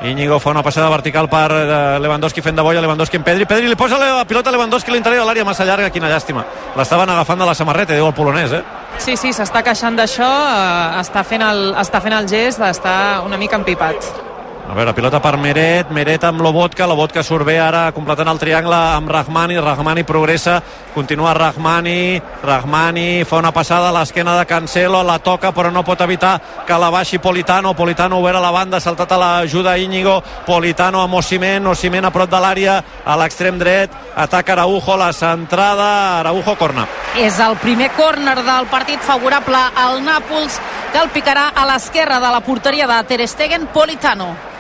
Íñigo 0.04 0.40
fa 0.40 0.52
una 0.52 0.62
passada 0.64 0.90
vertical 0.90 1.28
per 1.28 1.52
eh, 1.52 2.00
Lewandowski 2.00 2.42
fent 2.42 2.56
de 2.56 2.62
boia, 2.62 2.82
Lewandowski 2.82 3.18
en 3.18 3.24
Pedri. 3.24 3.46
Pedri 3.46 3.68
li 3.68 3.76
posa 3.76 3.98
la 3.98 4.24
pilota 4.26 4.50
a 4.50 4.54
Lewandowski 4.54 4.92
a 4.92 4.94
l'interior 4.94 5.26
de 5.26 5.28
l'àrea 5.28 5.46
massa 5.46 5.66
llarga, 5.66 5.90
quina 5.90 6.10
llàstima. 6.12 6.46
L'estaven 6.78 7.10
agafant 7.10 7.40
de 7.40 7.50
la 7.50 7.56
samarreta, 7.58 7.98
diu 7.98 8.08
el 8.08 8.14
polonès, 8.14 8.54
eh? 8.54 8.64
Sí, 9.02 9.18
sí, 9.18 9.34
s'està 9.34 9.64
queixant 9.66 9.98
d'això, 9.98 10.30
eh, 10.30 11.02
està, 11.02 11.26
fent 11.26 11.44
el, 11.44 11.74
està 11.82 12.02
fent 12.02 12.14
el 12.14 12.30
gest 12.30 12.62
d'estar 12.62 13.26
una 13.26 13.42
mica 13.42 13.58
empipat. 13.58 14.27
A 14.68 14.74
veure, 14.76 14.92
pilota 14.92 15.22
per 15.24 15.38
Meret, 15.40 15.94
Meret 15.96 16.26
amb 16.28 16.42
Lobotka, 16.44 16.84
Lobotka 16.92 17.22
surt 17.24 17.46
bé 17.48 17.54
ara 17.64 17.86
completant 17.96 18.28
el 18.28 18.40
triangle 18.42 18.76
amb 18.76 19.08
Rahmani, 19.08 19.56
Rahmani 19.64 20.04
progressa, 20.04 20.58
continua 20.92 21.32
Rahmani, 21.34 22.20
Rahmani 22.44 23.24
fa 23.24 23.40
una 23.40 23.54
passada 23.56 23.88
a 23.88 23.94
l'esquena 23.96 24.34
de 24.36 24.44
Cancelo, 24.46 25.06
la 25.08 25.22
toca 25.24 25.54
però 25.56 25.72
no 25.72 25.86
pot 25.88 26.04
evitar 26.04 26.34
que 26.68 26.80
la 26.84 26.90
baixi 26.92 27.16
Politano, 27.24 27.72
Politano 27.80 28.20
obert 28.20 28.42
a 28.42 28.42
la 28.44 28.52
banda, 28.52 28.82
saltat 28.84 29.14
a 29.16 29.22
l'ajuda 29.22 29.78
Íñigo, 29.80 30.18
Politano 30.46 31.00
amb 31.00 31.16
Osimen, 31.22 31.72
Osimen 31.72 32.04
a 32.04 32.12
prop 32.12 32.28
de 32.28 32.44
l'àrea, 32.44 32.76
a 33.06 33.16
l'extrem 33.16 33.56
dret, 33.64 33.96
ataca 34.18 34.58
Araujo, 34.58 34.98
la 35.00 35.14
centrada, 35.14 36.20
Araujo 36.20 36.58
corna. 36.60 36.84
És 37.16 37.40
el 37.40 37.56
primer 37.64 37.94
córner 37.96 38.36
del 38.44 38.68
partit 38.68 39.00
favorable 39.00 39.64
al 39.80 40.04
Nàpols, 40.04 40.60
que 40.92 41.00
el 41.00 41.10
picarà 41.16 41.54
a 41.56 41.66
l'esquerra 41.72 42.20
de 42.20 42.36
la 42.36 42.44
porteria 42.44 42.92
de 42.92 43.02
Ter 43.08 43.24
Stegen, 43.32 43.72
Politano. 43.72 44.57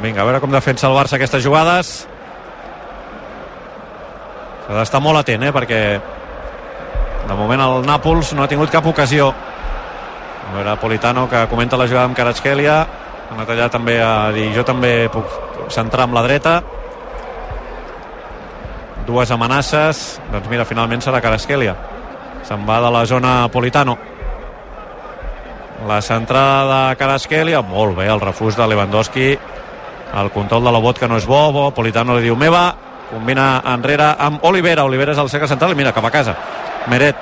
Vinga, 0.00 0.22
a 0.22 0.24
veure 0.24 0.40
com 0.40 0.52
defensa 0.52 0.88
el 0.88 0.96
Barça 0.96 1.18
aquestes 1.18 1.42
jugades. 1.44 1.90
S'ha 4.64 4.78
d'estar 4.78 5.00
molt 5.04 5.20
atent, 5.20 5.44
eh, 5.44 5.52
perquè 5.52 5.82
De 7.30 7.36
moment 7.36 7.60
el 7.60 7.84
Nàpols 7.86 8.32
no 8.34 8.42
ha 8.42 8.48
tingut 8.48 8.72
cap 8.72 8.86
ocasió. 8.86 9.28
A 9.30 10.54
veure, 10.56 10.72
Politano 10.80 11.28
que 11.28 11.46
comenta 11.46 11.76
la 11.76 11.86
jugada 11.86 12.08
amb 12.08 12.16
Karatskelia. 12.16 12.80
Ha 13.30 13.44
allà 13.44 13.68
també 13.70 14.00
a 14.02 14.32
dir 14.34 14.48
jo 14.56 14.64
també 14.64 15.08
puc 15.12 15.26
centrar 15.70 16.08
amb 16.08 16.14
la 16.14 16.24
dreta. 16.24 16.56
Dues 19.06 19.30
amenaces. 19.30 20.20
Doncs 20.32 20.48
mira, 20.50 20.64
finalment 20.64 21.04
serà 21.04 21.20
Karatskelia. 21.22 21.76
Se'n 22.42 22.66
va 22.66 22.80
de 22.80 22.90
la 22.90 23.04
zona 23.06 23.48
Politano. 23.52 23.96
La 25.86 26.00
centrada 26.02 26.88
de 26.88 26.96
Karatskelia. 26.96 27.62
Molt 27.62 27.96
bé, 27.96 28.08
el 28.10 28.20
refús 28.20 28.56
de 28.56 28.66
Lewandowski. 28.66 29.38
El 30.14 30.30
control 30.34 30.64
de 30.64 30.72
la 30.72 30.80
bot 30.82 30.98
que 30.98 31.08
no 31.08 31.18
és 31.20 31.26
bo, 31.26 31.50
bo. 31.54 31.68
Politano 31.74 32.16
li 32.16 32.26
diu 32.26 32.36
meva. 32.36 32.70
Combina 33.10 33.60
enrere 33.72 34.12
amb 34.18 34.44
Olivera. 34.46 34.84
Olivera 34.84 35.14
és 35.14 35.20
el 35.22 35.30
cercle 35.30 35.48
central 35.50 35.74
i 35.74 35.78
mira, 35.78 35.94
cap 35.94 36.06
a 36.06 36.10
casa. 36.10 36.34
Meret. 36.90 37.16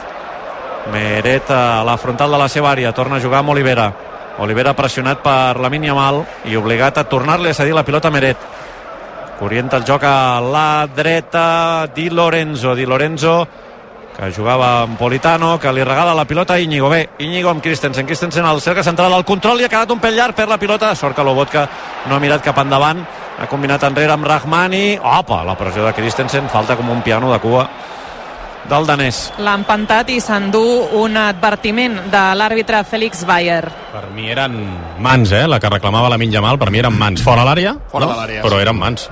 Meret 0.92 1.51
a 1.53 1.85
la 1.85 1.98
frontal 2.01 2.33
de 2.33 2.40
la 2.40 2.48
seva 2.48 2.72
àrea. 2.72 2.94
Torna 2.96 3.16
a 3.16 3.24
jugar 3.24 3.42
amb 3.42 3.53
Olivera. 3.53 3.90
Olivera 4.38 4.74
pressionat 4.79 5.20
per 5.20 5.59
la 5.59 5.68
Yamal 5.68 6.24
i 6.46 6.57
obligat 6.57 6.98
a 6.98 7.05
tornar-li 7.05 7.51
a 7.51 7.55
cedir 7.55 7.74
la 7.74 7.85
pilota 7.85 8.09
a 8.09 8.11
Meret. 8.11 8.37
Que 9.38 9.44
orienta 9.44 9.77
el 9.77 9.85
joc 9.85 10.03
a 10.05 10.40
la 10.40 10.87
dreta 10.87 11.87
Di 11.94 12.09
Lorenzo. 12.11 12.74
Di 12.74 12.87
Lorenzo 12.87 13.46
que 14.18 14.33
jugava 14.35 14.83
amb 14.83 14.98
Politano, 14.98 15.52
que 15.62 15.70
li 15.72 15.85
regala 15.87 16.14
la 16.14 16.24
pilota 16.26 16.54
a 16.54 16.61
Íñigo. 16.61 16.88
Bé, 16.90 17.11
Íñigo 17.22 17.50
amb 17.50 17.62
Christensen. 17.62 18.04
Christensen 18.07 18.44
al 18.44 18.61
cercle 18.61 18.83
central, 18.83 19.14
al 19.14 19.24
control 19.24 19.61
i 19.61 19.64
ha 19.64 19.70
quedat 19.70 19.92
un 19.94 20.00
pèl 20.02 20.16
llarg 20.18 20.35
per 20.35 20.48
la 20.50 20.59
pilota. 20.59 20.90
Sort 20.98 21.14
que 21.14 21.22
Lobotka 21.22 21.68
no 22.09 22.16
ha 22.16 22.18
mirat 22.20 22.42
cap 22.42 22.59
endavant. 22.59 23.04
Ha 23.38 23.46
combinat 23.46 23.85
enrere 23.87 24.12
amb 24.16 24.26
Rahmani. 24.26 24.98
Opa, 24.98 25.44
la 25.46 25.54
pressió 25.57 25.87
de 25.87 25.94
Christensen. 25.94 26.48
Falta 26.50 26.74
com 26.76 26.90
un 26.90 27.02
piano 27.07 27.31
de 27.33 27.38
cua 27.38 27.68
del 28.68 28.88
danès. 28.90 29.20
L'ha 29.38 29.54
empantat 29.54 30.11
i 30.11 30.18
s'endú 30.20 30.64
un 30.98 31.16
advertiment 31.16 32.00
de 32.11 32.24
l'àrbitre 32.35 32.83
Félix 32.85 33.22
Bayer. 33.24 33.62
Per 33.94 34.02
mi 34.16 34.28
eren 34.35 34.59
mans, 34.98 35.31
eh? 35.31 35.46
La 35.46 35.61
que 35.62 35.70
reclamava 35.70 36.11
la 36.11 36.18
Minja 36.18 36.42
Mal, 36.42 36.59
per 36.59 36.72
mi 36.74 36.83
eren 36.83 36.98
mans. 36.98 37.22
Fora 37.22 37.46
l'àrea, 37.46 37.76
Fora 37.88 38.04
no? 38.07 38.12
de 38.12 38.18
l'àrea, 38.18 38.42
però 38.42 38.59
eren 38.61 38.76
mans. 38.76 39.07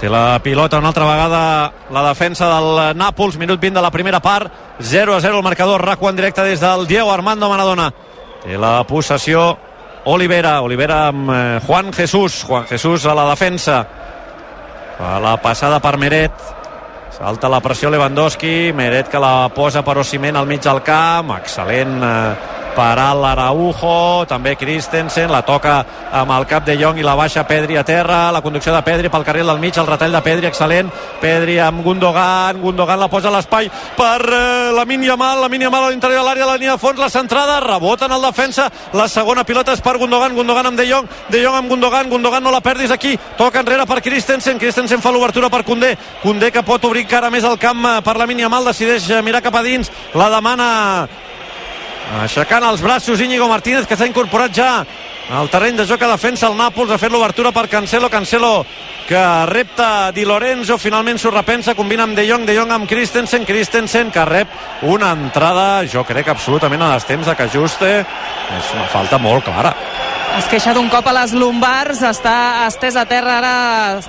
Té 0.00 0.10
la 0.12 0.38
pilota 0.44 0.76
una 0.76 0.90
altra 0.92 1.06
vegada 1.08 1.72
la 1.90 2.02
defensa 2.10 2.50
del 2.50 2.98
Nàpols, 3.00 3.38
minut 3.40 3.60
20 3.60 3.78
de 3.78 3.82
la 3.82 3.90
primera 3.90 4.20
part, 4.20 4.52
0 4.78 5.14
a 5.14 5.20
0 5.20 5.38
el 5.38 5.42
marcador, 5.42 5.84
raco 5.84 6.10
en 6.10 6.16
directe 6.16 6.42
des 6.44 6.60
del 6.60 6.86
Diego 6.86 7.12
Armando 7.12 7.48
Maradona. 7.48 7.88
Té 8.44 8.58
la 8.60 8.84
possessió 8.84 9.56
Olivera, 10.04 10.60
Olivera 10.60 11.06
amb 11.08 11.30
eh, 11.32 11.60
Juan 11.66 11.92
Jesús, 11.92 12.44
Juan 12.44 12.66
Jesús 12.66 13.06
a 13.06 13.14
la 13.14 13.24
defensa. 13.30 13.86
Fa 14.98 15.16
la 15.20 15.34
passada 15.40 15.80
per 15.80 15.96
Meret, 15.96 16.44
salta 17.16 17.48
la 17.48 17.62
pressió 17.64 17.88
Lewandowski, 17.90 18.72
Meret 18.76 19.08
que 19.08 19.18
la 19.18 19.48
posa 19.48 19.82
per 19.82 19.96
Osimhen 20.04 20.36
al 20.36 20.46
mig 20.46 20.60
del 20.60 20.82
camp, 20.84 21.32
excel·lent 21.40 21.96
eh, 22.04 22.65
per 22.76 22.98
Al 23.00 23.24
Araujo, 23.24 24.26
també 24.28 24.52
Christensen, 24.60 25.30
la 25.32 25.40
toca 25.46 25.78
amb 26.12 26.34
el 26.36 26.44
cap 26.48 26.66
de 26.66 26.76
Jong 26.76 26.98
i 27.00 27.04
la 27.06 27.14
baixa 27.16 27.46
Pedri 27.48 27.78
a 27.80 27.84
terra, 27.88 28.30
la 28.32 28.42
conducció 28.44 28.74
de 28.74 28.82
Pedri 28.84 29.08
pel 29.08 29.24
carril 29.24 29.48
del 29.48 29.62
mig, 29.62 29.78
el 29.80 29.88
retall 29.88 30.12
de 30.12 30.20
Pedri, 30.22 30.50
excel·lent, 30.50 30.90
Pedri 31.22 31.56
amb 31.62 31.80
Gundogan, 31.84 32.60
Gundogan 32.60 33.00
la 33.00 33.08
posa 33.08 33.30
a 33.30 33.34
l'espai 33.34 33.70
per 33.96 34.20
eh, 34.20 34.72
la 34.76 34.84
Yamal, 34.84 35.40
la 35.40 35.48
Yamal 35.48 35.86
a 35.86 35.90
l'interior 35.90 36.20
de 36.20 36.28
l'àrea 36.28 36.46
la 36.46 36.58
línia 36.58 36.76
de 36.76 36.82
fons, 36.82 37.00
la 37.00 37.08
centrada, 37.08 37.58
rebota 37.64 38.06
en 38.06 38.12
el 38.12 38.28
defensa, 38.28 38.70
la 38.92 39.08
segona 39.08 39.44
pilota 39.44 39.72
és 39.72 39.80
per 39.80 39.96
Gundogan, 39.96 40.36
Gundogan 40.36 40.66
amb 40.72 40.78
De 40.78 40.86
Jong, 40.90 41.08
De 41.32 41.42
Jong 41.42 41.56
amb 41.56 41.72
Gundogan, 41.72 42.10
Gundogan 42.10 42.44
no 42.44 42.52
la 42.52 42.60
perdis 42.60 42.92
aquí, 42.92 43.16
toca 43.38 43.64
enrere 43.64 43.86
per 43.86 44.02
Christensen, 44.02 44.60
Christensen 44.60 45.00
fa 45.00 45.10
l'obertura 45.10 45.48
per 45.48 45.64
Condé, 45.64 45.96
Condé 46.22 46.52
que 46.52 46.62
pot 46.62 46.84
obrir 46.84 47.06
encara 47.06 47.32
més 47.32 47.44
el 47.44 47.56
camp 47.58 47.84
eh, 47.86 48.00
per 48.04 48.18
la 48.20 48.28
Yamal, 48.28 48.68
decideix 48.68 49.08
eh, 49.10 49.22
mirar 49.22 49.40
cap 49.40 49.56
a 49.56 49.64
dins, 49.64 49.90
la 50.14 50.28
demana 50.28 50.66
aixecant 52.22 52.64
els 52.64 52.82
braços 52.84 53.20
Íñigo 53.20 53.48
Martínez 53.50 53.86
que 53.86 53.96
s'ha 53.98 54.06
incorporat 54.06 54.54
ja 54.54 54.70
al 55.26 55.48
terreny 55.50 55.74
de 55.74 55.86
joc 55.88 56.02
a 56.06 56.12
defensa 56.12 56.46
el 56.46 56.54
Nàpols 56.54 56.92
ha 56.94 57.00
fet 57.02 57.10
l'obertura 57.10 57.50
per 57.50 57.66
Cancelo. 57.68 58.06
Cancelo 58.08 58.64
que 59.08 59.22
repta 59.50 60.12
Di 60.14 60.24
Lorenzo 60.24 60.78
finalment 60.78 61.18
s'ho 61.18 61.32
repensa, 61.34 61.74
combina 61.74 62.06
amb 62.06 62.14
De 62.14 62.26
Jong. 62.28 62.46
De 62.46 62.54
Jong 62.54 62.70
amb 62.70 62.88
Christensen, 62.90 63.44
Christensen 63.44 64.12
que 64.14 64.24
rep 64.24 64.54
una 64.86 65.10
entrada, 65.18 65.82
jo 65.90 66.04
crec 66.06 66.30
absolutament 66.30 66.86
a 66.86 66.92
destemps 66.94 67.26
de 67.26 67.34
que 67.34 67.50
ajuste. 67.50 67.90
És 68.58 68.74
una 68.74 68.86
falta 68.92 69.18
molt 69.18 69.50
clara 69.50 69.74
Es 70.36 70.44
queixa 70.52 70.74
d'un 70.76 70.88
cop 70.92 71.06
a 71.08 71.12
les 71.16 71.32
lumbars, 71.32 72.02
està 72.04 72.66
estès 72.66 72.96
a 73.00 73.06
terra, 73.08 73.38
ara 73.40 73.52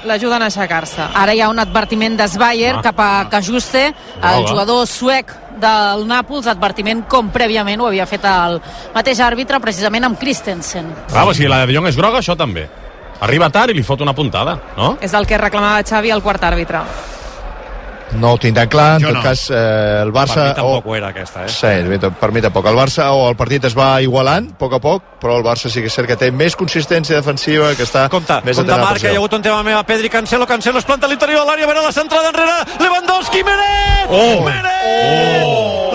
l'ajuden 0.09 0.43
a 0.43 0.49
aixecar-se. 0.51 1.05
Ara 1.15 1.33
hi 1.33 1.39
ha 1.41 1.47
un 1.49 1.59
advertiment 1.63 2.17
d'Esbayer 2.19 2.75
Ah. 2.75 2.81
cap 2.83 2.99
a 2.99 3.29
Cajuste, 3.29 3.85
el 3.87 3.93
Groga. 4.21 4.47
jugador 4.49 4.87
suec 4.87 5.31
del 5.57 6.05
Nàpols, 6.05 6.47
advertiment 6.47 7.05
com 7.07 7.31
prèviament 7.31 7.79
ho 7.81 7.87
havia 7.87 8.05
fet 8.05 8.25
el 8.25 8.59
mateix 8.93 9.19
àrbitre, 9.19 9.59
precisament 9.61 10.03
amb 10.03 10.19
Christensen. 10.19 10.93
Ah, 11.13 11.25
o 11.25 11.33
sigui, 11.33 11.47
la 11.47 11.59
de 11.59 11.67
De 11.67 11.73
Jong 11.73 11.87
és 11.87 11.95
groga, 11.95 12.19
això 12.19 12.35
també. 12.35 12.67
Arriba 13.21 13.49
tard 13.49 13.71
i 13.71 13.73
li 13.73 13.81
fot 13.83 14.01
una 14.01 14.13
puntada, 14.13 14.59
no? 14.75 14.97
És 15.01 15.13
el 15.13 15.25
que 15.25 15.37
reclamava 15.37 15.81
Xavi 15.83 16.11
al 16.11 16.21
quart 16.21 16.43
àrbitre. 16.43 16.81
No 18.15 18.31
ho 18.33 18.37
tinc 18.39 18.55
tan 18.55 18.69
clar, 18.71 18.95
en 18.95 19.01
Jo 19.03 19.07
tot 19.09 19.17
no. 19.17 19.23
cas 19.23 19.41
eh, 19.51 20.01
el 20.01 20.11
per 20.13 20.21
Barça... 20.21 20.43
mi 20.47 20.53
tampoc 20.55 20.85
o- 20.85 20.89
ho 20.89 20.95
era 20.95 21.09
aquesta 21.09 21.43
eh? 21.43 21.49
Sí, 21.49 21.67
per 22.21 22.31
mi 22.31 22.41
tampoc. 22.41 22.65
El 22.71 22.75
Barça 22.79 23.09
o 23.11 23.27
el 23.29 23.35
partit 23.35 23.65
es 23.67 23.75
va 23.77 24.01
igualant 24.01 24.47
a 24.53 24.57
poc 24.57 24.73
a 24.73 24.79
poc, 24.79 25.03
però 25.21 25.35
el 25.37 25.43
Barça 25.43 25.67
sí 25.69 25.81
que 25.83 25.87
és 25.91 25.93
cert 25.93 26.07
que 26.07 26.15
té 26.15 26.31
més 26.31 26.55
consistència 26.55 27.17
defensiva, 27.19 27.73
que 27.75 27.83
està 27.83 28.07
Compte, 28.09 28.39
més 28.45 28.55
compte 28.55 28.71
atent 28.71 28.79
a 28.79 28.83
la 28.85 28.89
marca, 28.93 29.09
hi 29.11 29.15
ha 29.15 29.19
hagut 29.19 29.33
un 29.33 29.41
tema 29.41 29.61
meva, 29.63 29.83
Pedri, 29.83 30.09
Cancelo, 30.09 30.47
Cancelo 30.47 30.79
es 30.79 30.85
planta 30.85 31.05
a 31.05 31.09
l'interior 31.09 31.43
de 31.43 31.51
l'àrea, 31.51 31.65
a 31.67 31.67
veure 31.73 31.83
la 31.83 31.91
centrada 31.91 32.29
enrere, 32.29 32.57
Lewandowski, 32.79 33.43
Meret! 33.43 34.07
Oh! 34.09 34.41
Meret! 34.45 35.43
Oh! 35.43 35.86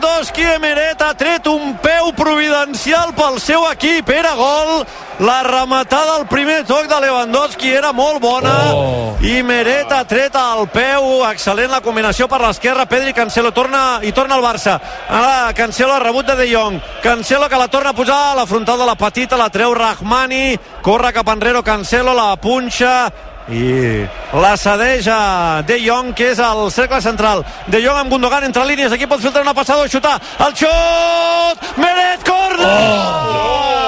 Lewandowski, 0.00 0.44
Meret 0.60 1.02
ha 1.02 1.12
tret 1.14 1.46
un 1.46 1.74
peu 1.76 2.12
providencial 2.16 3.12
pel 3.12 3.36
seu 3.40 3.66
equip, 3.68 4.08
era 4.08 4.32
gol, 4.34 4.86
la 5.20 5.42
rematada 5.44 6.14
al 6.16 6.24
primer 6.28 6.62
toc 6.64 6.88
de 6.88 7.00
Lewandowski 7.04 7.68
era 7.68 7.92
molt 7.92 8.20
bona, 8.20 8.54
Oh! 8.72 9.18
i 9.20 9.42
Meret 9.42 9.92
ha 9.92 10.04
tret 10.08 10.32
el 10.40 10.68
peu, 10.72 11.20
excel·lent 11.28 11.68
la 11.68 11.82
combinació 11.84 12.28
per 12.28 12.40
l'esquerra, 12.40 12.86
Pedri, 12.88 13.12
Cancelo, 13.12 13.52
torna, 13.52 14.00
i 14.00 14.12
torna 14.12 14.38
al 14.38 14.44
Barça, 14.44 14.78
ara 15.08 15.52
Cancelo 15.52 15.92
ha 15.92 16.00
rebut 16.00 16.26
de 16.26 16.36
De 16.36 16.48
Jong, 16.48 16.80
Cancelo 17.02 17.50
que 17.50 17.60
la 17.60 17.68
torna 17.68 17.90
a 17.90 17.96
posar 17.96 18.32
a 18.32 18.36
la 18.36 18.46
frontal 18.46 18.78
de 18.78 18.86
la 18.86 18.96
petita, 18.96 19.36
la 19.36 19.50
treu 19.50 19.74
Rahmani, 19.74 20.56
corre 20.80 21.12
cap 21.12 21.28
enrere 21.28 21.62
Cancelo, 21.62 22.14
la 22.14 22.36
punxa, 22.36 23.12
i 23.50 24.06
la 24.40 24.56
cedeix 24.56 25.08
a 25.10 25.62
De 25.66 25.78
Jong 25.82 26.14
que 26.14 26.30
és 26.32 26.38
el 26.38 26.70
cercle 26.70 27.00
central. 27.02 27.44
De 27.66 27.80
Jong 27.82 27.98
amb 28.04 28.10
Gundogan 28.12 28.44
entre 28.46 28.64
línies. 28.68 28.92
Aquí 28.92 29.06
pot 29.10 29.20
filtrar 29.22 29.42
una 29.44 29.54
passada 29.54 29.84
o 29.84 29.88
xutar. 29.90 30.20
El 30.46 30.54
xut! 30.54 31.68
Meret 31.80 32.24
corna 32.26 32.70
oh! 32.70 33.80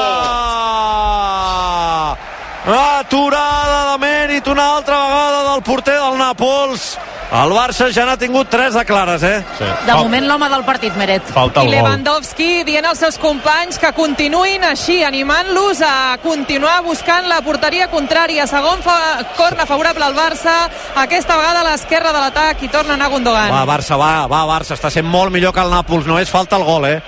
aturada 3.03 3.79
de 3.93 3.97
mèrit 4.03 4.47
una 4.49 4.67
altra 4.77 4.99
vegada 5.05 5.41
del 5.51 5.63
porter 5.67 5.99
del 5.99 6.19
Nàpols 6.21 6.93
el 7.33 7.53
Barça 7.57 7.87
ja 7.89 8.05
n'ha 8.05 8.19
tingut 8.21 8.51
tres 8.53 8.75
de 8.77 8.83
clares 8.85 9.23
eh? 9.25 9.39
Sí. 9.57 9.69
De 9.87 9.95
moment 9.97 10.27
l'home 10.29 10.49
del 10.53 10.65
partit, 10.67 10.97
Meret. 11.01 11.25
Falta 11.33 11.63
I 11.63 11.65
el 11.65 11.71
gol. 11.71 11.77
Lewandowski 11.79 12.65
dient 12.69 12.85
als 12.85 13.01
seus 13.01 13.17
companys 13.23 13.79
que 13.81 13.93
continuïn 13.97 14.67
així, 14.69 14.99
animant-los 15.07 15.81
a 15.87 16.19
continuar 16.23 16.83
buscant 16.85 17.29
la 17.31 17.41
porteria 17.47 17.89
contrària. 17.93 18.45
Segon 18.51 18.85
fa, 18.85 18.97
corna 19.39 19.65
favorable 19.69 20.05
al 20.05 20.17
Barça, 20.19 20.57
aquesta 21.01 21.39
vegada 21.41 21.63
a 21.63 21.69
l'esquerra 21.71 22.13
de 22.13 22.21
l'atac 22.27 22.67
i 22.67 22.69
torna 22.73 22.99
a 22.99 23.01
anar 23.01 23.09
Gundogan. 23.15 23.49
Va, 23.55 23.65
Barça, 23.69 23.97
va, 23.97 24.27
va, 24.29 24.43
Barça, 24.51 24.77
està 24.77 24.93
sent 24.93 25.09
molt 25.09 25.33
millor 25.33 25.55
que 25.57 25.65
el 25.65 25.73
Nàpols, 25.73 26.05
només 26.09 26.31
falta 26.31 26.61
el 26.61 26.67
gol, 26.69 26.85
eh? 26.91 26.99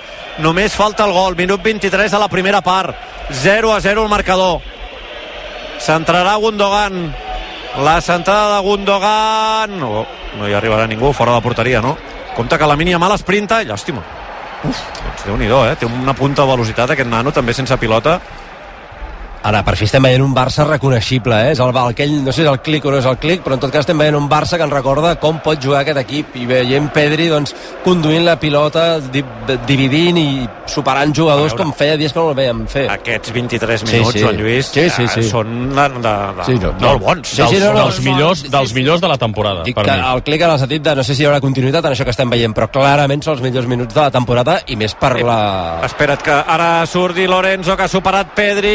Només 0.41 0.73
falta 0.75 1.05
el 1.05 1.13
gol, 1.13 1.37
minut 1.37 1.61
23 1.63 2.11
de 2.11 2.19
la 2.19 2.31
primera 2.33 2.63
part, 2.65 2.97
0 3.29 3.75
a 3.75 3.79
0 3.81 4.03
el 4.03 4.09
marcador. 4.09 4.59
Centrarà 5.85 6.35
Gundogan, 6.41 7.13
la 7.77 8.01
centrada 8.01 8.55
de 8.55 8.61
Gundogan, 8.63 9.79
no, 9.79 10.05
no 10.37 10.47
hi 10.47 10.53
arribarà 10.55 10.87
ningú, 10.87 11.11
fora 11.13 11.35
de 11.35 11.41
porteria, 11.43 11.81
no? 11.81 11.95
Compte 12.35 12.57
que 12.57 12.67
la 12.67 12.75
mínia 12.75 12.99
mal 12.99 13.13
esprinta, 13.15 13.61
llàstima. 13.63 14.03
Uf, 14.65 14.81
doncs 15.03 15.25
déu-n'hi-do, 15.27 15.61
eh? 15.67 15.75
Té 15.79 15.87
una 15.87 16.15
punta 16.15 16.43
de 16.43 16.51
velocitat 16.51 16.95
aquest 16.95 17.09
nano, 17.09 17.31
també 17.35 17.53
sense 17.53 17.77
pilota. 17.77 18.19
Ara, 19.45 19.59
per 19.61 19.75
fi 19.77 19.85
estem 19.85 20.01
veient 20.01 20.23
un 20.25 20.31
Barça 20.33 20.63
reconeixible, 20.65 21.35
eh? 21.45 21.51
És 21.53 21.59
el, 21.61 21.69
aquell, 21.77 22.15
no 22.25 22.31
sé 22.33 22.39
si 22.41 22.45
és 22.45 22.49
el 22.49 22.57
clic 22.65 22.85
o 22.85 22.91
no 22.93 22.97
és 22.97 23.05
el 23.05 23.17
clic, 23.21 23.43
però 23.45 23.53
en 23.53 23.61
tot 23.61 23.69
cas 23.73 23.83
estem 23.85 23.99
veient 24.01 24.15
un 24.17 24.25
Barça 24.31 24.57
que 24.57 24.65
ens 24.65 24.73
recorda 24.73 25.11
com 25.21 25.37
pot 25.45 25.61
jugar 25.61 25.83
aquest 25.83 25.99
equip 26.01 26.33
i 26.41 26.47
veient 26.49 26.87
Pedri 26.95 27.27
doncs, 27.29 27.53
conduint 27.83 28.25
la 28.25 28.39
pilota, 28.41 28.97
di, 28.99 29.21
dividint 29.67 30.17
i 30.17 30.27
superant 30.65 31.13
jugadors 31.13 31.53
com 31.53 31.69
feia 31.77 31.93
dies 31.99 32.11
que 32.15 32.19
no 32.19 32.31
el 32.31 32.39
veiem 32.39 32.63
fer. 32.71 32.87
Aquests 32.89 33.31
23 33.35 33.83
Sí, 33.85 33.91
minuts, 33.91 34.15
sí. 34.17 34.23
Joan 34.25 34.39
Lluís, 34.41 34.71
Sí, 34.73 34.87
sí, 34.89 35.05
sí. 35.13 35.23
són 35.29 35.53
de, 35.75 35.87
de, 36.01 36.15
de, 36.39 36.47
Sí, 36.49 36.57
no, 36.63 36.71
no. 36.79 36.87
molt 36.87 37.03
bons. 37.05 37.27
Sí, 37.35 37.43
sí, 37.53 37.59
no, 37.61 37.69
no. 37.75 37.83
dels, 37.85 38.01
millors, 38.07 38.43
dels 38.49 38.73
millors 38.73 39.01
de 39.05 39.13
la 39.13 39.17
temporada, 39.21 39.61
Dic 39.67 39.77
per 39.77 39.85
que 39.85 39.99
mi. 39.99 40.07
el 40.15 40.23
clic 40.25 40.41
en 40.41 40.55
el 40.55 40.59
sentit 40.63 40.81
de 40.89 40.95
no 40.97 41.03
sé 41.05 41.13
si 41.13 41.21
hi 41.21 41.29
haurà 41.29 41.39
continuïtat 41.43 41.85
en 41.85 41.93
això 41.93 42.03
que 42.07 42.15
estem 42.15 42.33
veient, 42.33 42.55
però 42.57 42.71
clarament 42.73 43.21
són 43.21 43.35
els 43.37 43.45
millors 43.45 43.69
minuts 43.69 43.93
de 43.93 44.01
la 44.01 44.09
temporada 44.09 44.57
i 44.73 44.75
més 44.75 44.97
per 44.97 45.13
la... 45.21 45.37
Espera't 45.85 46.25
que 46.25 46.33
ara 46.57 46.71
surt 46.89 47.13
Di 47.15 47.27
Lorenzo 47.29 47.77
que 47.77 47.85
ha 47.85 47.91
superat 47.91 48.33
Pedri, 48.33 48.73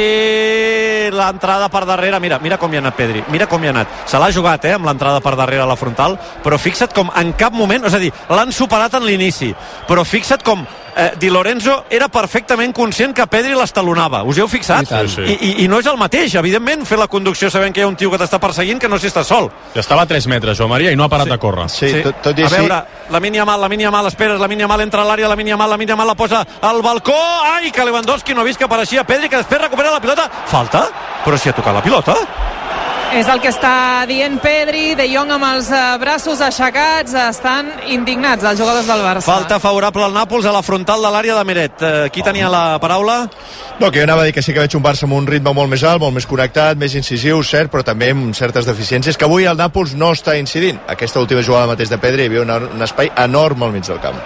l'entrada 1.13 1.69
per 1.69 1.85
darrere, 1.89 2.21
mira, 2.21 2.39
mira 2.43 2.59
com 2.59 2.73
hi 2.73 2.79
ha 2.79 2.83
anat 2.85 2.97
Pedri, 2.99 3.25
mira 3.29 3.47
com 3.51 3.63
hi 3.63 3.71
ha 3.71 3.75
anat. 3.75 4.03
Se 4.11 4.19
l'ha 4.19 4.31
jugat, 4.35 4.65
eh, 4.65 4.75
amb 4.77 4.87
l'entrada 4.87 5.21
per 5.21 5.37
darrere 5.37 5.65
a 5.65 5.71
la 5.71 5.77
frontal, 5.77 6.19
però 6.45 6.59
fixa't 6.59 6.95
com 6.95 7.11
en 7.17 7.33
cap 7.33 7.53
moment, 7.53 7.85
és 7.87 7.95
a 7.95 8.03
dir, 8.03 8.13
l'han 8.29 8.53
superat 8.53 8.95
en 8.99 9.07
l'inici, 9.07 9.55
però 9.89 10.05
fixa't 10.05 10.45
com 10.45 10.67
eh, 10.97 11.13
Di 11.19 11.31
Lorenzo 11.31 11.85
era 11.91 12.09
perfectament 12.09 12.73
conscient 12.75 13.15
que 13.15 13.27
Pedri 13.27 13.55
l'estalonava. 13.55 14.23
Us 14.25 14.39
hi 14.39 14.45
heu 14.45 14.49
fixat? 14.49 14.91
I. 14.91 15.09
Sí, 15.09 15.15
sí. 15.15 15.23
I, 15.23 15.35
i, 15.35 15.65
I 15.65 15.69
no 15.69 15.81
és 15.81 15.87
el 15.91 15.99
mateix, 16.01 16.35
evidentment, 16.41 16.85
fer 16.89 16.99
la 16.99 17.09
conducció 17.09 17.51
sabent 17.51 17.75
que 17.75 17.83
hi 17.83 17.87
ha 17.87 17.91
un 17.91 17.97
tio 17.97 18.11
que 18.11 18.19
t'està 18.21 18.41
perseguint 18.43 18.81
que 18.81 18.89
no 18.89 18.99
si 18.99 19.11
està 19.11 19.25
sol. 19.27 19.51
Ja 19.75 19.81
estava 19.85 20.03
a 20.07 20.11
3 20.11 20.27
metres, 20.31 20.59
Joan 20.59 20.71
Maria, 20.71 20.93
i 20.93 20.97
no 20.99 21.05
ha 21.05 21.13
parat 21.13 21.29
de 21.31 21.39
córrer. 21.39 21.69
Sí, 21.73 21.93
Tot, 22.05 22.23
tot 22.23 22.39
i 22.39 22.47
a 22.47 22.51
així... 22.51 22.61
veure, 22.63 22.81
la 23.11 23.21
mínia 23.21 23.45
mal, 23.45 23.61
la 23.61 23.69
mínia 23.69 23.91
mal, 23.91 24.07
esperes, 24.11 24.41
la 24.41 24.49
mínia 24.49 24.69
mal 24.71 24.81
entra 24.81 25.03
a 25.03 25.09
l'àrea, 25.09 25.29
la 25.29 25.37
mínia 25.37 25.57
mal, 25.57 25.71
la 25.71 25.79
mínia 25.81 25.97
mal 25.97 26.07
la 26.11 26.15
posa 26.15 26.45
al 26.63 26.83
balcó, 26.83 27.17
ai, 27.55 27.71
que 27.71 27.85
Lewandowski 27.85 28.35
no 28.35 28.43
ha 28.43 28.49
vist 28.49 28.59
que 28.59 28.65
apareixia 28.65 29.05
Pedri, 29.05 29.29
que 29.29 29.37
després 29.41 29.61
recupera 29.63 29.93
la 29.93 30.01
pilota, 30.01 30.29
falta, 30.47 30.87
però 31.25 31.39
si 31.39 31.49
ha 31.49 31.57
tocat 31.57 31.75
la 31.75 31.83
pilota. 31.83 32.17
És 33.11 33.27
el 33.27 33.41
que 33.43 33.51
està 33.51 34.07
dient 34.07 34.37
Pedri, 34.39 34.93
De 34.95 35.03
Jong 35.11 35.33
amb 35.35 35.47
els 35.49 35.67
eh, 35.75 35.79
braços 35.99 36.39
aixecats, 36.47 37.11
estan 37.19 37.73
indignats 37.91 38.47
els 38.47 38.61
jugadors 38.61 38.87
del 38.87 39.03
Barça. 39.03 39.27
Falta 39.27 39.59
favorable 39.59 40.05
al 40.07 40.15
Nàpols 40.15 40.47
a 40.47 40.53
la 40.55 40.63
frontal 40.63 41.03
de 41.03 41.11
l'àrea 41.11 41.35
de 41.35 41.43
Meret. 41.49 41.83
Eh, 41.83 42.05
qui 42.15 42.23
tenia 42.23 42.47
la 42.53 42.79
paraula? 42.79 43.25
No, 43.81 43.91
que 43.91 43.99
jo 43.99 44.07
anava 44.07 44.23
a 44.23 44.29
dir 44.29 44.35
que 44.37 44.45
sí 44.47 44.55
que 44.55 44.63
veig 44.63 44.77
un 44.79 44.85
Barça 44.87 45.09
amb 45.09 45.19
un 45.19 45.27
ritme 45.27 45.51
molt 45.57 45.73
més 45.73 45.83
alt, 45.83 45.99
molt 46.05 46.15
més 46.15 46.29
connectat, 46.31 46.79
més 46.79 46.95
incisiu, 46.95 47.43
cert, 47.43 47.73
però 47.73 47.83
també 47.83 48.13
amb 48.15 48.31
certes 48.39 48.69
deficiències, 48.71 49.19
que 49.19 49.27
avui 49.27 49.49
el 49.51 49.59
Nàpols 49.59 49.97
no 49.99 50.13
està 50.15 50.39
incidint. 50.39 50.79
Aquesta 50.87 51.19
última 51.19 51.43
jugada 51.43 51.73
mateix 51.75 51.91
de 51.91 51.99
Pedri 51.99 52.29
hi 52.29 52.31
havia 52.31 52.47
un, 52.47 52.55
un 52.79 52.87
espai 52.87 53.11
enorme 53.27 53.67
al 53.67 53.75
mig 53.75 53.91
del 53.91 53.99
camp. 54.07 54.23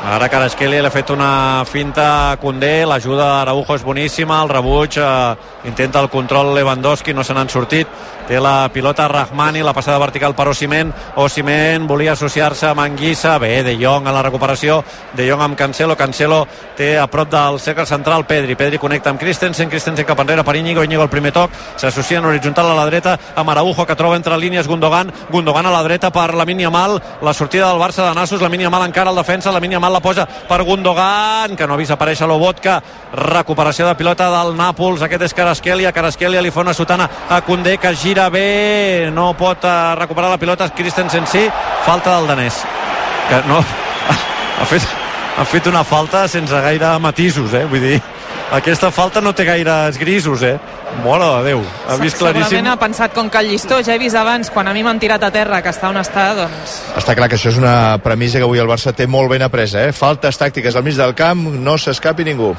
Ara 0.00 0.30
Carasqueli 0.32 0.78
l'ha 0.80 0.88
fet 0.88 1.10
una 1.12 1.62
finta 1.68 2.04
a 2.30 2.36
Condé, 2.40 2.86
l'ajuda 2.88 3.26
d'Araujo 3.28 3.76
és 3.76 3.82
boníssima, 3.84 4.38
el 4.40 4.48
rebuig 4.48 4.96
eh, 4.96 5.34
intenta 5.68 6.00
el 6.00 6.08
control 6.08 6.54
Lewandowski, 6.56 7.12
no 7.12 7.20
se 7.22 7.36
n'han 7.36 7.52
sortit 7.52 7.86
té 8.30 8.38
la 8.38 8.70
pilota 8.70 9.08
Rahmani, 9.08 9.58
la 9.66 9.72
passada 9.74 9.98
vertical 9.98 10.36
per 10.38 10.46
Osimen, 10.46 10.92
Osimen 11.18 11.88
volia 11.90 12.12
associar-se 12.12 12.68
amb 12.68 12.84
Anguissa, 12.84 13.32
bé, 13.42 13.64
De 13.66 13.74
Jong 13.74 14.06
a 14.06 14.12
la 14.14 14.22
recuperació, 14.22 14.84
De 15.18 15.26
Jong 15.26 15.40
amb 15.42 15.58
Cancelo, 15.58 15.96
Cancelo 15.98 16.44
té 16.78 16.92
a 16.96 17.08
prop 17.10 17.26
del 17.32 17.58
cercle 17.58 17.88
central 17.90 18.28
Pedri, 18.30 18.54
Pedri 18.54 18.78
connecta 18.78 19.10
amb 19.10 19.18
Christensen, 19.18 19.68
Christensen 19.68 20.06
cap 20.06 20.22
enrere 20.22 20.44
per 20.46 20.54
Íñigo, 20.54 20.84
Íñigo 20.86 21.02
el 21.02 21.10
primer 21.10 21.32
toc, 21.34 21.50
s'associa 21.74 22.20
en 22.20 22.28
horitzontal 22.30 22.70
a 22.70 22.76
la 22.78 22.84
dreta 22.86 23.16
amb 23.34 23.50
Araujo 23.50 23.84
que 23.84 23.98
troba 23.98 24.14
entre 24.14 24.38
línies 24.38 24.68
Gundogan, 24.70 25.10
Gundogan 25.28 25.66
a 25.66 25.74
la 25.74 25.82
dreta 25.82 26.12
per 26.14 26.32
la 26.34 26.46
Mal, 26.70 27.02
la 27.22 27.34
sortida 27.34 27.66
del 27.66 27.82
Barça 27.82 28.06
de 28.06 28.14
Nassos, 28.14 28.40
la 28.40 28.70
Mal 28.70 28.86
encara 28.86 29.10
al 29.10 29.16
defensa, 29.16 29.50
la 29.50 29.58
Mal 29.58 29.92
la 29.92 30.00
posa 30.00 30.28
per 30.48 30.62
Gundogan, 30.62 31.56
que 31.56 31.66
no 31.66 31.74
ha 31.74 31.76
vist 31.76 31.90
aparèixer 31.90 32.28
l'Obotka, 32.28 32.80
recuperació 33.12 33.88
de 33.88 33.96
pilota 33.96 34.30
del 34.30 34.54
Nàpols, 34.54 35.02
aquest 35.02 35.22
és 35.22 35.34
Carasquelia, 35.34 35.90
Carasquelia 35.90 36.40
li 36.40 36.52
fa 36.52 36.60
una 36.60 36.74
sotana 36.74 37.10
a 37.28 37.40
Condé 37.42 37.76
que 37.76 37.92
gira 37.96 38.19
bé, 38.28 39.10
no 39.14 39.32
pot 39.38 39.64
eh, 39.64 39.94
recuperar 39.96 40.30
la 40.30 40.38
pilota 40.38 40.68
Christensen 40.74 41.26
sí, 41.26 41.46
falta 41.86 42.18
del 42.18 42.28
danès 42.28 42.60
que 43.30 43.42
no 43.48 43.60
ha 44.60 44.68
fet, 44.68 44.86
ha 45.38 45.44
fet 45.48 45.70
una 45.70 45.84
falta 45.84 46.26
sense 46.28 46.62
gaire 46.66 46.96
matisos, 47.00 47.54
eh? 47.54 47.64
vull 47.70 47.86
dir 47.86 48.00
aquesta 48.50 48.90
falta 48.90 49.20
no 49.22 49.30
té 49.30 49.44
gaires 49.46 49.98
grisos, 49.98 50.42
eh? 50.42 50.56
Mora 51.04 51.28
de 51.36 51.52
Déu, 51.52 51.60
ha 51.86 51.96
vist 52.00 52.18
claríssim. 52.18 52.48
Segurament 52.48 52.72
ha 52.72 52.78
pensat 52.80 53.14
com 53.14 53.28
que 53.30 53.38
el 53.38 53.52
llistó 53.52 53.78
ja 53.86 53.94
he 53.94 54.00
vist 54.02 54.18
abans, 54.18 54.50
quan 54.50 54.66
a 54.66 54.74
mi 54.74 54.82
m'han 54.82 54.98
tirat 54.98 55.22
a 55.22 55.30
terra, 55.30 55.60
que 55.62 55.70
està 55.70 55.86
on 55.92 56.00
està, 56.00 56.32
doncs... 56.34 56.80
Està 56.98 57.14
clar 57.14 57.28
que 57.30 57.38
això 57.38 57.52
és 57.52 57.60
una 57.60 58.00
premissa 58.02 58.42
que 58.42 58.48
avui 58.48 58.58
el 58.58 58.66
Barça 58.66 58.90
té 58.96 59.06
molt 59.06 59.30
ben 59.30 59.46
apresa, 59.46 59.84
eh? 59.86 59.94
Faltes 59.94 60.40
tàctiques 60.40 60.74
al 60.74 60.82
mig 60.82 60.98
del 60.98 61.14
camp, 61.14 61.46
no 61.62 61.78
s'escapi 61.78 62.26
ningú. 62.26 62.50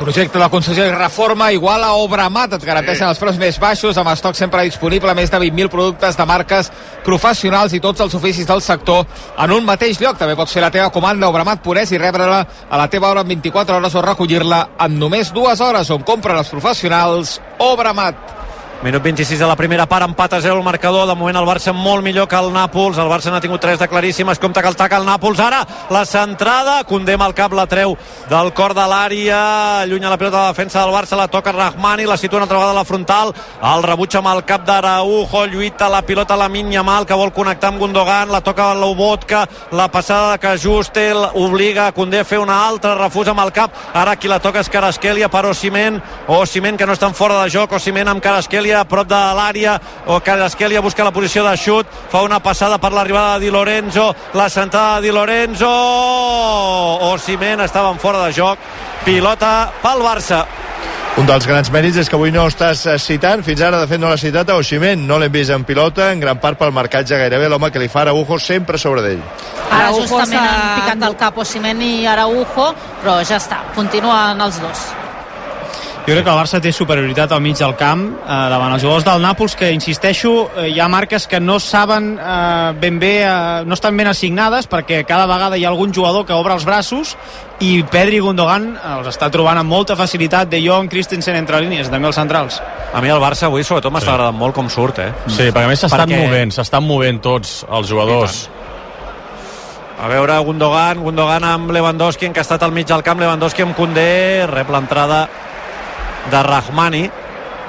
Projecte 0.00 0.38
de 0.40 0.46
concessió 0.48 0.86
i 0.88 0.92
reforma 0.94 1.50
igual 1.52 1.82
a 1.84 1.90
Obramat. 2.00 2.54
Et 2.56 2.62
garanteixen 2.64 3.04
els 3.10 3.18
preus 3.20 3.36
més 3.36 3.58
baixos, 3.60 3.98
amb 4.00 4.08
estoc 4.08 4.38
sempre 4.38 4.64
disponible, 4.64 5.12
més 5.12 5.28
de 5.28 5.36
20.000 5.42 5.68
productes 5.68 6.16
de 6.16 6.26
marques 6.26 6.70
professionals 7.04 7.76
i 7.76 7.82
tots 7.84 8.00
els 8.00 8.16
oficis 8.16 8.48
del 8.48 8.64
sector 8.64 9.04
en 9.36 9.52
un 9.52 9.68
mateix 9.68 10.00
lloc. 10.00 10.16
També 10.16 10.38
pots 10.40 10.56
fer 10.56 10.64
la 10.64 10.72
teva 10.72 10.88
comanda 10.88 11.28
Obramat 11.28 11.60
Purès 11.60 11.92
i 11.92 12.00
rebre-la 12.00 12.40
a 12.70 12.80
la 12.80 12.88
teva 12.88 13.12
hora 13.12 13.28
en 13.28 13.34
24 13.36 13.76
hores 13.76 13.94
o 13.94 14.08
recollir-la 14.08 14.66
en 14.80 14.98
només 15.04 15.34
dues 15.36 15.60
hores 15.60 15.92
on 15.92 16.08
compren 16.08 16.40
els 16.40 16.48
professionals 16.48 17.36
Obramat. 17.60 18.39
Minut 18.82 19.02
26 19.02 19.38
de 19.38 19.44
la 19.44 19.56
primera 19.60 19.84
part, 19.84 20.06
empat 20.08 20.32
a 20.32 20.40
0 20.40 20.56
el 20.56 20.64
marcador. 20.64 21.06
De 21.06 21.12
moment 21.14 21.36
el 21.36 21.44
Barça 21.44 21.74
molt 21.76 22.00
millor 22.00 22.24
que 22.26 22.36
el 22.38 22.46
Nàpols. 22.48 22.96
El 22.96 23.10
Barça 23.12 23.28
n'ha 23.28 23.40
tingut 23.44 23.60
tres 23.60 23.78
de 23.78 23.86
claríssimes. 23.86 24.38
Compte 24.40 24.62
que 24.62 24.68
el 24.72 24.76
taca 24.76 24.96
el 24.96 25.04
Nàpols. 25.04 25.38
Ara 25.44 25.66
la 25.90 26.06
centrada. 26.08 26.78
Condem 26.88 27.20
el 27.20 27.34
cap, 27.36 27.52
la 27.52 27.66
treu 27.68 27.92
del 28.30 28.52
cor 28.56 28.72
de 28.72 28.86
l'àrea. 28.88 29.84
Llunya 29.84 30.08
la 30.08 30.16
pilota 30.16 30.46
de 30.46 30.54
defensa 30.54 30.80
del 30.80 30.94
Barça. 30.94 31.18
La 31.20 31.28
toca 31.28 31.52
Rahmani. 31.52 32.06
La 32.08 32.16
situa 32.16 32.38
una 32.38 32.44
altra 32.44 32.56
vegada 32.56 32.72
a 32.72 32.78
la 32.78 32.86
frontal. 32.86 33.34
El 33.74 33.84
rebuig 33.84 34.16
amb 34.16 34.32
el 34.32 34.44
cap 34.48 34.64
d'Araujo. 34.64 35.44
Lluita 35.52 35.90
la 35.90 36.00
pilota 36.00 36.32
a 36.32 36.38
la 36.38 36.48
Yamal 36.48 37.04
que 37.04 37.12
vol 37.12 37.34
connectar 37.34 37.74
amb 37.74 37.80
Gundogan. 37.80 38.32
La 38.32 38.40
toca 38.40 38.72
l'Ubotka. 38.74 39.46
La 39.72 39.90
passada 39.90 40.38
que 40.38 40.56
Justel 40.56 41.18
obliga 41.34 41.88
a 41.88 41.92
Condé 41.92 42.20
a 42.20 42.24
fer 42.24 42.38
una 42.38 42.66
altra. 42.66 42.94
Refusa 42.94 43.32
amb 43.32 43.44
el 43.44 43.52
cap. 43.52 43.74
Ara 43.92 44.16
qui 44.16 44.26
la 44.26 44.40
toca 44.40 44.60
és 44.60 44.70
Carasquelia 44.70 45.28
per 45.28 45.44
Osimen. 45.44 46.00
Osimen 46.28 46.78
que 46.78 46.86
no 46.86 46.94
estan 46.94 47.12
fora 47.12 47.44
de 47.44 47.50
joc. 47.50 47.72
Osimen 47.72 48.08
amb 48.08 48.22
Carasquelia 48.22 48.69
a 48.74 48.84
prop 48.84 49.06
de 49.08 49.14
l'àrea 49.36 49.74
o 50.06 50.20
Carasquelia 50.20 50.80
busca 50.80 51.04
la 51.04 51.10
posició 51.12 51.44
de 51.46 51.56
xut. 51.56 51.86
Fa 52.10 52.22
una 52.22 52.40
passada 52.40 52.78
per 52.78 52.92
l'arribada 52.92 53.38
de 53.38 53.46
Di 53.46 53.50
Lorenzo 53.50 54.14
la 54.34 54.48
sentada 54.48 55.00
de 55.00 55.08
Di 55.08 55.12
Lorenzo. 55.12 55.68
Osimen 57.12 57.60
estava 57.60 57.90
en 57.90 57.98
fora 57.98 58.24
de 58.26 58.32
joc. 58.32 58.58
Pilota 59.04 59.70
pel 59.82 60.02
Barça. 60.04 60.44
Un 61.18 61.26
dels 61.26 61.44
grans 61.46 61.68
mèrits 61.74 61.96
és 62.00 62.08
que 62.08 62.14
avui 62.16 62.30
no 62.32 62.44
estàs 62.48 62.84
eh, 62.86 62.94
citant, 63.02 63.42
fins 63.44 63.60
ara 63.66 63.80
de 63.82 63.88
fet 63.90 63.98
no 64.00 64.08
l'ha 64.08 64.16
citat 64.20 64.48
a 64.48 64.54
Oximen, 64.60 65.02
no 65.08 65.18
l'hem 65.18 65.32
vist 65.34 65.50
en 65.50 65.64
pilota, 65.66 66.12
en 66.14 66.20
gran 66.22 66.38
part 66.40 66.56
pel 66.56 66.70
marcatge 66.72 67.18
gairebé 67.18 67.48
l'home 67.50 67.68
que 67.74 67.82
li 67.82 67.88
fa 67.90 68.04
Araujo 68.06 68.38
sempre 68.38 68.78
sobre 68.78 69.02
d'ell. 69.02 69.20
Ara 69.70 69.88
Araujo 69.88 70.04
justament 70.06 70.38
s'ha- 70.38 70.54
han 70.54 70.80
picat 70.80 70.98
del 71.02 71.16
cap 71.18 71.36
Osimhen 71.42 71.82
i 71.82 72.06
Araujo, 72.06 72.70
però 73.02 73.18
ja 73.26 73.36
està, 73.42 73.58
continuen 73.74 74.40
els 74.40 74.60
dos. 74.62 74.86
Jo 76.10 76.16
crec 76.16 76.24
que 76.26 76.32
el 76.32 76.38
Barça 76.40 76.58
té 76.58 76.72
superioritat 76.74 77.30
al 77.30 77.38
mig 77.44 77.54
del 77.54 77.76
camp 77.78 78.00
eh, 78.18 78.38
davant 78.50 78.72
els 78.74 78.82
jugadors 78.82 79.04
del 79.06 79.20
Nàpols 79.22 79.52
que, 79.54 79.68
insisteixo, 79.70 80.32
eh, 80.58 80.64
hi 80.72 80.80
ha 80.82 80.88
marques 80.90 81.28
que 81.30 81.38
no 81.38 81.60
saben 81.62 82.16
eh, 82.18 82.72
ben 82.82 82.96
bé, 82.98 83.12
eh, 83.22 83.60
no 83.62 83.76
estan 83.78 83.94
ben 83.94 84.08
assignades 84.10 84.66
perquè 84.66 85.04
cada 85.06 85.28
vegada 85.30 85.54
hi 85.54 85.62
ha 85.62 85.68
algun 85.70 85.94
jugador 85.94 86.26
que 86.26 86.34
obre 86.34 86.56
els 86.56 86.64
braços 86.66 87.12
i 87.62 87.84
Pedri 87.92 88.18
i 88.18 88.24
Gundogan 88.24 88.72
els 88.96 89.06
està 89.12 89.28
trobant 89.30 89.60
amb 89.62 89.70
molta 89.70 89.94
facilitat 89.94 90.50
de 90.50 90.58
Jong, 90.64 90.90
Christensen 90.90 91.38
entre 91.38 91.60
línies, 91.62 91.92
també 91.94 92.10
els 92.10 92.18
centrals. 92.18 92.58
a 92.92 93.00
mi 93.00 93.08
el 93.14 93.22
Barça 93.22 93.46
avui 93.46 93.62
sobretot 93.62 93.94
m'està 93.94 94.16
agradant 94.16 94.34
molt 94.34 94.56
com 94.56 94.66
surt 94.68 94.98
eh? 94.98 95.12
Sí, 95.28 95.52
perquè 95.52 95.68
a 95.68 95.70
més 95.70 95.78
s'estan 95.78 96.08
Perquè- 96.08 96.24
movent, 96.26 96.50
s'estan 96.58 96.82
movent 96.82 97.20
tots 97.22 97.60
els 97.70 97.86
jugadors. 97.86 98.48
A 100.00 100.08
veure, 100.08 100.38
Gundogan, 100.38 101.02
Gundogan 101.04 101.44
amb 101.44 101.70
Lewandowski, 101.70 102.24
encastat 102.24 102.62
al 102.64 102.72
mig 102.72 102.86
del 102.88 103.02
camp, 103.04 103.20
Lewandowski 103.20 103.62
amb 103.62 103.76
Koundé, 103.76 104.46
rep 104.48 104.70
l'entrada 104.72 105.28
de 106.30 106.42
Rahmani, 106.42 107.04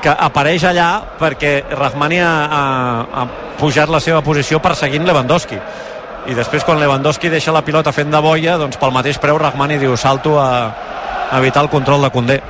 que 0.01 0.11
apareix 0.11 0.65
allà 0.65 0.89
perquè 1.19 1.53
Rahmani 1.77 2.19
ha, 2.19 2.33
ha, 2.51 2.61
ha 3.21 3.25
pujat 3.59 3.89
la 3.93 4.01
seva 4.01 4.21
posició 4.25 4.59
perseguint 4.61 5.05
Lewandowski. 5.07 5.59
I 6.29 6.37
després, 6.37 6.65
quan 6.65 6.79
Lewandowski 6.81 7.31
deixa 7.33 7.53
la 7.53 7.63
pilota 7.65 7.93
fent 7.93 8.11
de 8.13 8.19
boia, 8.21 8.57
doncs 8.61 8.77
pel 8.81 8.93
mateix 8.93 9.17
preu 9.21 9.39
Rahmani 9.41 9.79
diu 9.81 9.95
salto 9.97 10.35
a, 10.41 10.49
a 11.31 11.37
evitar 11.39 11.63
el 11.65 11.69
control 11.69 12.05
de 12.05 12.11
Koundé. 12.13 12.41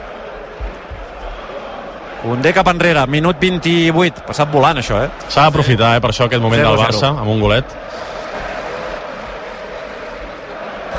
Koundé 2.22 2.52
cap 2.54 2.68
enrere, 2.70 3.06
minut 3.10 3.40
28, 3.42 4.26
passat 4.28 4.52
volant 4.52 4.78
això, 4.78 5.00
eh? 5.02 5.10
S'ha 5.28 5.48
d'aprofitar, 5.48 5.96
eh, 5.98 6.02
per 6.04 6.12
això, 6.12 6.28
aquest 6.28 6.44
moment 6.44 6.62
del 6.62 6.76
0-0. 6.78 6.84
Barça, 6.84 7.14
amb 7.16 7.32
un 7.34 7.40
golet. 7.42 7.80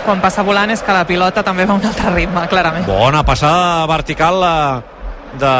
Quan 0.02 0.20
passa 0.22 0.42
volant 0.42 0.70
és 0.74 0.82
que 0.82 0.94
la 0.94 1.06
pilota 1.06 1.44
també 1.46 1.66
va 1.66 1.76
a 1.76 1.80
un 1.80 1.86
altre 1.86 2.10
ritme, 2.14 2.46
clarament. 2.50 2.86
Bona 2.88 3.22
passada 3.26 3.86
vertical 3.90 4.42
eh, 4.42 4.80
de 5.38 5.56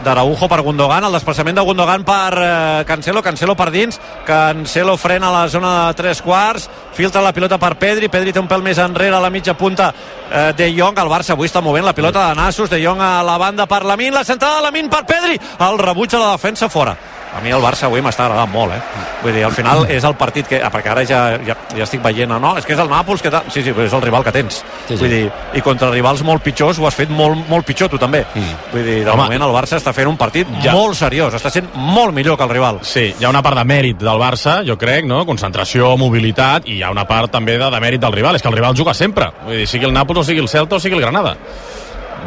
d'Araujo 0.00 0.48
per 0.48 0.62
Gundogan, 0.64 1.04
el 1.04 1.12
desplaçament 1.12 1.58
de 1.58 1.64
Gundogan 1.64 2.04
per 2.08 2.32
eh, 2.40 2.84
Cancelo, 2.88 3.20
Cancelo 3.22 3.52
per 3.56 3.68
dins. 3.74 4.00
Cancelo 4.24 4.96
frena 4.96 5.28
a 5.28 5.34
la 5.34 5.48
zona 5.52 5.72
de 5.88 5.98
tres 5.98 6.22
quarts. 6.24 6.70
Filtra 6.96 7.20
la 7.20 7.34
pilota 7.36 7.58
per 7.60 7.74
Pedri. 7.76 8.08
Pedri 8.08 8.32
té 8.32 8.40
un 8.40 8.48
pèl 8.48 8.64
més 8.64 8.80
enrere 8.80 9.18
a 9.18 9.20
la 9.20 9.30
mitja 9.30 9.54
punta 9.54 9.90
eh, 9.92 10.52
De 10.56 10.70
Jong, 10.72 10.98
el 11.04 11.12
Barça 11.12 11.36
avui 11.36 11.50
està 11.50 11.60
movent 11.60 11.84
la 11.84 11.96
pilota 11.96 12.30
de 12.30 12.40
Nassos, 12.40 12.72
De 12.72 12.80
Jong 12.80 13.02
a 13.04 13.18
la 13.26 13.36
banda 13.38 13.68
per 13.68 13.84
Lamin 13.84 14.16
la 14.16 14.24
centrada 14.24 14.60
de 14.60 14.68
Lamin 14.70 14.88
per 14.88 15.04
Pedri. 15.04 15.36
El 15.68 15.78
rebuig 15.78 16.14
a 16.16 16.24
la 16.24 16.36
defensa 16.38 16.72
fora 16.72 16.96
a 17.36 17.40
mi 17.40 17.52
el 17.54 17.62
Barça 17.62 17.86
avui 17.86 18.02
m'està 18.02 18.26
agradant 18.26 18.50
molt, 18.50 18.74
eh? 18.74 19.04
Vull 19.22 19.34
dir, 19.36 19.44
al 19.46 19.54
final 19.54 19.84
és 19.90 20.04
el 20.06 20.16
partit 20.18 20.48
que... 20.50 20.58
Ah, 20.62 20.70
perquè 20.72 20.90
ara 20.92 21.04
ja, 21.06 21.20
ja, 21.46 21.54
ja 21.76 21.84
estic 21.86 22.02
veient, 22.02 22.32
no? 22.42 22.52
És 22.58 22.66
que 22.66 22.74
és 22.74 22.82
el 22.82 22.90
Nàpols 22.90 23.22
que... 23.22 23.30
Sí, 23.52 23.62
sí, 23.62 23.74
però 23.76 23.86
és 23.86 23.94
el 23.96 24.02
rival 24.02 24.24
que 24.26 24.32
tens. 24.34 24.60
Sí, 24.88 24.96
sí. 24.96 24.98
Vull 25.02 25.14
dir, 25.14 25.22
i 25.54 25.62
contra 25.64 25.90
rivals 25.92 26.24
molt 26.26 26.42
pitjors 26.44 26.80
ho 26.80 26.88
has 26.88 26.98
fet 26.98 27.12
molt, 27.14 27.44
molt 27.50 27.66
pitjor 27.68 27.90
tu 27.92 28.00
també. 28.02 28.24
Mm. 28.34 28.56
Vull 28.72 28.86
dir, 28.86 28.98
de 29.06 29.12
Home, 29.12 29.28
moment 29.28 29.46
el 29.46 29.54
Barça 29.54 29.78
està 29.78 29.94
fent 29.96 30.10
un 30.10 30.18
partit 30.20 30.50
ja. 30.64 30.74
molt 30.76 30.98
seriós, 30.98 31.36
està 31.38 31.52
sent 31.54 31.70
molt 31.74 32.16
millor 32.16 32.38
que 32.40 32.48
el 32.48 32.54
rival. 32.54 32.82
Sí, 32.86 33.10
hi 33.14 33.26
ha 33.26 33.32
una 33.32 33.44
part 33.46 33.60
de 33.60 33.66
mèrit 33.68 34.00
del 34.02 34.22
Barça, 34.22 34.60
jo 34.66 34.78
crec, 34.80 35.06
no? 35.08 35.22
Concentració, 35.28 35.94
mobilitat, 36.00 36.66
i 36.66 36.80
hi 36.80 36.86
ha 36.86 36.90
una 36.90 37.06
part 37.08 37.30
també 37.32 37.58
de, 37.60 37.70
de 37.70 37.82
mèrit 37.82 38.02
del 38.02 38.16
rival. 38.16 38.38
És 38.38 38.42
que 38.42 38.50
el 38.50 38.58
rival 38.58 38.74
juga 38.78 38.96
sempre. 38.96 39.30
Vull 39.46 39.62
dir, 39.62 39.68
sigui 39.70 39.86
el 39.86 39.94
Nàpols 39.94 40.24
o 40.24 40.26
sigui 40.26 40.42
el 40.42 40.50
Celta 40.50 40.80
o 40.80 40.82
sigui 40.82 40.98
el 40.98 41.06
Granada. 41.06 41.36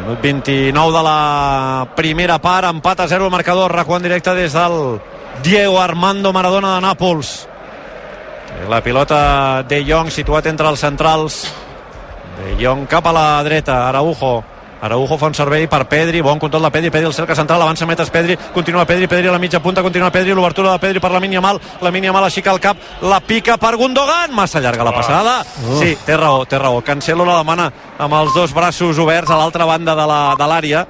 Minut 0.00 0.20
29 0.20 0.92
de 0.92 1.02
la 1.02 1.88
primera 1.94 2.38
part, 2.42 2.66
empat 2.68 3.00
a 3.00 3.08
0 3.08 3.28
el 3.28 3.30
marcador, 3.30 3.72
recuant 3.72 4.02
directe 4.02 4.34
des 4.34 4.52
del 4.52 5.00
Diego 5.42 5.80
Armando 5.80 6.32
Maradona 6.32 6.74
de 6.74 6.80
Nàpols. 6.82 7.34
La 8.68 8.80
pilota 8.82 9.62
de 9.62 9.84
Jong 9.86 10.10
situat 10.10 10.46
entre 10.46 10.68
els 10.68 10.80
centrals. 10.80 11.44
De 12.40 12.56
Jong 12.58 12.88
cap 12.90 13.06
a 13.06 13.12
la 13.14 13.28
dreta, 13.46 13.88
Araujo. 13.88 14.42
Araujo 14.84 15.16
fa 15.16 15.26
un 15.30 15.34
servei 15.34 15.64
per 15.66 15.86
Pedri, 15.88 16.20
bon 16.20 16.38
control 16.38 16.66
de 16.66 16.70
Pedri, 16.74 16.90
Pedri 16.92 17.06
el 17.08 17.14
cerca 17.16 17.34
central, 17.34 17.62
avança 17.64 17.86
metes 17.88 18.10
Pedri, 18.12 18.36
continua 18.52 18.84
Pedri, 18.84 19.06
Pedri 19.08 19.28
a 19.30 19.32
la 19.32 19.38
mitja 19.40 19.60
punta, 19.64 19.80
continua 19.82 20.10
Pedri, 20.12 20.34
l'obertura 20.36 20.72
de 20.74 20.78
Pedri 20.82 21.00
per 21.00 21.10
la 21.14 21.20
mínia 21.24 21.40
mal, 21.40 21.60
la 21.80 21.90
mínia 21.94 22.12
mal 22.12 22.26
aixeca 22.28 22.52
el 22.52 22.60
cap, 22.60 22.76
la 23.00 23.20
pica 23.24 23.56
per 23.56 23.76
Gundogan, 23.80 24.34
massa 24.36 24.60
llarga 24.60 24.84
la 24.84 24.92
passada. 24.92 25.38
Sí, 25.80 25.96
té 26.04 26.16
raó, 26.20 26.44
té 26.44 26.58
raó. 26.60 26.82
Cancelo 26.84 27.24
la 27.24 27.38
demana 27.40 27.70
amb 27.98 28.12
els 28.20 28.34
dos 28.34 28.52
braços 28.52 28.98
oberts 28.98 29.30
a 29.30 29.38
l'altra 29.40 29.64
banda 29.64 29.94
de 29.96 30.06
la- 30.06 30.34
de 30.36 30.44
l'àrea, 30.52 30.86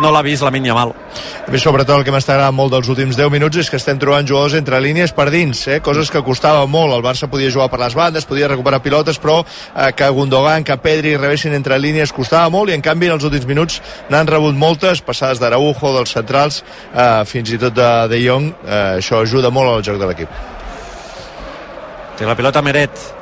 no 0.00 0.10
l'ha 0.12 0.22
vist 0.22 0.44
la 0.44 0.50
mínia 0.52 0.74
mal. 0.76 0.92
A 1.46 1.50
mi, 1.50 1.58
sobretot, 1.62 1.94
el 1.98 2.04
que 2.04 2.12
m'està 2.14 2.34
agradant 2.34 2.56
molt 2.56 2.74
dels 2.74 2.88
últims 2.92 3.16
10 3.16 3.30
minuts 3.32 3.60
és 3.62 3.70
que 3.70 3.78
estem 3.80 3.98
trobant 4.02 4.26
jugadors 4.28 4.56
entre 4.58 4.80
línies 4.82 5.14
per 5.16 5.28
dins, 5.32 5.62
eh? 5.72 5.78
coses 5.84 6.10
que 6.12 6.22
costava 6.26 6.66
molt. 6.68 6.94
El 6.96 7.04
Barça 7.04 7.30
podia 7.32 7.52
jugar 7.52 7.70
per 7.72 7.80
les 7.80 7.96
bandes, 7.96 8.28
podia 8.28 8.50
recuperar 8.52 8.82
pilotes, 8.84 9.20
però 9.22 9.40
eh, 9.42 9.92
que 9.96 10.10
Gundogan, 10.12 10.66
que 10.66 10.76
Pedri 10.82 11.16
rebessin 11.16 11.56
entre 11.56 11.80
línies 11.80 12.12
costava 12.12 12.52
molt 12.52 12.70
i, 12.70 12.76
en 12.76 12.84
canvi, 12.84 13.08
en 13.08 13.16
els 13.16 13.26
últims 13.28 13.48
minuts 13.48 13.80
n'han 14.12 14.28
rebut 14.28 14.56
moltes, 14.58 15.02
passades 15.06 15.40
d'Araujo, 15.40 15.94
dels 15.96 16.12
centrals, 16.18 16.62
eh, 16.92 17.24
fins 17.26 17.54
i 17.56 17.60
tot 17.62 17.76
de, 17.76 17.90
de 18.12 18.22
Jong. 18.26 18.52
Eh, 18.66 18.80
això 19.00 19.22
ajuda 19.24 19.52
molt 19.54 19.78
al 19.78 19.86
joc 19.86 20.00
de 20.02 20.12
l'equip. 20.12 20.40
Té 22.16 22.24
la 22.28 22.36
pilota 22.36 22.64
Meret. 22.64 23.15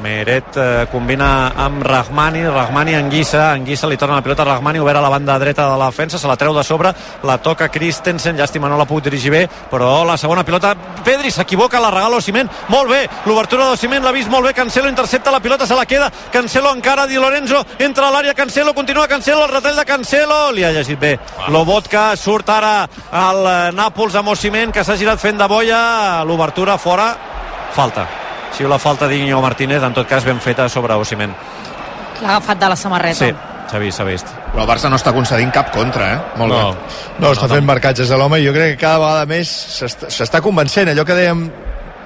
Meret 0.00 0.56
eh, 0.56 0.86
combina 0.90 1.52
amb 1.56 1.82
Rahmani, 1.84 2.46
Rahmani 2.48 2.94
enguissa, 2.96 3.52
enguissa 3.54 3.88
li 3.90 3.98
torna 4.00 4.16
la 4.16 4.24
pilota 4.24 4.42
a 4.42 4.46
Rahmani, 4.54 4.80
obert 4.80 4.98
a 4.98 5.02
la 5.04 5.10
banda 5.12 5.38
dreta 5.38 5.66
de 5.68 5.76
la 5.76 5.90
defensa, 5.90 6.18
se 6.18 6.28
la 6.28 6.36
treu 6.36 6.54
de 6.56 6.64
sobre, 6.64 6.94
la 7.28 7.36
toca 7.38 7.68
Christensen, 7.68 8.38
llàstima 8.38 8.70
no 8.70 8.78
la 8.80 8.86
puc 8.88 9.02
dirigir 9.04 9.30
bé, 9.30 9.42
però 9.70 10.04
la 10.08 10.16
segona 10.16 10.44
pilota, 10.44 10.74
Pedri 11.04 11.30
s'equivoca, 11.30 11.80
la 11.80 11.90
regala 11.90 12.22
Osimhen, 12.22 12.48
molt 12.72 12.90
bé, 12.90 13.02
l'obertura 13.26 13.68
d'Osimhen 13.68 14.02
l'ha 14.04 14.14
vist 14.16 14.30
molt 14.32 14.48
bé, 14.48 14.54
Cancelo 14.56 14.88
intercepta 14.88 15.34
la 15.34 15.42
pilota, 15.44 15.66
se 15.66 15.76
la 15.76 15.86
queda, 15.86 16.10
Cancelo 16.32 16.72
encara, 16.72 17.06
Di 17.06 17.20
Lorenzo, 17.20 17.60
entra 17.78 18.08
a 18.08 18.14
l'àrea, 18.14 18.34
Cancelo, 18.34 18.72
continua 18.74 19.06
Cancelo, 19.08 19.44
el 19.44 19.52
retall 19.52 19.76
de 19.76 19.84
Cancelo, 19.84 20.40
li 20.56 20.64
ha 20.64 20.72
llegit 20.72 20.98
bé, 20.98 21.18
Lobotka 21.52 22.14
surt 22.16 22.48
ara 22.48 22.88
al 23.10 23.74
Nàpols 23.76 24.16
amb 24.16 24.32
Osimhen, 24.32 24.72
que 24.72 24.84
s'ha 24.84 24.96
girat 24.96 25.20
fent 25.20 25.38
de 25.38 25.52
boia, 25.52 26.24
l'obertura 26.24 26.78
fora, 26.78 27.12
falta 27.76 28.21
si 28.56 28.64
la 28.68 28.78
falta 28.78 29.08
d'Iñigo 29.08 29.40
Martínez, 29.42 29.82
en 29.82 29.94
tot 29.94 30.06
cas 30.08 30.24
ben 30.24 30.40
feta 30.40 30.68
sobre 30.68 30.94
Osimhen. 30.94 31.32
L'ha 32.22 32.28
agafat 32.36 32.58
de 32.60 32.68
la 32.68 32.76
samarreta. 32.76 33.18
Sí, 33.26 33.32
s'ha 33.70 33.78
vist, 33.78 33.98
s'ha 33.98 34.04
vist. 34.04 34.26
Però 34.52 34.62
el 34.62 34.68
Barça 34.68 34.90
no 34.90 34.96
està 35.00 35.12
concedint 35.12 35.50
cap 35.52 35.72
contra, 35.74 36.12
eh? 36.14 36.18
Molt 36.36 36.52
No. 36.52 36.72
bé. 36.72 36.78
No, 37.18 37.32
està 37.32 37.48
fent 37.48 37.64
marcatges 37.64 38.10
a 38.10 38.16
l'home 38.20 38.38
i 38.40 38.46
jo 38.46 38.52
crec 38.52 38.76
que 38.76 38.80
cada 38.86 38.98
vegada 38.98 39.26
més 39.26 39.48
s'està 39.48 40.10
s'està 40.12 40.40
convencent. 40.44 40.88
Allò 40.92 41.04
que 41.04 41.14
dèiem 41.14 41.50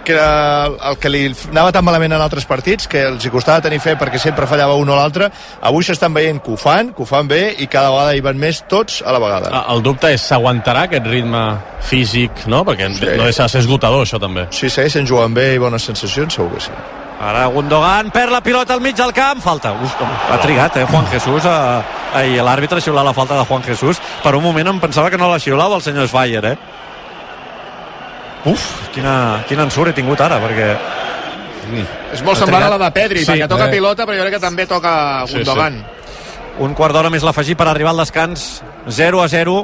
que 0.06 0.14
era 0.14 0.66
el 0.90 0.96
que 1.02 1.10
li 1.10 1.24
anava 1.50 1.72
tan 1.74 1.84
malament 1.84 2.14
en 2.14 2.22
altres 2.22 2.46
partits, 2.46 2.86
que 2.86 3.02
els 3.08 3.24
hi 3.26 3.30
costava 3.34 3.60
tenir 3.64 3.80
fe 3.82 3.96
perquè 3.98 4.20
sempre 4.22 4.46
fallava 4.46 4.76
un 4.78 4.88
o 4.88 4.96
l'altre, 4.96 5.28
avui 5.66 5.84
s'estan 5.84 6.14
veient 6.14 6.38
que 6.44 6.52
ho 6.54 6.56
fan, 6.60 6.92
que 6.94 7.02
ho 7.02 7.06
fan 7.08 7.26
bé 7.28 7.40
i 7.58 7.66
cada 7.66 7.90
vegada 7.90 8.14
hi 8.14 8.22
van 8.24 8.38
més 8.38 8.62
tots 8.70 9.02
a 9.04 9.12
la 9.12 9.18
vegada. 9.22 9.50
Ah, 9.52 9.64
El 9.74 9.82
dubte 9.82 10.12
és 10.14 10.22
s'aguantarà 10.22 10.86
aquest 10.86 11.06
ritme 11.10 11.42
físic, 11.80 12.46
no? 12.46 12.62
Perquè 12.64 12.86
Sí. 12.94 13.06
no 13.18 13.24
deixa 13.26 13.42
de 13.44 13.48
ser 13.48 13.60
esgotador, 13.64 14.06
això 14.06 14.20
també. 14.22 14.46
Si 14.50 14.70
segueixen 14.70 15.06
jugant 15.06 15.34
bé 15.34 15.54
i 15.54 15.58
bones 15.58 15.82
sensacions, 15.82 16.32
segur 16.34 16.54
que 16.54 16.60
sí. 16.60 16.70
Ara 17.18 17.46
Gundogan 17.48 18.10
perd 18.12 18.30
la 18.30 18.42
pilota 18.44 18.74
al 18.74 18.80
mig 18.84 18.94
del 18.94 19.12
camp, 19.16 19.40
falta. 19.40 19.72
Uf, 19.72 19.94
ha 20.30 20.36
trigat, 20.38 20.76
eh, 20.76 20.84
Juan 20.90 21.06
Jesús, 21.08 21.46
a, 21.46 21.82
a, 22.12 22.22
i 22.24 22.36
l'àrbitre 22.36 22.76
a 22.76 22.80
xiular 22.84 23.02
la 23.04 23.14
falta 23.16 23.38
de 23.38 23.44
Juan 23.48 23.62
Jesús. 23.64 23.96
Per 24.22 24.34
un 24.36 24.42
moment 24.44 24.68
em 24.68 24.78
pensava 24.80 25.08
que 25.10 25.16
no 25.16 25.30
la 25.30 25.38
xiulava 25.40 25.76
el 25.76 25.82
senyor 25.82 26.06
Schweier, 26.08 26.44
eh? 26.44 26.56
Uf, 28.46 28.64
quina, 28.94 29.42
quin 29.48 29.60
ensurt 29.64 29.90
he 29.90 29.96
tingut 29.96 30.20
ara, 30.22 30.38
perquè... 30.42 30.70
És 32.14 32.22
molt 32.22 32.38
semblant 32.38 32.68
a 32.68 32.70
la 32.76 32.78
de 32.78 32.90
Pedri, 32.94 33.24
Sí, 33.24 33.32
perquè 33.32 33.48
toca 33.50 33.66
eh. 33.66 33.72
pilota, 33.74 34.06
però 34.06 34.14
jo 34.14 34.26
crec 34.26 34.36
que 34.36 34.42
també 34.44 34.66
toca 34.70 34.92
Sí, 35.26 35.40
Gundogan. 35.40 35.80
Un 36.62 36.74
quart 36.78 36.94
d'hora 36.94 37.10
més 37.10 37.26
l'afegir 37.26 37.56
per 37.58 37.66
arribar 37.68 37.90
al 37.92 38.04
descans 38.04 38.46
0 38.86 39.20
a 39.24 39.26
0 39.28 39.56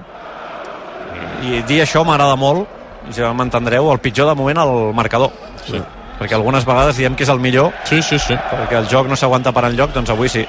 i 1.43 1.63
dir 1.67 1.81
això 1.83 2.03
m'agrada 2.07 2.35
molt 2.39 2.69
ja 3.15 3.33
m'entendreu, 3.35 3.91
el 3.91 4.01
pitjor 4.03 4.29
de 4.31 4.35
moment 4.39 4.61
el 4.63 4.75
marcador 4.95 5.33
sí. 5.67 5.81
perquè 6.19 6.37
algunes 6.37 6.67
vegades 6.69 6.99
diem 7.01 7.17
que 7.19 7.25
és 7.27 7.33
el 7.33 7.41
millor 7.43 7.73
sí, 7.89 8.03
sí, 8.03 8.19
sí. 8.23 8.37
perquè 8.37 8.79
el 8.79 8.91
joc 8.91 9.09
no 9.11 9.19
s'aguanta 9.19 9.55
per 9.55 9.65
enlloc 9.71 9.95
doncs 9.97 10.13
avui 10.15 10.31
sí 10.31 10.45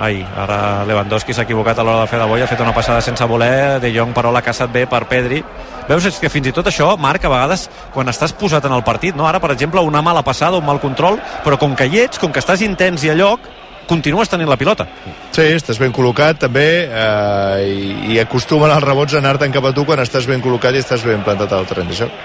Ai, 0.00 0.24
ara 0.36 0.84
Lewandowski 0.88 1.34
s'ha 1.34 1.44
equivocat 1.46 1.78
a 1.78 1.84
l'hora 1.86 2.02
de 2.02 2.10
fer 2.10 2.18
de 2.18 2.26
boia, 2.26 2.44
ha 2.44 2.50
fet 2.50 2.60
una 2.60 2.74
passada 2.74 3.02
sense 3.04 3.26
voler, 3.30 3.80
De 3.80 3.92
Jong 3.94 4.14
però 4.16 4.32
l'ha 4.34 4.42
caçat 4.42 4.72
bé 4.72 4.86
per 4.90 5.04
Pedri. 5.10 5.42
Veus, 5.88 6.06
és 6.08 6.18
que 6.18 6.30
fins 6.32 6.48
i 6.50 6.54
tot 6.56 6.66
això, 6.66 6.88
Marc, 6.98 7.24
a 7.24 7.30
vegades, 7.30 7.68
quan 7.94 8.08
estàs 8.10 8.34
posat 8.34 8.64
en 8.64 8.74
el 8.74 8.82
partit, 8.82 9.14
no? 9.14 9.28
ara, 9.28 9.40
per 9.40 9.52
exemple, 9.54 9.80
una 9.80 10.02
mala 10.02 10.24
passada, 10.26 10.58
un 10.58 10.66
mal 10.66 10.80
control, 10.80 11.20
però 11.44 11.58
com 11.60 11.76
que 11.76 11.86
hi 11.86 12.00
ets, 12.06 12.18
com 12.18 12.32
que 12.32 12.42
estàs 12.42 12.64
intens 12.66 13.04
i 13.04 13.12
a 13.12 13.16
lloc, 13.18 13.46
continues 13.86 14.30
tenint 14.32 14.48
la 14.48 14.58
pilota. 14.58 14.88
Sí, 15.30 15.46
estàs 15.54 15.78
ben 15.78 15.92
col·locat 15.94 16.40
també 16.46 16.68
eh, 16.88 17.64
i, 17.68 18.14
i 18.14 18.20
acostumen 18.22 18.72
els 18.72 18.84
rebots 18.84 19.14
a 19.14 19.22
anar-te'n 19.22 19.54
cap 19.54 19.70
a 19.70 19.74
tu 19.76 19.86
quan 19.86 20.02
estàs 20.02 20.26
ben 20.26 20.42
col·locat 20.42 20.74
i 20.74 20.82
estàs 20.82 21.04
ben 21.06 21.22
plantat 21.26 21.52
al 21.52 21.68
terreny 21.70 21.92
de 21.92 22.04
joc. 22.04 22.22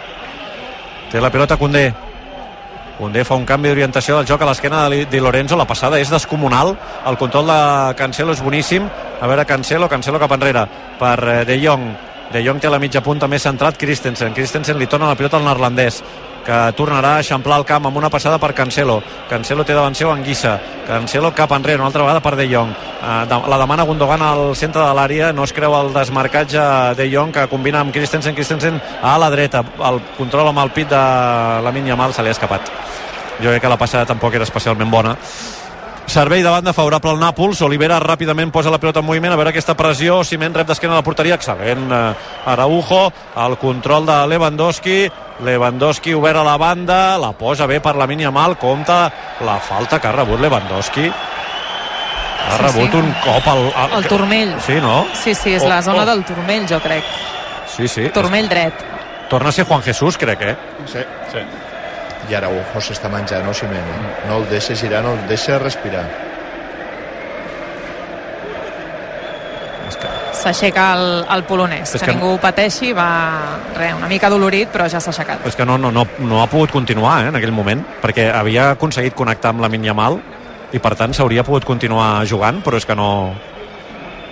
Té 1.12 1.22
la 1.22 1.34
pilota 1.34 1.58
Condé. 1.58 1.90
Condé 3.00 3.24
fa 3.24 3.38
un 3.40 3.46
canvi 3.48 3.70
d'orientació 3.72 4.18
del 4.18 4.28
joc 4.28 4.42
a 4.44 4.50
l'esquena 4.50 4.82
de 4.92 5.06
Di 5.08 5.22
Lorenzo. 5.24 5.56
La 5.56 5.68
passada 5.68 6.02
és 6.04 6.10
descomunal. 6.12 6.74
El 7.08 7.18
control 7.18 7.48
de 7.48 7.60
Cancelo 7.96 8.36
és 8.36 8.44
boníssim. 8.44 8.90
A 9.22 9.28
veure, 9.28 9.46
Cancelo, 9.48 9.88
Cancelo 9.88 10.20
cap 10.20 10.36
enrere 10.36 10.66
per 11.00 11.18
eh, 11.24 11.46
De 11.48 11.56
Jong. 11.64 11.86
De 12.34 12.44
Jong 12.44 12.60
té 12.60 12.70
la 12.70 12.80
mitja 12.80 13.00
punta 13.02 13.28
més 13.32 13.48
centrat 13.48 13.80
Christensen. 13.80 14.36
Christensen 14.36 14.78
li 14.78 14.88
torna 14.92 15.08
la 15.08 15.16
pilota 15.16 15.40
al 15.40 15.48
neerlandès 15.48 16.04
que 16.46 16.58
tornarà 16.78 17.16
a 17.16 17.24
eixamplar 17.24 17.60
el 17.60 17.66
camp 17.66 17.88
amb 17.88 17.98
una 17.98 18.10
passada 18.10 18.40
per 18.40 18.54
Cancelo. 18.54 19.00
Cancelo 19.30 19.66
té 19.66 19.74
davant 19.74 19.96
seu 19.96 20.12
Anguissa. 20.12 20.58
Cancelo 20.88 21.34
cap 21.36 21.52
enrere, 21.58 21.80
una 21.80 21.88
altra 21.92 22.04
vegada 22.04 22.24
per 22.24 22.36
De 22.36 22.48
Jong. 22.50 22.72
Eh, 22.72 23.42
La 23.50 23.58
demana 23.58 23.84
Gundogan 23.84 24.22
al 24.22 24.56
centre 24.56 24.82
de 24.82 24.94
l'àrea, 24.94 25.34
no 25.34 25.44
es 25.44 25.54
creu 25.54 25.76
el 25.76 25.94
desmarcatge 25.94 26.96
De 26.96 27.10
Jong 27.12 27.34
que 27.34 27.48
combina 27.48 27.80
amb 27.82 27.94
Christensen, 27.94 28.36
Christensen 28.36 28.82
a 29.02 29.18
la 29.18 29.30
dreta. 29.30 29.64
El 29.92 30.02
control 30.18 30.48
amb 30.48 30.60
el 30.60 30.72
pit 30.72 30.90
de 30.90 30.96
la 30.96 31.74
Yamal 31.74 32.14
se 32.14 32.24
li 32.24 32.30
ha 32.30 32.38
escapat. 32.38 32.72
Jo 33.40 33.50
crec 33.50 33.62
que 33.62 33.70
la 33.70 33.78
passada 33.78 34.06
tampoc 34.06 34.34
era 34.34 34.44
especialment 34.44 34.92
bona. 34.92 35.16
Servei 36.10 36.42
de 36.42 36.50
banda 36.50 36.74
favorable 36.74 37.12
al 37.12 37.20
Nàpols. 37.22 37.62
Olivera 37.62 38.00
ràpidament 38.02 38.50
posa 38.52 38.72
la 38.74 38.80
pilota 38.82 39.04
en 39.04 39.06
moviment. 39.06 39.34
A 39.34 39.38
veure 39.38 39.52
aquesta 39.54 39.76
pressió. 39.78 40.24
Ciment 40.26 40.56
rep 40.58 40.68
d'esquena 40.68 40.96
a 40.96 41.00
la 41.00 41.06
porteria. 41.06 41.38
Excel·lent 41.38 41.92
eh, 41.94 42.50
Araujo. 42.50 43.12
El 43.46 43.58
control 43.62 44.08
de 44.10 44.16
Lewandowski. 44.34 44.98
Lewandowski 45.46 46.16
obert 46.18 46.42
a 46.42 46.44
la 46.48 46.58
banda. 46.58 47.18
La 47.22 47.32
posa 47.38 47.68
bé 47.70 47.80
per 47.80 47.96
la 47.96 48.08
Yamal. 48.10 48.58
Compta 48.58 49.12
la 49.46 49.60
falta 49.60 50.00
que 50.02 50.08
ha 50.08 50.12
rebut 50.12 50.42
Lewandowski. 50.42 51.08
Ha 51.10 52.58
Sí, 52.58 52.64
rebut 52.64 52.92
sí. 52.92 52.98
un 52.98 53.14
cop 53.24 53.48
al... 53.48 53.66
al... 53.76 53.98
El 54.00 54.08
turmell. 54.08 54.56
Sí, 54.66 54.82
no? 54.82 55.06
Sí, 55.14 55.36
sí, 55.36 55.54
és 55.54 55.64
Oh, 55.64 55.70
la 55.70 55.82
zona 55.84 56.02
oh. 56.02 56.06
del 56.06 56.26
turmell, 56.26 56.66
jo 56.68 56.80
crec. 56.82 57.04
Sí, 57.68 57.88
sí. 57.88 58.10
Turmell 58.10 58.50
dret. 58.50 58.74
Torna 59.30 59.50
a 59.50 59.52
ser 59.52 59.66
Juan 59.66 59.84
Jesús, 59.84 60.18
crec, 60.18 60.42
eh? 60.42 60.56
Sí. 60.88 61.00
sí. 61.32 61.69
I 62.30 62.36
ara 62.38 62.50
Ojo 62.54 62.82
s'està 62.84 63.10
menjant 63.10 63.48
Osimhen. 63.50 63.86
No 64.28 64.38
el 64.42 64.50
deixa 64.52 64.76
girar, 64.78 65.02
no 65.04 65.16
el 65.18 65.24
deixa 65.28 65.58
respirar. 65.60 66.04
S'aixeca 70.40 70.84
el, 70.96 71.06
el 71.36 71.42
polonès. 71.44 71.96
És 71.96 72.00
que, 72.00 72.06
que- 72.06 72.14
ningú 72.16 72.38
pateixi, 72.40 72.94
va 72.96 73.08
re, 73.76 73.90
una 73.98 74.08
mica 74.08 74.30
dolorit, 74.32 74.70
però 74.72 74.86
ja 74.88 75.02
s'ha 75.02 75.12
aixecat. 75.12 75.46
és 75.50 75.56
que 75.58 75.66
no, 75.66 75.78
no, 75.78 75.92
no, 75.92 76.06
no 76.20 76.42
ha 76.44 76.48
pogut 76.48 76.72
continuar 76.72 77.26
eh, 77.26 77.28
en 77.34 77.36
aquell 77.36 77.52
moment 77.52 77.82
perquè 78.02 78.30
havia 78.32 78.70
aconseguit 78.78 79.14
connectar 79.18 79.50
amb 79.52 79.62
la 79.66 79.70
Yamal 79.70 80.20
i 80.72 80.80
per 80.80 80.94
tant 80.96 81.14
s'hauria 81.14 81.44
pogut 81.44 81.66
continuar 81.66 82.26
jugant 82.30 82.62
però 82.64 82.78
és 82.78 82.86
que 82.86 82.96
no 82.96 83.34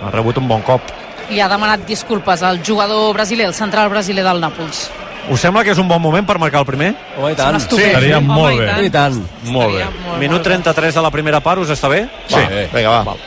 ha 0.00 0.10
rebut 0.14 0.38
un 0.38 0.48
bon 0.48 0.62
cop 0.62 0.80
I 1.28 1.40
ha 1.40 1.48
demanat 1.48 1.84
disculpes 1.84 2.42
al 2.42 2.62
jugador 2.64 3.12
brasiler, 3.12 3.44
el 3.46 3.52
central 3.54 3.90
brasiler 3.90 4.24
del 4.24 4.40
Nàpols. 4.40 4.86
Us 5.30 5.40
sembla 5.40 5.64
que 5.64 5.72
és 5.74 5.80
un 5.80 5.88
bon 5.88 6.00
moment 6.02 6.26
per 6.26 6.38
marcar 6.40 6.62
el 6.64 6.68
primer? 6.68 6.92
Home, 7.16 7.32
i 7.32 7.38
tant. 7.38 7.58
Sí, 7.60 7.80
estaria 7.82 8.18
Home, 8.18 8.34
molt 8.34 8.54
i 8.54 8.60
bé. 8.60 8.68
tant. 8.68 8.84
I 8.84 8.90
tant. 8.94 9.18
Molt 9.52 9.74
bé. 9.74 9.84
Molt, 9.84 10.18
minut 10.20 10.38
molt 10.38 10.46
bé. 10.46 10.54
33 10.62 10.94
de 10.94 11.02
la 11.04 11.10
primera 11.14 11.40
part, 11.44 11.62
us 11.62 11.74
està 11.74 11.90
bé? 11.92 12.06
Sí, 12.28 12.40
bé. 12.40 12.68
vinga, 12.72 12.90
va. 12.90 13.02
Val. 13.12 13.26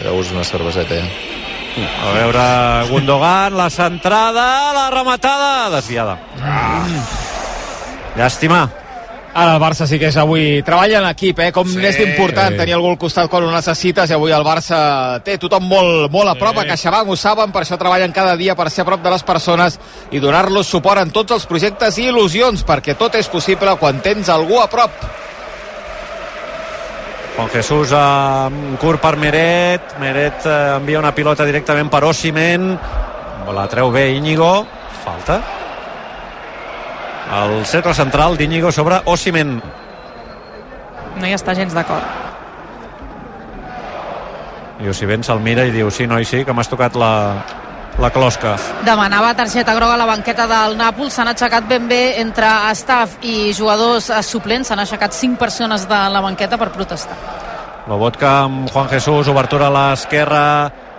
Deu-vos 0.00 0.32
una 0.32 0.44
cerveseta, 0.48 0.96
ja. 0.96 1.30
a 2.08 2.12
veure, 2.16 2.44
Gundogan 2.90 3.56
la 3.56 3.68
centrada, 3.70 4.72
la 4.72 4.90
rematada 4.90 5.70
desviada 5.76 6.16
ah. 6.42 6.82
llàstima 8.16 8.64
Ara 9.32 9.54
el 9.54 9.60
Barça 9.62 9.86
sí 9.86 9.98
que 10.00 10.08
és 10.10 10.16
avui... 10.18 10.58
Treballa 10.66 10.98
en 10.98 11.06
equip, 11.12 11.38
eh? 11.38 11.52
Com 11.54 11.68
Sí. 11.70 11.78
n'és 11.78 11.96
d'important 12.00 12.56
tenir 12.58 12.74
algú 12.74 12.88
al 12.90 12.98
costat 12.98 13.28
quan 13.30 13.44
ho 13.46 13.50
necessites 13.52 14.10
i 14.10 14.14
avui 14.16 14.32
el 14.34 14.42
Barça 14.42 15.22
té 15.22 15.36
tothom 15.38 15.68
molt, 15.70 16.10
molt 16.10 16.32
a 16.32 16.34
prop. 16.34 16.58
A 16.58 16.64
CaixaBank 16.66 17.08
ho 17.12 17.16
saben, 17.16 17.52
per 17.54 17.62
això 17.62 17.78
treballen 17.78 18.10
cada 18.12 18.34
dia 18.36 18.56
per 18.58 18.66
ser 18.74 18.82
a 18.82 18.88
prop 18.88 19.02
de 19.04 19.10
les 19.14 19.22
persones 19.22 19.78
i 20.10 20.18
donar-los 20.18 20.66
suport 20.66 21.00
en 21.04 21.12
tots 21.14 21.30
els 21.36 21.46
projectes 21.46 21.98
i 22.02 22.08
il·lusions, 22.10 22.64
perquè 22.66 22.96
tot 22.98 23.14
és 23.14 23.28
possible 23.30 23.76
quan 23.78 24.00
tens 24.02 24.28
algú 24.28 24.58
a 24.60 24.66
prop. 24.66 24.90
Juan 27.36 27.48
Jesús 27.54 27.92
eh, 27.94 28.76
curt 28.82 29.00
per 29.00 29.14
Meret 29.16 29.94
Meret 30.02 30.44
eh, 30.44 30.74
envia 30.76 30.98
una 30.98 31.14
pilota 31.14 31.46
directament 31.46 31.88
per 31.88 32.02
Osimen 32.04 32.74
la 33.54 33.64
treu 33.70 33.88
bé 33.94 34.10
Íñigo 34.12 34.66
falta 35.04 35.38
el 37.30 37.66
cercle 37.66 37.94
central 37.94 38.36
d'Íñigo 38.36 38.72
sobre 38.72 39.00
Osimen 39.04 39.60
No 41.20 41.26
hi 41.26 41.34
està 41.36 41.54
gens 41.54 41.74
d'acord. 41.76 42.02
i 44.80 44.88
Osimen 44.88 45.22
se'l 45.22 45.42
mira 45.44 45.66
i 45.68 45.72
diu 45.74 45.90
sí, 45.92 46.06
noi, 46.08 46.24
sí, 46.24 46.44
que 46.44 46.54
m'has 46.56 46.70
tocat 46.70 46.94
la, 46.96 47.12
la 48.00 48.10
closca. 48.10 48.54
Demanava 48.86 49.34
targeta 49.36 49.74
groga 49.76 49.94
a 49.94 50.00
la 50.00 50.06
banqueta 50.08 50.46
del 50.48 50.78
Nàpols. 50.78 51.12
S'han 51.12 51.28
aixecat 51.34 51.66
ben 51.68 51.88
bé 51.90 52.20
entre 52.22 52.48
staff 52.78 53.18
i 53.20 53.52
jugadors 53.52 54.08
eh, 54.08 54.22
suplents. 54.24 54.70
S'han 54.70 54.80
aixecat 54.80 55.12
cinc 55.12 55.36
persones 55.38 55.84
de 55.90 56.00
la 56.14 56.22
banqueta 56.24 56.56
per 56.56 56.70
protestar. 56.72 57.18
Lobotka 57.90 58.30
amb 58.46 58.70
Juan 58.72 58.88
Jesús, 58.88 59.28
obertura 59.28 59.68
a 59.68 59.74
l'esquerra 59.74 60.44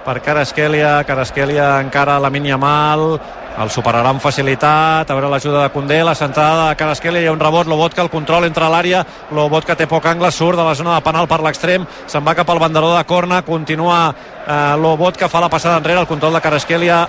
per 0.06 0.22
Carasquelia, 0.22 1.04
Carasquelia 1.06 1.80
encara 1.82 2.20
la 2.20 2.30
Yamal, 2.30 3.20
el 3.62 3.70
superarà 3.70 4.10
amb 4.10 4.22
facilitat, 4.22 5.10
a 5.10 5.16
veure 5.16 5.30
l'ajuda 5.30 5.64
de 5.64 5.72
Condé, 5.74 6.04
la 6.04 6.16
centrada 6.16 6.70
de 6.70 6.76
Carasquelia, 6.76 7.30
ha 7.30 7.34
un 7.34 7.40
rebot, 7.40 7.68
Lobotka, 7.68 8.02
el 8.02 8.10
control 8.10 8.46
entre 8.46 8.70
l'àrea, 8.70 9.04
Lobotka 9.32 9.76
té 9.76 9.88
poc 9.88 10.06
angle, 10.06 10.32
surt 10.32 10.58
de 10.58 10.64
la 10.64 10.76
zona 10.76 10.96
de 10.96 11.06
penal 11.06 11.28
per 11.28 11.42
l'extrem, 11.44 11.86
se'n 12.08 12.26
va 12.26 12.36
cap 12.36 12.50
al 12.50 12.60
banderó 12.60 12.96
de 12.96 13.04
corna, 13.04 13.42
continua 13.42 14.14
eh, 14.48 14.76
Lobotka, 14.78 15.30
fa 15.30 15.42
la 15.42 15.50
passada 15.50 15.78
enrere, 15.78 16.00
el 16.00 16.08
control 16.08 16.34
de 16.34 16.42
Carasquelia 16.42 17.08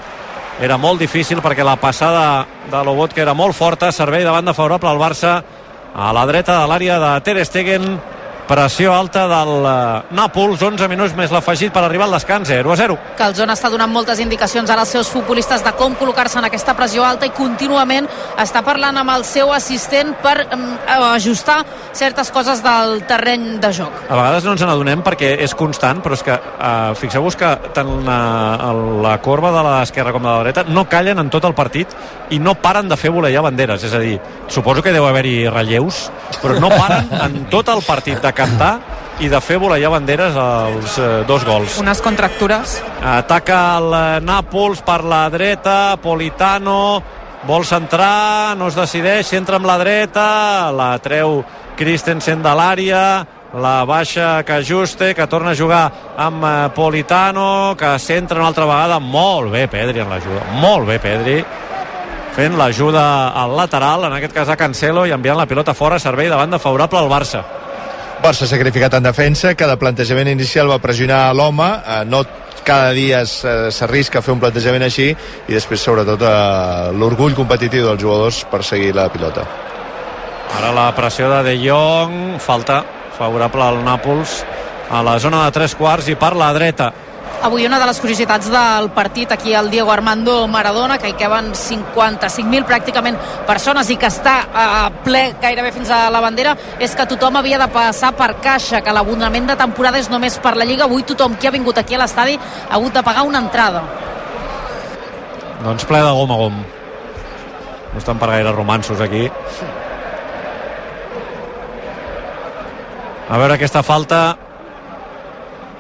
era 0.60 0.76
molt 0.76 1.00
difícil 1.00 1.40
perquè 1.40 1.64
la 1.64 1.78
passada 1.80 2.46
de 2.70 2.84
Lobotka 2.84 3.22
era 3.22 3.34
molt 3.34 3.56
forta, 3.56 3.92
servei 3.92 4.24
de 4.24 4.30
banda 4.30 4.52
favorable 4.52 4.90
al 4.90 5.00
Barça, 5.00 5.42
a 5.94 6.12
la 6.12 6.26
dreta 6.26 6.60
de 6.60 6.68
l'àrea 6.68 6.98
de 6.98 7.12
Ter 7.24 7.44
Stegen, 7.44 8.00
pressió 8.48 8.92
alta 8.94 9.24
del 9.30 9.52
uh, 9.62 10.14
Nàpols 10.16 10.62
11 10.62 10.88
minuts 10.90 11.14
més 11.16 11.32
l'afegit 11.32 11.72
per 11.72 11.84
arribar 11.84 12.08
al 12.08 12.16
descans 12.16 12.48
0 12.50 12.72
a 12.72 12.76
0 12.76 12.96
Calzona 13.18 13.56
està 13.56 13.70
donant 13.72 13.90
moltes 13.92 14.20
indicacions 14.22 14.70
ara 14.70 14.84
als 14.84 14.92
seus 14.94 15.10
futbolistes 15.12 15.64
de 15.64 15.72
com 15.78 15.94
col·locar-se 15.98 16.40
en 16.40 16.48
aquesta 16.48 16.74
pressió 16.78 17.04
alta 17.06 17.28
i 17.28 17.32
contínuament 17.36 18.08
està 18.42 18.64
parlant 18.66 18.98
amb 18.98 19.14
el 19.14 19.26
seu 19.28 19.52
assistent 19.54 20.14
per 20.22 20.34
um, 20.54 20.66
ajustar 21.12 21.60
certes 21.96 22.32
coses 22.34 22.62
del 22.64 23.02
terreny 23.08 23.60
de 23.62 23.72
joc. 23.72 24.02
a 24.08 24.16
vegades 24.16 24.44
no 24.44 24.56
ens 24.56 24.66
n'adonem 24.66 25.04
perquè 25.06 25.34
és 25.44 25.54
constant 25.54 26.02
però 26.02 26.18
és 26.18 26.26
que 26.26 26.34
uh, 26.34 26.92
fixeu-vos 26.98 27.38
que 27.38 27.52
tant 27.76 27.92
uh, 28.02 28.72
la 29.04 29.16
corba 29.22 29.52
de 29.54 29.64
l'esquerra 29.68 30.12
com 30.12 30.22
de 30.22 30.30
la 30.30 30.42
dreta 30.42 30.66
no 30.68 30.88
callen 30.88 31.22
en 31.22 31.30
tot 31.30 31.46
el 31.48 31.54
partit 31.54 31.94
i 32.32 32.40
no 32.40 32.56
paren 32.58 32.88
de 32.88 32.96
fer 32.96 33.12
voleiar 33.12 33.44
banderes 33.44 33.84
és 33.84 33.94
a 33.94 34.00
dir, 34.02 34.18
suposo 34.48 34.82
que 34.82 34.92
deu 34.94 35.06
haver-hi 35.06 35.48
relleus 35.52 36.08
però 36.42 36.58
no 36.60 36.72
paren 36.72 37.08
en 37.20 37.40
tot 37.52 37.68
el 37.72 37.82
partit 37.86 38.20
de 38.22 38.31
cantar 38.36 38.74
i 39.22 39.28
de 39.30 39.40
fer 39.44 39.58
voleiar 39.60 39.92
banderes 39.92 40.36
als 40.38 40.96
eh, 40.98 41.10
dos 41.28 41.44
gols. 41.46 41.78
Unes 41.82 42.00
contractures. 42.02 42.78
Ataca 43.02 43.58
el 43.78 43.90
eh, 43.94 44.20
Nàpols 44.24 44.82
per 44.86 45.02
la 45.04 45.26
dreta, 45.30 45.96
Politano 46.02 47.02
vol 47.46 47.64
centrar, 47.66 48.54
no 48.56 48.68
es 48.70 48.78
decideix, 48.78 49.32
entra 49.34 49.58
amb 49.58 49.66
la 49.66 49.78
dreta, 49.80 50.26
la 50.74 50.92
treu 51.02 51.40
Christensen 51.78 52.42
de 52.42 52.52
l'àrea, 52.54 53.04
la 53.58 53.82
baixa 53.84 54.42
que 54.46 54.60
ajuste, 54.60 55.12
que 55.14 55.26
torna 55.26 55.50
a 55.52 55.58
jugar 55.58 55.82
amb 56.16 56.44
eh, 56.44 56.54
Politano, 56.74 57.74
que 57.78 57.98
centra 57.98 58.40
una 58.40 58.52
altra 58.52 58.68
vegada, 58.68 59.00
molt 59.00 59.52
bé 59.52 59.66
Pedri 59.70 60.04
en 60.04 60.12
l'ajuda, 60.12 60.46
molt 60.62 60.88
bé 60.88 60.98
Pedri, 61.02 61.42
fent 62.32 62.56
l'ajuda 62.56 63.04
al 63.36 63.56
lateral, 63.58 64.06
en 64.08 64.16
aquest 64.16 64.32
cas 64.38 64.52
a 64.52 64.56
Cancelo, 64.56 65.04
i 65.06 65.12
enviant 65.12 65.36
la 65.36 65.48
pilota 65.50 65.74
fora, 65.74 66.00
servei 66.00 66.30
de 66.32 66.38
banda 66.38 66.62
favorable 66.62 67.02
al 67.02 67.10
Barça. 67.12 67.42
Barça 68.22 68.46
sacrificat 68.46 68.94
en 68.94 69.02
defensa, 69.02 69.50
cada 69.58 69.74
plantejament 69.74 70.28
inicial 70.30 70.68
va 70.70 70.78
pressionar 70.78 71.32
l'home, 71.34 71.66
eh, 71.66 72.04
no 72.06 72.20
cada 72.62 72.92
dia 72.94 73.24
eh, 73.26 73.70
s'arrisca 73.74 74.20
a 74.20 74.22
fer 74.22 74.30
un 74.36 74.38
plantejament 74.38 74.84
així 74.86 75.08
i 75.10 75.50
després 75.50 75.82
sobretot 75.82 76.22
eh, 76.22 76.92
l'orgull 76.94 77.34
competitiu 77.34 77.88
dels 77.88 77.98
jugadors 77.98 78.44
per 78.46 78.62
seguir 78.62 78.92
la 78.94 79.08
pilota. 79.10 79.42
Ara 80.54 80.70
la 80.70 80.86
pressió 80.94 81.32
de 81.32 81.40
De 81.48 81.56
Jong, 81.64 82.38
falta 82.38 82.84
favorable 83.18 83.66
al 83.66 83.82
Nàpols 83.82 84.44
a 84.92 85.02
la 85.02 85.18
zona 85.18 85.42
de 85.42 85.56
tres 85.58 85.74
quarts 85.74 86.06
i 86.12 86.14
per 86.14 86.36
la 86.38 86.52
dreta. 86.54 86.92
Avui 87.42 87.64
una 87.66 87.80
de 87.82 87.86
les 87.88 87.98
curiositats 87.98 88.46
del 88.52 88.84
partit 88.94 89.32
aquí 89.34 89.50
al 89.52 89.68
Diego 89.68 89.90
Armando 89.90 90.46
Maradona, 90.46 90.94
que 91.02 91.08
hi 91.10 91.16
caben 91.18 91.48
55.000 91.58 92.62
pràcticament 92.68 93.16
persones 93.48 93.88
i 93.90 93.96
que 93.98 94.06
està 94.06 94.34
a 94.54 94.92
ple 95.02 95.24
gairebé 95.42 95.72
fins 95.74 95.90
a 95.90 96.04
la 96.14 96.20
bandera, 96.22 96.52
és 96.78 96.94
que 96.94 97.06
tothom 97.10 97.40
havia 97.40 97.58
de 97.58 97.66
passar 97.74 98.12
per 98.14 98.36
caixa, 98.44 98.78
que 98.78 98.94
l'abonament 98.94 99.50
de 99.50 99.56
temporada 99.58 99.98
és 99.98 100.06
només 100.12 100.36
per 100.38 100.54
la 100.54 100.68
Lliga. 100.68 100.86
Avui 100.86 101.02
tothom 101.02 101.34
qui 101.34 101.50
ha 101.50 101.54
vingut 101.56 101.82
aquí 101.82 101.98
a 101.98 102.04
l'estadi 102.04 102.38
ha 102.38 102.76
hagut 102.78 102.94
de 102.94 103.02
pagar 103.02 103.26
una 103.26 103.42
entrada. 103.42 103.82
Doncs 105.64 105.88
ple 105.90 105.98
de 105.98 106.14
gom 106.20 106.30
a 106.30 106.38
gom. 106.44 106.62
No 107.90 107.98
estan 107.98 108.22
per 108.22 108.30
gaire 108.36 108.54
romansos 108.54 109.02
aquí. 109.02 109.26
A 113.26 113.36
veure 113.36 113.58
aquesta 113.58 113.82
falta 113.82 114.51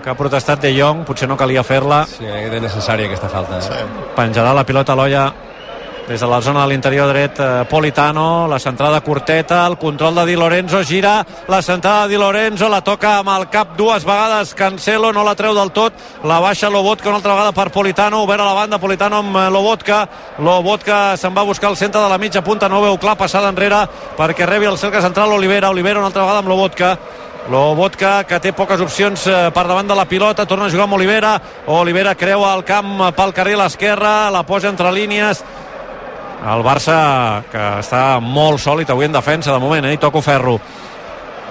que 0.02 0.10
ha 0.10 0.18
protestat 0.18 0.60
De 0.62 0.72
Jong, 0.74 1.06
potser 1.06 1.28
no 1.30 1.38
calia 1.38 1.62
fer-la. 1.66 2.02
Sí, 2.10 2.26
és 2.26 2.60
necessària 2.60 3.08
aquesta 3.08 3.30
falta. 3.32 3.58
Eh? 3.58 3.64
Sí. 3.68 4.04
Penjarà 4.18 4.52
la 4.56 4.66
pilota 4.68 4.96
a 4.96 4.98
l'olla 4.98 5.24
des 6.08 6.20
de 6.20 6.26
la 6.26 6.40
zona 6.42 6.62
de 6.62 6.68
l'interior 6.68 7.06
dret 7.08 7.38
eh, 7.38 7.64
Politano, 7.70 8.48
la 8.48 8.58
centrada 8.58 9.00
curteta 9.00 9.66
el 9.66 9.78
control 9.78 10.16
de 10.16 10.26
Di 10.26 10.34
Lorenzo, 10.36 10.82
gira 10.82 11.24
la 11.48 11.62
centrada 11.62 12.02
de 12.02 12.08
Di 12.10 12.18
Lorenzo, 12.18 12.68
la 12.68 12.82
toca 12.82 13.18
amb 13.20 13.30
el 13.36 13.48
cap 13.48 13.76
dues 13.78 14.04
vegades, 14.04 14.54
Cancelo 14.54 15.12
no 15.12 15.22
la 15.24 15.36
treu 15.38 15.54
del 15.54 15.70
tot, 15.70 15.94
la 16.24 16.40
baixa 16.40 16.70
Lobotka 16.70 17.08
una 17.08 17.20
altra 17.22 17.32
vegada 17.32 17.52
per 17.52 17.70
Politano, 17.70 18.22
obert 18.22 18.42
a 18.42 18.50
la 18.50 18.58
banda 18.58 18.82
Politano 18.82 19.22
amb 19.22 19.36
eh, 19.36 19.48
Lobotka, 19.50 20.02
Lobotka 20.38 21.16
se'n 21.16 21.34
va 21.36 21.46
a 21.46 21.50
buscar 21.52 21.70
el 21.70 21.78
centre 21.78 22.02
de 22.02 22.10
la 22.10 22.18
mitja 22.18 22.42
punta, 22.42 22.68
no 22.68 22.82
veu 22.82 22.98
clar 22.98 23.16
passada 23.16 23.48
enrere 23.48 23.86
perquè 24.18 24.46
rebi 24.46 24.66
el 24.66 24.78
cercle 24.78 25.02
central 25.02 25.32
Olivera, 25.32 25.70
Olivera 25.70 26.02
una 26.02 26.10
altra 26.10 26.26
vegada 26.26 26.42
amb 26.42 26.50
Lobotka 26.50 26.96
Lobotka, 27.50 28.22
que 28.22 28.38
té 28.38 28.52
poques 28.54 28.80
opcions 28.80 29.24
eh, 29.26 29.38
per 29.54 29.64
davant 29.66 29.88
de 29.88 29.96
la 29.98 30.06
pilota, 30.06 30.46
torna 30.46 30.68
a 30.68 30.70
jugar 30.70 30.86
amb 30.86 30.94
Olivera. 30.94 31.32
Olivera 31.74 32.14
creua 32.14 32.52
el 32.54 32.62
camp 32.64 33.00
pel 33.16 33.34
carril 33.34 33.58
l'esquerra, 33.58 34.30
la 34.30 34.44
posa 34.46 34.70
entre 34.70 34.92
línies. 34.94 35.42
El 36.42 36.62
Barça, 36.66 37.42
que 37.50 37.64
està 37.82 38.20
molt 38.22 38.62
sòlid 38.62 38.90
avui 38.90 39.06
en 39.06 39.14
defensa, 39.14 39.52
de 39.52 39.62
moment, 39.62 39.86
eh? 39.86 39.94
I 39.94 40.00
toco 40.02 40.22
ferro. 40.22 40.56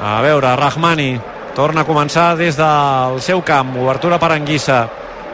A 0.02 0.20
veure, 0.24 0.56
Rahmani 0.56 1.12
torna 1.56 1.84
a 1.84 1.88
començar 1.88 2.36
des 2.40 2.56
del 2.60 3.20
seu 3.22 3.44
camp. 3.44 3.76
Obertura 3.84 4.20
per 4.20 4.32
Anguissa. 4.36 4.86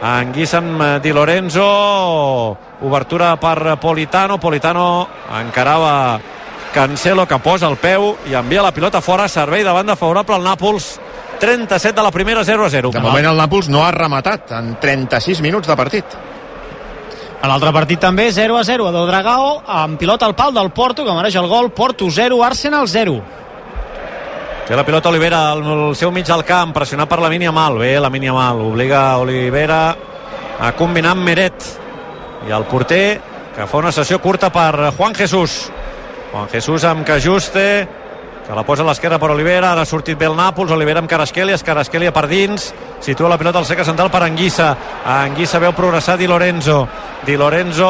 Anguissa 0.01 0.57
amb 0.61 0.81
eh, 0.81 0.89
Di 1.01 1.13
Lorenzo. 1.13 1.67
Obertura 2.81 3.35
per 3.37 3.77
Politano. 3.81 4.37
Politano 4.37 5.07
encarava 5.39 6.19
Cancelo 6.73 7.25
que 7.27 7.39
posa 7.39 7.69
el 7.71 7.77
peu 7.81 8.13
i 8.29 8.35
envia 8.37 8.63
la 8.65 8.73
pilota 8.75 9.01
fora, 9.01 9.27
servei 9.27 9.63
de 9.63 9.73
banda 9.73 9.95
favorable 9.95 10.35
al 10.35 10.45
Nàpols 10.45 10.97
37 11.39 11.95
de 11.95 12.03
la 12.03 12.11
primera 12.11 12.43
0 12.43 12.65
a 12.65 12.69
0 12.69 12.91
de 12.91 13.01
moment 13.01 13.29
el 13.29 13.37
Nàpols 13.37 13.69
no 13.69 13.83
ha 13.85 13.91
rematat 13.93 14.51
en 14.57 14.75
36 14.81 15.41
minuts 15.45 15.69
de 15.69 15.75
partit 15.77 16.17
a 17.37 17.49
l'altre 17.49 17.71
partit 17.73 18.01
també 18.01 18.31
0 18.33 18.57
a 18.57 18.63
0 18.65 18.87
a 18.89 18.93
Dodragao 18.95 19.51
amb 19.65 19.99
pilota 20.01 20.25
al 20.25 20.35
pal 20.35 20.53
del 20.53 20.71
Porto 20.71 21.05
que 21.05 21.13
mereix 21.13 21.37
el 21.37 21.47
gol 21.47 21.69
Porto 21.71 22.09
0, 22.09 22.43
Arsenal 22.43 22.87
0 22.89 23.21
Té 24.67 24.75
la 24.75 24.83
pilota 24.83 25.07
Olivera 25.07 25.45
al 25.53 25.93
seu 25.95 26.09
mig 26.11 26.25
del 26.27 26.41
camp, 26.43 26.73
pressionat 26.75 27.07
per 27.07 27.21
la 27.23 27.29
mínia 27.31 27.53
mal. 27.55 27.77
Bé, 27.79 27.93
la 28.03 28.09
mínia 28.11 28.33
mal. 28.35 28.59
Obliga 28.59 29.15
Olivera 29.15 29.95
a 30.59 30.73
combinar 30.75 31.13
amb 31.15 31.23
Meret. 31.23 31.67
I 32.49 32.51
el 32.51 32.65
porter, 32.67 33.21
que 33.55 33.63
fa 33.63 33.79
una 33.79 33.93
sessió 33.95 34.19
curta 34.19 34.49
per 34.51 34.91
Juan 34.97 35.15
Jesús. 35.15 35.69
Juan 36.31 36.49
Jesús 36.49 36.83
amb 36.83 37.05
Cajuste, 37.07 37.87
que 38.47 38.55
la 38.55 38.63
posa 38.63 38.83
a 38.83 38.87
l'esquerra 38.87 39.19
per 39.19 39.29
Olivera, 39.31 39.71
ara 39.71 39.83
ha 39.83 39.87
sortit 39.87 40.17
bé 40.19 40.27
el 40.27 40.35
Nàpols, 40.35 40.71
Olivera 40.71 40.99
amb 41.03 41.09
Carasquelia, 41.09 41.57
Carasquelia 41.63 42.13
per 42.15 42.27
dins, 42.27 42.73
situa 43.03 43.31
la 43.31 43.37
pilota 43.39 43.59
al 43.59 43.67
seca 43.67 43.85
central 43.87 44.11
per 44.11 44.23
Anguissa, 44.23 44.69
Anguissa 45.03 45.59
veu 45.63 45.73
progressar 45.75 46.17
Di 46.17 46.27
Lorenzo, 46.27 46.87
Di 47.25 47.35
Lorenzo 47.35 47.89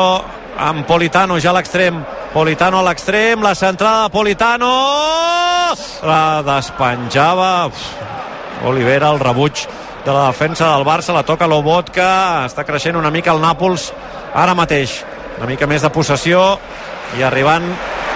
amb 0.58 0.86
Politano 0.86 1.40
ja 1.40 1.50
a 1.52 1.58
l'extrem, 1.58 2.00
Politano 2.34 2.80
a 2.80 2.86
l'extrem, 2.86 3.42
la 3.42 3.56
centrada 3.56 4.06
de 4.06 4.14
Politano, 4.14 4.72
la 6.06 6.22
despenjava, 6.46 7.52
Uf, 7.68 7.86
Olivera, 8.66 9.12
el 9.14 9.20
rebuig 9.20 9.66
de 10.06 10.14
la 10.14 10.28
defensa 10.30 10.72
del 10.76 10.86
Barça, 10.86 11.14
la 11.14 11.26
toca 11.26 11.50
Lobotka, 11.50 12.46
està 12.46 12.66
creixent 12.66 12.98
una 12.98 13.14
mica 13.14 13.34
el 13.34 13.42
Nàpols 13.42 13.92
ara 14.34 14.58
mateix, 14.58 15.04
una 15.38 15.50
mica 15.50 15.70
més 15.70 15.86
de 15.86 15.94
possessió 15.94 16.56
i 17.18 17.24
arribant 17.26 17.70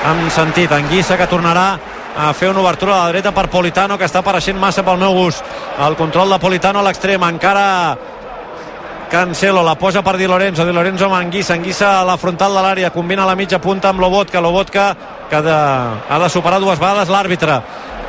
amb 0.06 0.30
sentit. 0.34 0.72
Anguissa 0.72 1.18
que 1.18 1.28
tornarà 1.30 1.68
a 2.16 2.34
fer 2.34 2.50
una 2.50 2.62
obertura 2.62 2.96
a 2.96 3.06
la 3.06 3.12
dreta 3.12 3.32
per 3.32 3.48
Politano 3.50 3.98
que 3.98 4.06
està 4.06 4.20
apareixent 4.20 4.58
massa 4.60 4.84
pel 4.84 5.00
meu 5.00 5.14
gust 5.16 5.46
el 5.80 5.96
control 5.96 6.34
de 6.34 6.40
Politano 6.40 6.82
a 6.82 6.84
l'extrem 6.84 7.24
encara 7.24 7.96
Cancelo 9.12 9.64
la 9.64 9.76
posa 9.76 10.02
per 10.04 10.18
Di 10.18 10.28
Lorenzo 10.28 10.66
Di 10.66 10.74
Lorenzo 10.76 11.06
amb 11.08 11.16
Anguissa 11.16 11.54
Anguissa 11.54 12.02
a 12.02 12.04
la 12.08 12.18
frontal 12.18 12.54
de 12.56 12.64
l'àrea 12.64 12.92
combina 12.92 13.26
la 13.26 13.36
mitja 13.36 13.62
punta 13.64 13.90
amb 13.90 14.04
Lobotka 14.04 14.42
Lobotka 14.44 14.96
que 15.30 15.42
de, 15.42 15.56
ha 15.56 16.20
de 16.20 16.30
superar 16.30 16.60
dues 16.60 16.80
vegades 16.80 17.10
l'àrbitre 17.10 17.62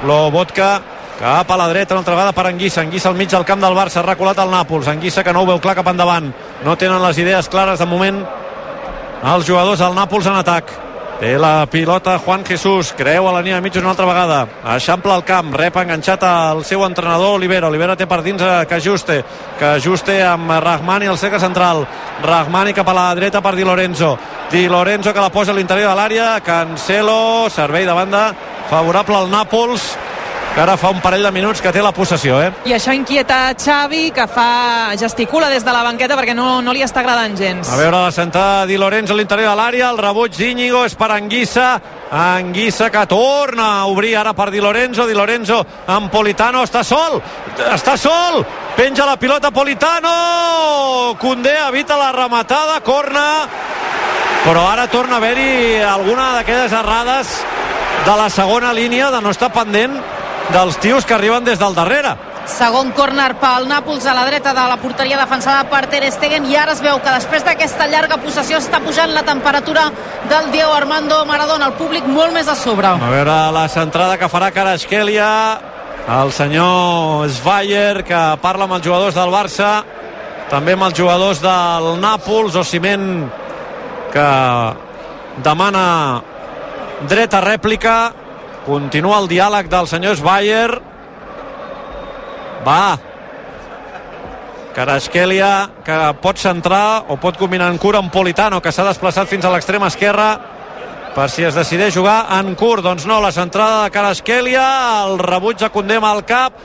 Lobotka 0.03 0.81
cap 1.23 1.51
a 1.51 1.57
la 1.57 1.69
dreta, 1.69 1.95
una 1.95 2.01
altra 2.01 2.17
vegada 2.17 2.33
per 2.33 2.49
Anguissa. 2.49 2.81
Anguissa 2.81 3.09
al 3.09 3.15
mig 3.15 3.29
del 3.31 3.45
camp 3.47 3.61
del 3.63 3.77
Barça, 3.77 4.03
reculat 4.03 4.41
el 4.43 4.51
Nàpols. 4.51 4.89
Anguissa 4.91 5.23
que 5.23 5.31
no 5.33 5.45
ho 5.45 5.47
veu 5.47 5.61
clar 5.63 5.77
cap 5.79 5.87
endavant. 5.87 6.33
No 6.65 6.75
tenen 6.75 6.99
les 7.05 7.21
idees 7.23 7.47
clares 7.53 7.79
de 7.79 7.87
moment 7.87 8.19
els 9.23 9.47
jugadors 9.47 9.79
del 9.79 9.95
Nàpols 9.95 10.27
en 10.27 10.41
atac. 10.41 10.73
Té 11.23 11.37
la 11.39 11.69
pilota 11.71 12.17
Juan 12.19 12.43
Jesús, 12.43 12.89
creu 12.99 13.29
a 13.29 13.33
la 13.37 13.39
línia 13.45 13.61
de 13.61 13.63
mitjos 13.63 13.85
una 13.85 13.93
altra 13.93 14.09
vegada. 14.09 14.41
Eixampla 14.75 15.15
el 15.15 15.23
camp, 15.23 15.53
rep 15.55 15.77
enganxat 15.79 16.25
al 16.27 16.65
seu 16.67 16.83
entrenador 16.83 17.37
Olivera. 17.37 17.69
Olivera 17.71 17.95
té 17.95 18.09
per 18.11 18.25
dins 18.27 18.43
a 18.43 18.65
Cajuste. 18.67 19.21
Cajuste 19.61 20.17
amb 20.27 20.51
Rahmani 20.51 21.07
al 21.07 21.21
cercle 21.23 21.39
central. 21.39 21.85
Rahmani 22.27 22.75
cap 22.75 22.91
a 22.91 22.97
la 22.99 23.07
dreta 23.15 23.39
per 23.39 23.55
Di 23.55 23.63
Lorenzo. 23.63 24.17
Di 24.51 24.67
Lorenzo 24.67 25.15
que 25.15 25.23
la 25.23 25.31
posa 25.31 25.53
a 25.53 25.55
l'interior 25.55 25.95
de 25.95 25.95
l'àrea. 25.95 26.41
Cancelo, 26.43 27.47
servei 27.55 27.87
de 27.87 27.95
banda 27.95 28.33
favorable 28.67 29.23
al 29.23 29.31
Nàpols 29.31 29.93
que 30.55 30.61
ara 30.61 30.77
fa 30.77 30.91
un 30.93 31.01
parell 31.01 31.23
de 31.25 31.31
minuts 31.33 31.63
que 31.65 31.71
té 31.73 31.81
la 31.81 31.95
possessió, 31.97 32.37
eh? 32.45 32.51
I 32.69 32.75
això 32.77 32.93
inquieta 32.93 33.55
Xavi, 33.57 34.11
que 34.13 34.27
fa 34.29 34.93
gesticula 35.01 35.49
des 35.49 35.65
de 35.65 35.73
la 35.73 35.81
banqueta 35.87 36.17
perquè 36.19 36.35
no, 36.37 36.61
no 36.61 36.75
li 36.77 36.85
està 36.85 37.01
agradant 37.01 37.37
gens. 37.39 37.71
A 37.73 37.79
veure 37.81 38.03
la 38.05 38.13
sentada 38.13 38.67
Di 38.69 38.77
Lorenzo 38.77 39.17
a 39.17 39.17
l'interior 39.17 39.55
de 39.55 39.57
l'àrea, 39.57 39.89
el 39.89 40.01
rebuig 40.03 40.37
d'Íñigo 40.37 40.85
és 40.85 40.97
per 40.99 41.09
Anguissa, 41.17 41.71
Anguissa 42.13 42.91
que 42.93 43.07
torna 43.09 43.71
a 43.79 43.87
obrir 43.89 44.13
ara 44.21 44.37
per 44.37 44.51
Di 44.53 44.61
Lorenzo, 44.61 45.07
Di 45.09 45.17
Lorenzo 45.17 45.63
amb 45.87 46.13
Politano, 46.13 46.67
està 46.69 46.85
sol, 46.85 47.17
està 47.73 47.97
sol, 47.97 48.43
penja 48.77 49.09
la 49.09 49.17
pilota 49.17 49.51
Politano, 49.51 51.17
Condé 51.21 51.57
evita 51.65 51.97
la 51.97 52.13
rematada, 52.13 52.81
corna, 52.85 53.29
però 54.45 54.69
ara 54.69 54.89
torna 54.93 55.17
a 55.17 55.23
haver-hi 55.23 55.81
alguna 55.81 56.35
d'aquelles 56.37 56.73
errades 56.77 57.39
de 58.05 58.17
la 58.19 58.29
segona 58.29 58.73
línia 58.75 59.11
de 59.15 59.21
no 59.23 59.31
estar 59.31 59.53
pendent 59.55 59.97
dels 60.53 60.77
tios 60.79 61.07
que 61.07 61.15
arriben 61.15 61.45
des 61.45 61.59
del 61.59 61.75
darrere. 61.75 62.15
Segon 62.47 62.91
córner 62.93 63.37
pel 63.41 63.69
Nàpols 63.71 64.05
a 64.11 64.15
la 64.15 64.25
dreta 64.27 64.53
de 64.53 64.63
la 64.69 64.77
porteria 64.83 65.17
defensada 65.17 65.63
per 65.71 65.87
Ter 65.91 66.03
Stegen 66.13 66.45
i 66.51 66.57
ara 66.59 66.75
es 66.75 66.83
veu 66.83 66.99
que 67.01 67.15
després 67.15 67.45
d'aquesta 67.47 67.87
llarga 67.89 68.19
possessió 68.21 68.59
està 68.59 68.81
pujant 68.83 69.15
la 69.15 69.23
temperatura 69.23 69.87
del 70.29 70.51
Diego 70.53 70.75
Armando 70.75 71.23
Maradona, 71.25 71.71
el 71.71 71.79
públic 71.79 72.05
molt 72.07 72.35
més 72.35 72.49
a 72.49 72.57
sobre. 72.59 72.89
A 72.91 73.13
veure 73.15 73.37
la 73.55 73.67
centrada 73.73 74.19
que 74.19 74.29
farà 74.29 74.51
Karaskhelia, 74.53 75.29
el 76.21 76.33
senyor 76.35 77.31
Sveyer 77.31 78.03
que 78.05 78.23
parla 78.43 78.67
amb 78.67 78.77
els 78.77 78.85
jugadors 78.87 79.17
del 79.17 79.33
Barça, 79.33 79.71
també 80.51 80.75
amb 80.75 80.89
els 80.91 80.99
jugadors 80.99 81.41
del 81.41 81.95
Nàpols, 82.03 82.59
Ociment 82.59 83.31
que 84.13 84.27
demana 85.47 85.87
dreta 87.09 87.41
rèplica, 87.41 88.13
continua 88.67 89.19
el 89.23 89.29
diàleg 89.31 89.71
del 89.71 89.89
senyor 89.91 90.17
Sveyer, 90.19 90.71
va, 92.67 92.99
Karaskhelia 94.73 95.53
que 95.85 95.99
pot 96.23 96.41
centrar 96.41 97.05
o 97.13 97.19
pot 97.21 97.37
combinar 97.37 97.69
en 97.71 97.79
cura 97.79 98.01
amb 98.01 98.13
Politano 98.13 98.63
que 98.65 98.73
s'ha 98.73 98.87
desplaçat 98.89 99.29
fins 99.29 99.45
a 99.45 99.53
l'extrema 99.53 99.91
esquerra 99.93 100.31
per 101.13 101.29
si 101.29 101.45
es 101.45 101.55
decideix 101.55 101.93
jugar 101.93 102.25
en 102.39 102.55
curt 102.57 102.87
doncs 102.87 103.05
no, 103.05 103.21
la 103.21 103.33
centrada 103.37 103.83
de 103.85 103.91
Karaskhelia 103.93 104.65
el 105.05 105.19
rebuig 105.21 105.61
de 105.61 105.69
Condema 105.69 106.11
al 106.11 106.25
cap. 106.25 106.57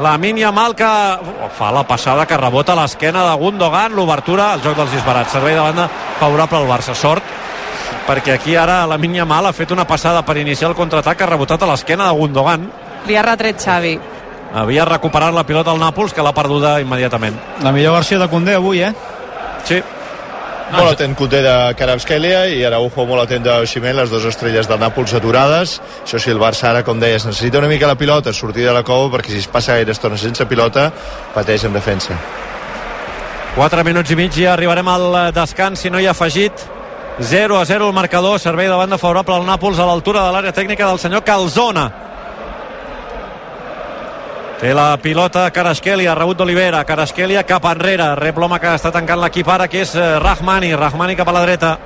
La 0.00 0.16
mínia 0.18 0.50
mal 0.50 0.72
que 0.74 0.86
oh, 0.88 1.48
fa 1.54 1.68
la 1.70 1.84
passada 1.86 2.24
que 2.26 2.36
rebota 2.40 2.72
a 2.72 2.80
l'esquena 2.80 3.22
de 3.28 3.34
Gundogan. 3.38 3.92
L'obertura 3.94 4.48
al 4.52 4.62
joc 4.64 4.74
dels 4.74 4.90
disbarats. 4.90 5.30
Servei 5.30 5.54
de 5.54 5.60
banda 5.62 5.84
favorable 6.18 6.58
al 6.58 6.66
Barça. 6.66 6.96
Sort 6.98 7.22
perquè 8.06 8.34
aquí 8.34 8.56
ara 8.56 8.82
la 8.86 8.98
mínia 8.98 9.24
mal 9.24 9.46
ha 9.46 9.52
fet 9.52 9.70
una 9.72 9.86
passada 9.86 10.24
per 10.24 10.36
iniciar 10.36 10.70
el 10.70 10.76
contraatac 10.76 11.22
ha 11.22 11.30
rebotat 11.30 11.62
a 11.62 11.70
l'esquena 11.72 12.10
de 12.10 12.18
Gundogan 12.18 12.68
Li 13.06 13.16
ha 13.16 13.22
retret 13.22 13.60
Xavi. 13.60 13.98
havia 14.54 14.84
recuperat 14.84 15.34
la 15.34 15.44
pilota 15.44 15.70
al 15.70 15.80
Nàpols 15.80 16.14
que 16.14 16.22
l'ha 16.22 16.32
perduda 16.32 16.80
immediatament 16.80 17.36
La 17.62 17.72
millor 17.72 17.94
versió 17.94 18.18
de 18.18 18.28
Condé 18.28 18.54
avui, 18.54 18.82
eh? 18.82 18.92
sí, 19.64 19.82
Molt 20.72 20.94
atent 20.96 21.14
Conté 21.14 21.42
de 21.44 21.74
Karabskelia 21.78 22.46
i 22.48 22.62
Araujo 22.64 23.04
molt 23.06 23.22
atent 23.26 23.44
d'Oximen, 23.44 23.94
les 23.98 24.10
dues 24.10 24.24
estrelles 24.24 24.66
del 24.66 24.80
Nàpols 24.80 25.12
aturades. 25.14 25.76
Això 26.02 26.18
sí, 26.18 26.32
el 26.32 26.40
Barça 26.40 26.70
ara, 26.70 26.82
com 26.82 26.98
deies, 26.98 27.26
necessita 27.28 27.60
una 27.60 27.68
mica 27.68 27.86
la 27.86 27.98
pilota, 28.00 28.32
sortir 28.32 28.64
de 28.64 28.72
la 28.72 28.82
cova, 28.82 29.10
perquè 29.12 29.30
si 29.30 29.42
es 29.44 29.46
passa 29.46 29.76
gaire 29.76 29.92
estona 29.92 30.16
sense 30.18 30.46
pilota, 30.50 30.88
pateix 31.34 31.66
en 31.68 31.76
defensa. 31.76 32.16
4 33.54 33.84
minuts 33.86 34.10
i 34.10 34.16
mig 34.18 34.34
i 34.40 34.48
arribarem 34.50 34.88
al 34.88 35.04
descans 35.36 35.84
si 35.84 35.90
no 35.92 36.00
hi 36.00 36.08
ha 36.08 36.16
afegit 36.16 36.64
0 37.20 37.58
a 37.60 37.64
0 37.64 37.88
el 37.88 37.94
marcador 37.94 38.40
servei 38.40 38.66
de 38.66 38.74
banda 38.74 38.98
favorable 38.98 39.36
al 39.36 39.46
Nàpols 39.46 39.78
a 39.78 39.86
l'altura 39.86 40.24
de 40.26 40.32
l'àrea 40.34 40.52
tècnica 40.52 40.88
del 40.88 40.98
senyor 40.98 41.22
Calzona. 41.22 41.86
Té 44.58 44.72
la 44.74 44.96
pilota 44.98 45.44
Karaskhelia, 45.50 46.14
rebut 46.14 46.38
d'Olivera. 46.38 46.82
Karaskhelia 46.84 47.44
cap 47.46 47.66
enrere, 47.70 48.14
rep 48.18 48.38
l'home 48.38 48.58
que 48.58 48.74
està 48.74 48.90
tancant 48.90 49.20
l'equip 49.20 49.48
ara 49.48 49.68
que 49.68 49.82
és 49.84 49.94
eh, 49.94 50.18
Rahmani. 50.18 50.74
Rahmani 50.74 51.14
cap 51.14 51.28
a 51.28 51.36
la 51.36 51.42
dreta 51.46 51.76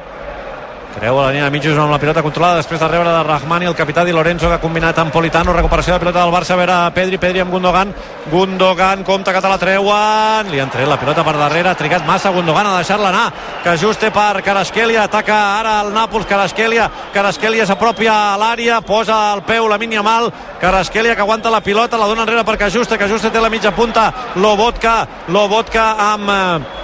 creu 0.94 1.18
a 1.18 1.26
la 1.26 1.30
línia 1.32 1.44
de 1.46 1.52
mitjos 1.52 1.78
amb 1.78 1.92
la 1.92 1.98
pilota 2.00 2.22
controlada 2.24 2.58
després 2.58 2.80
de 2.80 2.88
rebre 2.88 3.10
de 3.12 3.22
Rahmani 3.22 3.66
el 3.68 3.76
capità 3.76 4.04
Di 4.04 4.12
Lorenzo 4.12 4.48
que 4.48 4.56
ha 4.56 4.62
combinat 4.62 4.98
amb 4.98 5.12
Politano 5.12 5.52
recuperació 5.52 5.94
de 5.94 6.00
pilota 6.00 6.22
del 6.22 6.32
Barça 6.32 6.54
a 6.54 6.58
veure 6.60 6.76
Pedri, 6.94 7.18
Pedri 7.18 7.42
amb 7.42 7.52
Gundogan. 7.52 7.92
Gundogan 8.30 9.04
compta 9.04 9.32
que 9.32 9.40
te 9.40 9.48
la 9.48 9.58
treuen. 9.58 10.50
Li 10.50 10.60
han 10.60 10.70
tret 10.70 10.88
la 10.88 10.98
pilota 11.00 11.24
per 11.24 11.36
darrere 11.36 11.70
ha 11.70 11.76
trigat 11.78 12.06
massa 12.06 12.32
Gundogan 12.34 12.66
a 12.66 12.76
deixar-la 12.78 13.10
anar. 13.10 13.26
Que 13.62 13.74
ajuste 13.74 14.10
per 14.14 14.42
Karaskhelia 14.42 15.04
ataca 15.04 15.38
ara 15.58 15.80
el 15.82 15.92
Nàpols 15.92 16.26
Karaskhelia 16.28 16.88
Karaskhelia 17.14 17.66
s'apropia 17.66 18.16
a 18.32 18.38
l'àrea 18.40 18.80
posa 18.80 19.34
el 19.34 19.42
peu 19.42 19.68
la 19.68 19.78
mínia 19.78 20.02
mal. 20.02 20.32
Karaskhelia 20.60 21.14
que 21.14 21.22
aguanta 21.22 21.50
la 21.50 21.60
pilota 21.60 21.98
la 21.98 22.06
dona 22.06 22.24
enrere 22.26 22.44
per 22.44 22.58
Cajuste 22.58 22.98
Cajuste 22.98 23.30
té 23.30 23.40
la 23.40 23.52
mitja 23.52 23.74
punta. 23.76 24.12
Lobotka 24.36 25.06
Lobotka 25.28 25.94
amb 26.12 26.30
eh, 26.30 26.77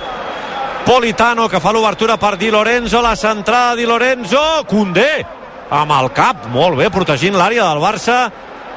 Politano 0.85 1.49
que 1.49 1.61
fa 1.65 1.73
l'obertura 1.73 2.19
per 2.21 2.37
Di 2.37 2.51
Lorenzo, 2.51 3.01
la 3.01 3.17
centrada 3.17 3.75
Di 3.75 3.85
Lorenzo, 3.89 4.65
Condé 4.69 5.25
amb 5.73 5.95
el 5.97 6.11
cap, 6.13 6.45
molt 6.53 6.77
bé, 6.77 6.91
protegint 6.93 7.37
l'àrea 7.39 7.65
del 7.71 7.81
Barça. 7.83 8.19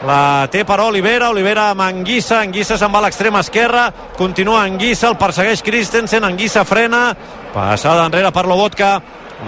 La 0.08 0.48
té 0.54 0.62
per 0.64 0.78
Olivera, 0.86 1.32
Olivera 1.34 1.72
amb 1.74 1.82
Anguissa, 1.82 2.40
Anguissa 2.40 2.78
se'n 2.78 2.94
va 2.94 3.02
a 3.02 3.08
l'extrema 3.08 3.42
esquerra, 3.42 3.88
continua 4.16 4.62
Anguissa, 4.62 5.10
el 5.10 5.18
persegueix 5.18 5.64
Christensen, 5.66 6.24
Anguissa 6.24 6.64
frena, 6.70 7.10
passada 7.54 8.06
enrere 8.06 8.32
per 8.32 8.46
Lobotka, 8.46 8.92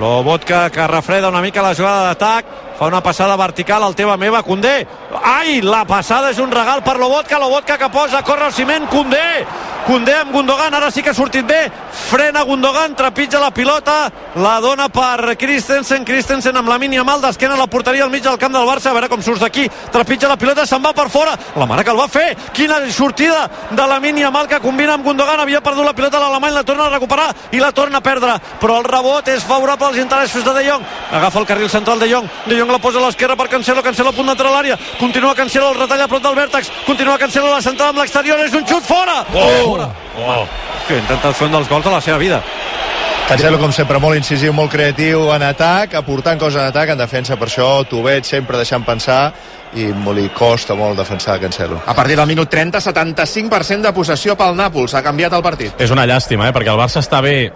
Lobotka 0.01 0.67
que 0.73 0.87
refreda 0.89 1.29
una 1.29 1.41
mica 1.41 1.61
la 1.61 1.75
jugada 1.77 2.09
d'atac, 2.09 2.49
fa 2.79 2.89
una 2.89 3.01
passada 3.05 3.37
vertical 3.37 3.85
al 3.85 3.95
teva 3.95 4.17
meva, 4.17 4.41
Condé, 4.43 4.87
ai, 5.21 5.61
la 5.61 5.85
passada 5.85 6.33
és 6.33 6.41
un 6.41 6.51
regal 6.51 6.81
per 6.83 6.97
Lobotka, 6.97 7.39
Lobotka 7.39 7.77
que 7.77 7.93
posa, 7.93 8.23
corre 8.25 8.49
el 8.49 8.57
ciment, 8.57 8.89
Condé, 8.89 9.45
Condé 9.89 10.13
amb 10.13 10.29
Gundogan, 10.31 10.75
ara 10.77 10.91
sí 10.93 11.01
que 11.01 11.09
ha 11.09 11.17
sortit 11.17 11.47
bé, 11.49 11.63
frena 11.89 12.43
Gundogan, 12.45 12.93
trepitja 12.93 13.39
la 13.41 13.49
pilota, 13.49 14.03
la 14.37 14.59
dona 14.61 14.85
per 14.93 15.33
Christensen, 15.33 16.03
Christensen 16.05 16.59
amb 16.59 16.69
la 16.69 16.77
mínia 16.77 17.01
mal 17.03 17.23
d'esquena 17.23 17.55
a 17.55 17.57
la 17.57 17.65
porteria 17.65 18.03
al 18.05 18.11
mig 18.13 18.21
del 18.21 18.37
camp 18.37 18.53
del 18.53 18.67
Barça, 18.69 18.91
a 18.91 18.93
veure 18.93 19.09
com 19.09 19.23
surts 19.25 19.41
d'aquí, 19.41 19.63
trepitja 19.89 20.29
la 20.29 20.35
pilota, 20.37 20.67
se'n 20.69 20.83
va 20.85 20.91
per 20.93 21.07
fora, 21.09 21.33
la 21.57 21.65
mare 21.65 21.81
que 21.83 21.89
el 21.89 21.97
va 21.97 22.05
fer, 22.05 22.35
quina 22.53 22.77
sortida 22.93 23.47
de 23.71 23.87
la 23.89 23.97
mínia 23.99 24.29
mal 24.29 24.45
que 24.47 24.59
combina 24.61 24.93
amb 24.93 25.07
Gundogan, 25.09 25.41
havia 25.41 25.63
perdut 25.65 25.89
la 25.89 25.95
pilota 25.97 26.21
l'alemany, 26.21 26.53
la 26.53 26.63
torna 26.63 26.85
a 26.85 26.93
recuperar 26.93 27.33
i 27.57 27.57
la 27.57 27.71
torna 27.71 27.97
a 27.97 28.05
perdre, 28.05 28.37
però 28.61 28.77
el 28.83 28.85
rebot 28.85 29.33
és 29.33 29.41
favorable 29.41 29.89
als 29.89 29.97
interessos 29.97 30.45
de 30.45 30.53
De 30.53 30.67
Jong, 30.69 30.85
agafa 31.17 31.41
el 31.41 31.49
carril 31.49 31.69
central 31.73 31.97
De 31.97 32.11
Jong, 32.13 32.29
De 32.45 32.59
Jong 32.61 32.69
la 32.69 32.77
posa 32.77 33.01
a 33.01 33.07
l'esquerra 33.07 33.35
per 33.35 33.49
Cancelo, 33.49 33.81
Cancelo 33.81 34.13
a 34.13 34.17
punt 34.21 34.29
d'entrar 34.29 34.53
a 34.53 34.59
l'àrea, 34.59 34.77
continua 34.99 35.33
Cancelo, 35.33 35.73
el 35.73 35.81
retalla 35.81 36.05
a 36.05 36.13
prop 36.13 36.21
del 36.21 36.37
vèrtex, 36.43 36.69
continua 36.85 37.17
Cancelo 37.17 37.49
la 37.49 37.65
centrada 37.65 37.89
amb 37.89 38.05
l'exterior, 38.05 38.37
és 38.45 38.53
un 38.53 38.69
xut 38.69 38.85
fora! 38.85 39.23
Oh! 39.33 39.78
Oh. 39.85 40.45
Que 40.87 40.97
ha 40.97 41.03
intentat 41.03 41.35
fer 41.37 41.47
un 41.47 41.55
dels 41.57 41.69
gols 41.69 41.85
de 41.85 41.93
la 41.93 42.01
seva 42.01 42.17
vida. 42.21 42.41
Cancelo, 43.29 43.59
com 43.61 43.69
sempre, 43.69 43.99
molt 44.01 44.17
incisiu, 44.17 44.49
molt 44.57 44.71
creatiu 44.73 45.27
en 45.35 45.43
atac, 45.45 45.93
aportant 45.99 46.39
coses 46.41 46.57
en 46.63 46.71
atac, 46.71 46.95
en 46.95 46.97
defensa, 46.97 47.35
per 47.37 47.45
això 47.45 47.67
Tubet 47.85 48.25
sempre 48.25 48.57
deixant 48.57 48.81
pensar 48.81 49.19
i 49.77 49.85
li 50.15 50.23
costa 50.33 50.73
molt 50.73 50.97
defensar 50.97 51.37
Cancelo. 51.39 51.77
A 51.85 51.93
partir 51.93 52.17
del 52.17 52.25
minut 52.25 52.49
30, 52.49 52.81
75% 52.81 53.85
de 53.85 53.93
possessió 53.93 54.33
pel 54.35 54.57
Nàpols. 54.57 54.95
Ha 54.97 55.03
canviat 55.05 55.37
el 55.37 55.45
partit. 55.45 55.77
És 55.77 55.93
una 55.93 56.07
llàstima, 56.09 56.49
eh? 56.49 56.55
perquè 56.55 56.73
el 56.73 56.81
Barça 56.81 57.03
està 57.05 57.21
bé 57.21 57.51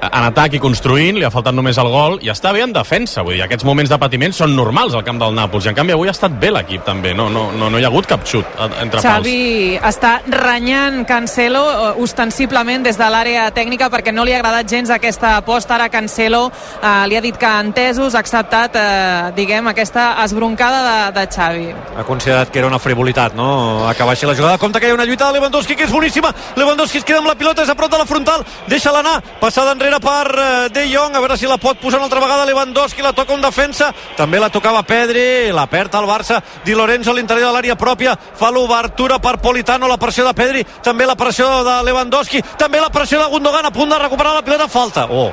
en 0.00 0.24
atac 0.24 0.56
i 0.56 0.60
construint, 0.62 1.18
li 1.18 1.26
ha 1.26 1.30
faltat 1.32 1.54
només 1.54 1.78
el 1.80 1.88
gol 1.92 2.18
i 2.24 2.30
està 2.32 2.54
bé 2.56 2.62
en 2.64 2.72
defensa, 2.72 3.24
vull 3.26 3.36
dir, 3.36 3.44
aquests 3.44 3.66
moments 3.68 3.90
de 3.92 3.98
patiment 4.00 4.32
són 4.36 4.54
normals 4.56 4.94
al 4.96 5.04
camp 5.06 5.20
del 5.20 5.34
Nàpols 5.36 5.66
i 5.66 5.72
en 5.72 5.76
canvi 5.76 5.94
avui 5.94 6.08
ha 6.08 6.14
estat 6.16 6.36
bé 6.40 6.52
l'equip 6.54 6.84
també, 6.86 7.12
no, 7.16 7.28
no, 7.32 7.50
no, 7.52 7.68
no 7.72 7.80
hi 7.80 7.84
ha 7.84 7.90
hagut 7.90 8.08
cap 8.08 8.24
xut 8.28 8.60
entre 8.80 9.02
Xavi 9.04 9.76
està 9.90 10.14
renyant 10.32 11.04
Cancelo 11.08 11.64
eh, 11.70 12.02
ostensiblement 12.02 12.86
des 12.86 12.98
de 13.00 13.10
l'àrea 13.12 13.48
tècnica 13.56 13.90
perquè 13.92 14.14
no 14.14 14.24
li 14.24 14.34
ha 14.34 14.40
agradat 14.40 14.70
gens 14.70 14.92
aquesta 14.94 15.36
aposta 15.40 15.76
ara 15.76 15.90
Cancelo 15.92 16.46
eh, 16.48 17.04
li 17.10 17.18
ha 17.18 17.24
dit 17.24 17.36
que 17.36 17.52
entesos 17.60 18.16
ha 18.16 18.24
acceptat 18.24 18.80
eh, 18.80 19.30
diguem 19.36 19.68
aquesta 19.68 20.12
esbroncada 20.24 20.80
de, 20.88 20.98
de 21.20 21.26
Xavi 21.28 21.68
Ha 21.96 22.06
considerat 22.08 22.50
que 22.50 22.60
era 22.60 22.68
una 22.68 22.78
frivolitat, 22.78 23.34
no? 23.36 23.86
Acabar 23.88 24.14
així 24.14 24.26
la 24.28 24.34
jugada. 24.34 24.58
Compte 24.58 24.80
que 24.80 24.88
hi 24.88 24.94
ha 24.94 24.96
una 24.96 25.04
lluita 25.04 25.28
de 25.28 25.38
Lewandowski 25.38 25.76
que 25.76 25.84
és 25.84 25.92
boníssima. 25.92 26.30
Lewandowski 26.56 27.00
es 27.00 27.06
queda 27.06 27.20
amb 27.20 27.28
la 27.28 27.36
pilota, 27.38 27.64
és 27.64 27.70
a 27.70 27.76
prop 27.78 27.90
de 27.92 27.98
la 28.00 28.06
frontal, 28.08 28.44
deixa-la 28.70 29.02
anar, 29.04 29.16
passada 29.40 29.74
enrere 29.76 29.89
enrere 29.90 29.98
per 30.00 30.38
eh, 30.38 30.68
De 30.70 30.86
Jong, 30.88 31.14
a 31.14 31.20
veure 31.20 31.36
si 31.36 31.46
la 31.46 31.58
pot 31.58 31.78
posar 31.80 31.98
una 31.98 32.06
altra 32.06 32.20
vegada. 32.20 32.44
Lewandowski, 32.44 33.02
la 33.02 33.12
toca 33.12 33.34
un 33.34 33.42
defensa, 33.42 33.90
també 34.16 34.38
la 34.38 34.50
tocava 34.50 34.82
Pedri, 34.86 35.50
la 35.52 35.66
perd 35.66 35.94
el 35.98 36.06
Barça, 36.06 36.40
Di 36.64 36.74
Lorenzo 36.74 37.10
a 37.10 37.14
l'interior 37.14 37.50
de 37.50 37.54
l'àrea 37.56 37.76
pròpia, 37.76 38.14
fa 38.14 38.50
l'obertura 38.50 39.18
per 39.18 39.38
Politano, 39.42 39.88
la 39.88 39.98
pressió 39.98 40.24
de 40.26 40.34
Pedri, 40.34 40.64
també 40.82 41.06
la 41.06 41.16
pressió 41.16 41.48
de 41.66 41.80
Lewandowski, 41.86 42.42
també 42.58 42.80
la 42.80 42.90
pressió 42.90 43.18
de 43.18 43.30
Gundogan, 43.30 43.66
a 43.66 43.74
punt 43.74 43.90
de 43.90 43.98
recuperar 43.98 44.34
la 44.34 44.44
pilota, 44.46 44.68
falta. 44.68 45.06
Oh, 45.10 45.32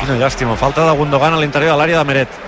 quina 0.00 0.18
llàstima, 0.20 0.56
falta 0.56 0.86
de 0.86 0.96
Gundogan 0.98 1.34
a 1.34 1.40
l'interior 1.40 1.74
de 1.74 1.80
l'àrea 1.82 1.98
de 1.98 2.12
Meret. 2.12 2.44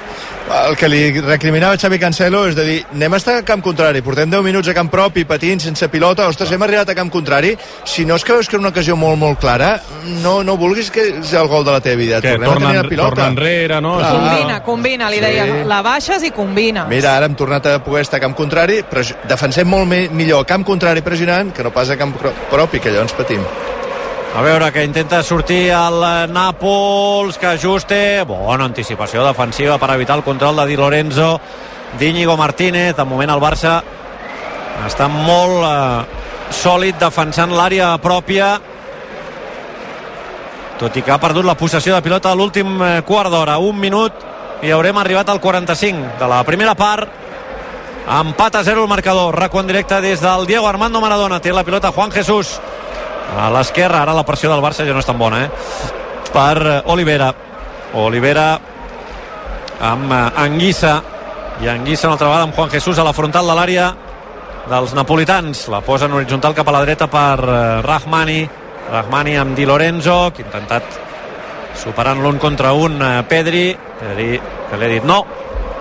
El 0.51 0.75
que 0.77 0.89
li 0.91 1.21
recriminava 1.23 1.77
Xavi 1.79 1.99
Cancelo 2.03 2.41
és 2.51 2.57
de 2.59 2.65
dir, 2.67 2.79
anem 2.91 3.15
a 3.15 3.19
estar 3.21 3.37
a 3.39 3.43
camp 3.47 3.61
contrari, 3.63 4.01
portem 4.03 4.27
10 4.33 4.43
minuts 4.43 4.67
a 4.69 4.75
camp 4.75 4.89
propi, 4.91 5.23
patint, 5.25 5.61
sense 5.63 5.87
pilota, 5.93 6.27
ostres, 6.27 6.51
hem 6.51 6.65
arribat 6.67 6.91
a 6.91 6.97
camp 6.99 7.11
contrari, 7.15 7.53
si 7.87 8.03
no 8.05 8.17
és 8.19 8.25
que 8.27 8.35
veus 8.35 8.49
que 8.51 8.57
és 8.59 8.61
una 8.61 8.73
ocasió 8.75 8.97
molt, 8.99 9.17
molt 9.21 9.39
clara, 9.39 9.77
no, 10.25 10.41
no 10.43 10.57
vulguis 10.59 10.91
que 10.91 11.05
sigui 11.23 11.39
el 11.39 11.47
gol 11.47 11.65
de 11.65 11.77
la 11.77 11.81
teva 11.81 12.01
vida, 12.03 12.21
Que 12.21 12.33
tornem 12.35 12.51
torna, 12.51 12.67
a 12.67 12.73
tenir 12.73 12.83
la 12.83 12.89
pilota. 12.91 13.11
torna 13.15 13.29
enrere, 13.31 13.81
no? 13.81 13.97
Clar. 13.99 14.13
Combina, 14.19 14.61
combina, 14.67 15.09
li 15.11 15.17
Sí. 15.21 15.25
deia, 15.29 15.47
la 15.71 15.83
baixes 15.87 16.23
i 16.25 16.33
combina. 16.33 16.85
Mira, 16.91 17.17
ara 17.17 17.27
hem 17.31 17.37
tornat 17.39 17.67
a 17.67 17.79
poder 17.85 18.03
estar 18.03 18.19
a 18.19 18.21
camp 18.27 18.35
contrari, 18.35 18.83
però 18.83 19.07
defensem 19.29 19.69
molt 19.69 19.87
millor 20.11 20.41
a 20.43 20.45
camp 20.45 20.67
contrari 20.67 21.01
pressionant 21.01 21.53
que 21.55 21.63
no 21.63 21.71
pas 21.71 21.91
a 21.91 21.97
camp 21.97 22.17
pro- 22.19 22.35
propi, 22.51 22.81
que 22.81 22.91
llavors 22.91 23.13
patim. 23.13 23.39
A 24.31 24.43
veure, 24.43 24.71
que 24.71 24.85
intenta 24.87 25.25
sortir 25.27 25.73
el 25.75 26.05
Nàpols, 26.31 27.35
que 27.37 27.49
ajuste. 27.51 28.23
Bona 28.29 28.69
anticipació 28.71 29.25
defensiva 29.27 29.75
per 29.83 29.91
evitar 29.97 30.21
el 30.21 30.23
control 30.23 30.63
de 30.63 30.67
Di 30.71 30.77
Lorenzo. 30.79 31.41
d'Iñigo 31.99 32.37
Martínez. 32.37 32.95
De 32.95 33.05
moment 33.05 33.31
el 33.35 33.43
Barça 33.43 33.81
està 34.87 35.09
molt 35.11 35.65
eh, 35.67 36.21
sòlid 36.55 37.01
defensant 37.01 37.51
l'àrea 37.51 37.97
pròpia 37.99 38.53
tot 40.81 40.95
i 40.97 41.03
que 41.03 41.13
ha 41.13 41.21
perdut 41.21 41.45
la 41.45 41.59
possessió 41.59 41.93
de 41.93 42.01
pilota 42.01 42.31
a 42.31 42.37
l'últim 42.39 42.79
eh, 42.81 43.03
quart 43.05 43.35
d'hora. 43.35 43.59
Un 43.59 43.77
minut 43.77 44.23
i 44.63 44.71
haurem 44.71 44.97
arribat 44.97 45.29
al 45.29 45.41
45 45.41 46.21
de 46.21 46.29
la 46.31 46.45
primera 46.45 46.77
part. 46.79 47.19
Empat 48.11 48.57
a 48.57 48.65
0 48.65 48.87
el 48.87 48.89
marcador. 48.89 49.35
Raco 49.35 49.61
en 49.61 49.67
directe 49.67 50.01
des 50.01 50.23
del 50.23 50.47
Diego 50.47 50.69
Armando 50.69 51.01
Maradona. 51.01 51.41
Té 51.41 51.53
la 51.53 51.65
pilota 51.65 51.93
Juan 51.93 52.15
Jesús 52.15 52.61
a 53.37 53.49
l'esquerra. 53.55 54.03
Ara 54.03 54.17
la 54.17 54.27
pressió 54.27 54.51
del 54.53 54.63
Barça 54.65 54.87
ja 54.87 54.95
no 54.95 55.03
és 55.03 55.09
tan 55.09 55.19
bona, 55.19 55.45
eh? 55.45 55.51
Per 56.31 56.83
Olivera. 56.93 57.33
Olivera 58.01 58.53
amb 59.81 60.13
eh, 60.13 60.23
Anguissa. 60.45 61.01
I 61.61 61.69
Anguissa 61.69 62.09
una 62.09 62.17
altra 62.17 62.31
vegada 62.31 62.47
amb 62.49 62.57
Juan 62.57 62.71
Jesús 62.71 62.99
a 62.99 63.05
la 63.05 63.17
frontal 63.17 63.47
de 63.49 63.57
l'àrea 63.59 63.91
dels 64.71 64.95
napolitans. 64.95 65.67
La 65.73 65.83
posa 65.85 66.07
en 66.07 66.17
horitzontal 66.17 66.55
cap 66.57 66.69
a 66.69 66.75
la 66.77 66.83
dreta 66.85 67.09
per 67.11 67.39
eh, 67.45 67.61
Rahmani. 67.87 68.41
Rahmani 68.91 69.37
amb 69.39 69.57
Di 69.57 69.67
Lorenzo, 69.69 70.33
que 70.35 70.43
ha 70.43 70.49
intentat 70.49 70.99
superant 71.79 72.21
l'un 72.23 72.39
contra 72.39 72.73
un 72.73 73.01
eh, 73.03 73.23
Pedri. 73.29 73.71
Pedri, 74.01 74.35
que 74.71 74.81
li 74.81 74.87
ha 74.87 74.93
dit 74.97 75.07
no. 75.07 75.23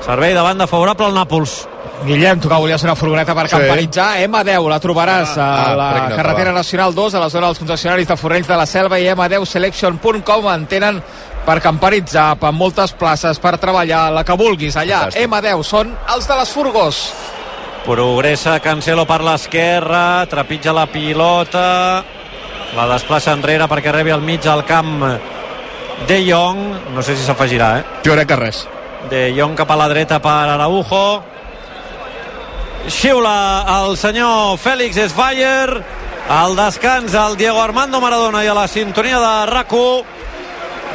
Servei 0.06 0.34
de 0.34 0.44
banda 0.46 0.68
favorable 0.68 1.10
al 1.10 1.18
Nàpols. 1.18 1.62
Guillem, 2.06 2.40
tu 2.40 2.48
que 2.48 2.56
volies 2.56 2.84
una 2.84 2.96
furgoneta 2.96 3.36
per 3.36 3.50
Sí. 3.50 3.56
campanitzar, 3.58 4.22
M10 4.24 4.70
la 4.70 4.80
trobaràs 4.80 5.38
Ah, 5.38 5.44
a 5.44 5.72
ah, 5.72 5.76
la 5.76 5.92
nota, 5.92 6.16
carretera 6.16 6.52
nacional 6.54 6.96
2, 6.96 7.14
a 7.14 7.20
la 7.20 7.30
zona 7.30 7.48
dels 7.48 7.60
concessionaris 7.60 8.08
de 8.08 8.16
Forrenys 8.18 8.48
de 8.48 8.56
la 8.56 8.66
Selva 8.66 9.00
i 9.00 9.08
M10selection.com 9.08 10.48
en 10.54 10.66
tenen 10.68 11.04
per 11.46 11.60
campanitzar, 11.62 12.38
per 12.40 12.52
moltes 12.54 12.94
places, 12.94 13.40
per 13.40 13.58
treballar, 13.58 14.12
la 14.14 14.24
que 14.24 14.34
vulguis 14.34 14.76
allà. 14.78 15.10
Fantàstic. 15.10 15.28
M10 15.28 15.64
són 15.64 15.96
els 16.16 16.28
de 16.28 16.36
les 16.36 16.50
furgós. 16.50 17.14
Progressa 17.86 18.60
Cancelo 18.60 19.06
per 19.06 19.22
l'esquerra, 19.22 20.26
trepitja 20.30 20.74
la 20.74 20.86
pilota, 20.86 22.04
la 22.76 22.88
desplaça 22.88 23.34
enrere 23.34 23.68
perquè 23.68 23.92
rebi 23.92 24.12
al 24.12 24.22
mig 24.22 24.46
al 24.48 24.64
camp 24.66 25.18
De 26.08 26.24
Jong, 26.24 26.94
no 26.96 27.02
sé 27.02 27.16
si 27.18 27.26
s'afegirà, 27.26 27.80
eh? 27.80 27.84
Jo 28.06 28.14
crec 28.14 28.28
que 28.28 28.36
res. 28.38 28.68
De 29.10 29.34
Jong 29.36 29.56
cap 29.56 29.72
a 29.72 29.76
la 29.76 29.88
dreta 29.90 30.22
per 30.22 30.48
Araujo. 30.54 31.24
Xiula 32.88 33.66
el 33.68 33.98
senyor 33.98 34.58
Fèlix 34.58 34.98
Esbayer. 34.98 35.84
Al 36.30 36.56
descans 36.56 37.14
el 37.14 37.36
Diego 37.38 37.62
Armando 37.62 38.00
Maradona 38.00 38.44
i 38.46 38.48
a 38.48 38.56
la 38.56 38.68
sintonia 38.68 39.20
de 39.20 39.34
RAC1. 39.50 40.06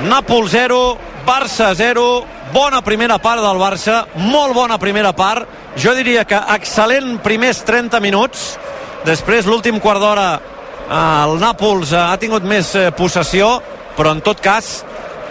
Nàpols 0.08 0.50
0, 0.54 0.78
Barça 1.26 1.74
0. 1.76 2.24
Bona 2.54 2.80
primera 2.82 3.18
part 3.18 3.42
del 3.42 3.60
Barça, 3.60 4.04
molt 4.16 4.54
bona 4.54 4.78
primera 4.78 5.12
part. 5.12 5.48
Jo 5.76 5.94
diria 5.94 6.24
que 6.24 6.38
excel·lent 6.56 7.18
primers 7.22 7.64
30 7.66 8.00
minuts. 8.00 8.54
Després, 9.04 9.46
l'últim 9.46 9.80
quart 9.82 10.00
d'hora, 10.00 10.28
eh, 10.88 11.24
el 11.26 11.36
Nàpols 11.42 11.92
eh, 11.92 12.00
ha 12.00 12.16
tingut 12.16 12.46
més 12.46 12.74
eh, 12.74 12.90
possessió, 12.96 13.58
però 13.98 14.14
en 14.14 14.22
tot 14.24 14.40
cas, 14.40 14.84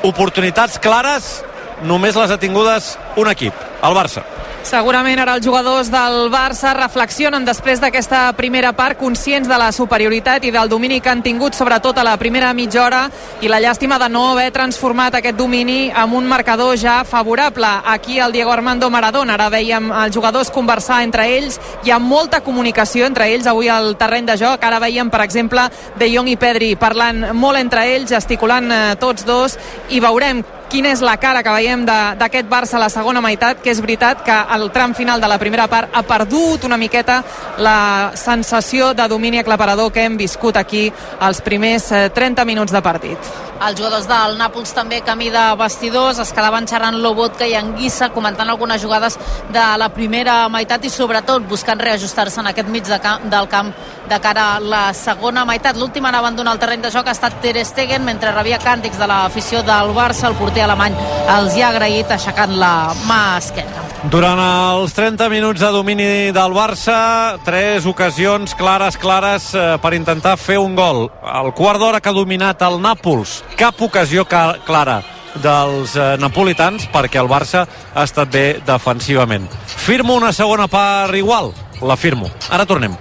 oportunitats 0.04 0.78
clares 0.80 1.40
només 1.84 2.16
les 2.16 2.32
ha 2.32 2.38
tingudes 2.38 2.98
un 3.18 3.32
equip, 3.32 3.54
el 3.84 3.96
Barça. 3.98 4.24
Segurament 4.64 5.20
ara 5.20 5.34
els 5.36 5.44
jugadors 5.44 5.90
del 5.92 6.30
Barça 6.32 6.70
reflexionen 6.78 7.44
després 7.44 7.82
d'aquesta 7.84 8.30
primera 8.38 8.70
part, 8.72 8.96
conscients 8.96 9.50
de 9.52 9.58
la 9.60 9.74
superioritat 9.76 10.46
i 10.48 10.54
del 10.56 10.72
domini 10.72 11.02
que 11.04 11.12
han 11.12 11.20
tingut, 11.22 11.52
sobretot 11.54 12.00
a 12.00 12.06
la 12.08 12.14
primera 12.18 12.54
mitja 12.56 12.86
hora, 12.86 13.02
i 13.44 13.52
la 13.52 13.60
llàstima 13.60 13.98
de 14.00 14.08
no 14.08 14.22
haver 14.32 14.54
transformat 14.56 15.20
aquest 15.20 15.36
domini 15.36 15.92
en 15.92 16.16
un 16.16 16.32
marcador 16.32 16.78
ja 16.80 17.02
favorable. 17.04 17.68
Aquí 17.92 18.20
el 18.24 18.32
Diego 18.32 18.56
Armando 18.56 18.90
Maradona, 18.90 19.36
ara 19.36 19.50
veiem 19.52 19.92
els 19.92 20.16
jugadors 20.16 20.50
conversar 20.50 21.04
entre 21.04 21.28
ells, 21.28 21.60
hi 21.84 21.92
ha 21.92 22.00
molta 22.00 22.40
comunicació 22.40 23.06
entre 23.06 23.28
ells 23.36 23.52
avui 23.52 23.68
al 23.68 23.98
terreny 24.00 24.32
de 24.32 24.40
joc, 24.40 24.64
ara 24.64 24.80
veiem, 24.80 25.12
per 25.12 25.26
exemple, 25.28 25.68
De 26.00 26.08
Jong 26.08 26.32
i 26.32 26.40
Pedri 26.40 26.78
parlant 26.80 27.34
molt 27.36 27.60
entre 27.60 27.84
ells, 27.98 28.16
gesticulant 28.16 28.72
eh, 28.72 28.84
tots 28.96 29.28
dos, 29.28 29.60
i 29.92 30.00
veurem 30.00 30.40
quina 30.70 30.92
és 30.94 31.02
la 31.06 31.16
cara 31.22 31.44
que 31.44 31.54
veiem 31.54 31.86
d'aquest 31.86 32.50
Barça 32.50 32.78
a 32.78 32.84
la 32.84 32.90
segona 32.90 33.22
meitat, 33.22 33.62
que 33.64 33.72
és 33.72 33.82
veritat 33.82 34.24
que 34.26 34.34
al 34.34 34.70
tram 34.74 34.94
final 34.98 35.22
de 35.22 35.30
la 35.30 35.40
primera 35.42 35.68
part 35.68 35.94
ha 35.94 36.04
perdut 36.08 36.66
una 36.68 36.78
miqueta 36.78 37.22
la 37.58 38.12
sensació 38.16 38.94
de 38.94 39.08
domini 39.08 39.40
aclaparador 39.40 39.92
que 39.92 40.04
hem 40.04 40.18
viscut 40.18 40.58
aquí 40.58 40.92
els 41.22 41.42
primers 41.42 41.92
eh, 41.92 42.10
30 42.14 42.46
minuts 42.46 42.74
de 42.74 42.82
partit. 42.82 43.34
Els 43.64 43.78
jugadors 43.80 44.08
del 44.10 44.34
Nàpols 44.36 44.74
també 44.76 44.98
camí 45.06 45.30
de 45.32 45.42
vestidors, 45.56 46.18
es 46.20 46.34
quedaven 46.36 46.66
xerrant 46.68 46.98
Lobotka 47.00 47.48
i 47.48 47.54
Anguissa, 47.56 48.10
comentant 48.12 48.50
algunes 48.52 48.82
jugades 48.82 49.16
de 49.56 49.64
la 49.80 49.88
primera 49.94 50.50
meitat 50.52 50.84
i 50.84 50.92
sobretot 50.92 51.46
buscant 51.48 51.80
reajustar-se 51.80 52.42
en 52.42 52.50
aquest 52.52 52.68
mig 52.74 52.84
de 52.90 53.00
camp, 53.00 53.30
del 53.32 53.48
camp 53.48 53.72
de 54.10 54.20
cara 54.20 54.50
a 54.56 54.60
la 54.60 54.84
segona 54.98 55.46
meitat. 55.48 55.80
L'últim 55.80 56.06
en 56.10 56.18
abandonar 56.20 56.58
el 56.58 56.60
terreny 56.60 56.84
de 56.84 56.92
joc 56.92 57.08
ha 57.08 57.16
estat 57.16 57.40
Ter 57.42 57.56
Stegen, 57.64 58.04
mentre 58.04 58.34
rebia 58.36 58.60
càntics 58.60 59.00
de 59.00 59.08
l'afició 59.08 59.64
del 59.64 59.96
Barça, 59.96 60.28
el 60.28 60.36
porter 60.36 60.63
alemany 60.66 60.96
els 61.36 61.56
hi 61.56 61.64
ha 61.64 61.70
agraït 61.74 62.12
aixecant 62.12 62.56
la 62.60 62.94
mà 63.08 63.38
esquerra. 63.40 63.84
Durant 64.12 64.40
els 64.42 64.92
30 64.98 65.30
minuts 65.32 65.62
de 65.64 65.72
domini 65.72 66.08
del 66.36 66.56
Barça, 66.56 67.40
tres 67.46 67.86
ocasions 67.88 68.56
clares, 68.60 68.98
clares 69.00 69.54
eh, 69.56 69.78
per 69.80 69.94
intentar 69.96 70.36
fer 70.36 70.60
un 70.60 70.76
gol. 70.76 71.08
El 71.24 71.54
quart 71.56 71.80
d'hora 71.80 72.02
que 72.04 72.12
ha 72.12 72.18
dominat 72.18 72.62
el 72.68 72.82
Nàpols, 72.84 73.42
cap 73.60 73.80
ocasió 73.82 74.28
clara 74.28 75.00
dels 75.42 75.96
eh, 75.96 76.14
napolitans 76.22 76.90
perquè 76.94 77.22
el 77.22 77.32
Barça 77.32 77.66
ha 77.66 78.04
estat 78.04 78.32
bé 78.34 78.46
defensivament. 78.66 79.48
Firmo 79.66 80.18
una 80.20 80.34
segona 80.34 80.68
part 80.68 81.16
igual? 81.16 81.54
La 81.82 81.98
firmo. 81.98 82.30
Ara 82.52 82.68
tornem. 82.68 82.98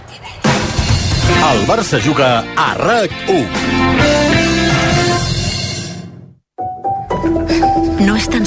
El 1.43 1.67
Barça 1.67 1.99
juga 2.01 2.45
a 2.57 2.75
RAC 2.79 3.11
1. 3.29 4.32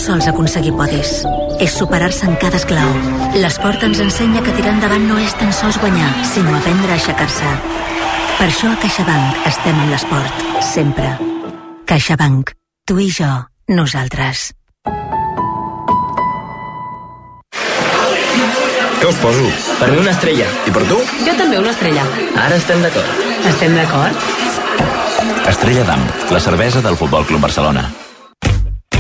Sols 0.06 0.28
aconseguir 0.30 0.74
podis, 0.78 1.24
és 1.64 1.74
superar-se 1.74 2.28
en 2.30 2.36
cada 2.42 2.60
esclau. 2.60 2.92
L'esport 3.42 3.84
ens 3.88 4.02
ensenya 4.04 4.44
que 4.46 4.54
tirar 4.58 4.76
endavant 4.76 5.08
no 5.10 5.18
és 5.22 5.34
tan 5.40 5.54
sols 5.54 5.80
guanyar, 5.82 6.12
sinó 6.30 6.54
aprendre 6.58 6.94
a 6.94 6.98
aixecar-se. 7.00 7.54
Per 8.36 8.48
això 8.50 8.70
a 8.70 8.78
CaixaBank 8.84 9.48
estem 9.50 9.80
amb 9.80 9.94
l'esport, 9.94 10.46
sempre. 10.74 11.10
CaixaBank. 11.90 12.54
Tu 12.86 13.00
i 13.02 13.10
jo, 13.10 13.32
nosaltres. 13.74 14.52
Què 19.02 19.10
us 19.10 19.20
poso? 19.22 19.50
Per 19.80 19.90
mi 19.92 20.00
una 20.04 20.14
estrella. 20.14 20.48
I 20.70 20.74
per 20.78 20.86
tu? 20.90 21.02
Jo 21.26 21.36
també 21.42 21.60
una 21.62 21.74
estrella. 21.74 22.06
Ara 22.46 22.62
estem 22.62 22.86
d'acord. 22.86 23.28
Estem 23.52 23.78
d'acord? 23.82 24.34
Estrella 25.50 25.86
d'Am, 25.90 26.10
la 26.34 26.42
cervesa 26.42 26.82
del 26.86 26.98
Futbol 26.98 27.26
Club 27.26 27.42
Barcelona. 27.50 28.05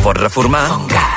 Pots 0.05 0.21
reformar 0.21 0.67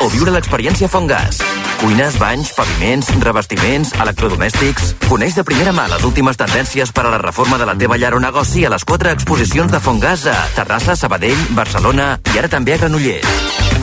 o 0.01 0.07
viure 0.09 0.33
l'experiència 0.33 0.89
Fongas. 0.89 1.43
Cuines, 1.83 2.15
banys, 2.17 2.55
paviments, 2.57 3.11
revestiments, 3.21 3.93
electrodomèstics... 4.01 4.95
Coneix 5.09 5.37
de 5.37 5.45
primera 5.45 5.75
mà 5.77 5.85
les 5.93 6.07
últimes 6.09 6.41
tendències 6.41 6.91
per 6.97 7.05
a 7.05 7.13
la 7.13 7.21
reforma 7.21 7.59
de 7.61 7.69
la 7.69 7.77
teva 7.77 7.99
llar 8.01 8.15
o 8.17 8.23
negoci 8.25 8.65
a 8.65 8.73
les 8.73 8.85
quatre 8.89 9.13
exposicions 9.13 9.73
de 9.73 9.81
Fongas 9.85 10.25
a 10.33 10.39
Terrassa, 10.57 10.97
Sabadell, 10.97 11.45
Barcelona 11.53 12.15
i 12.33 12.41
ara 12.41 12.49
també 12.49 12.79
a 12.79 12.81
Granollers. 12.81 13.29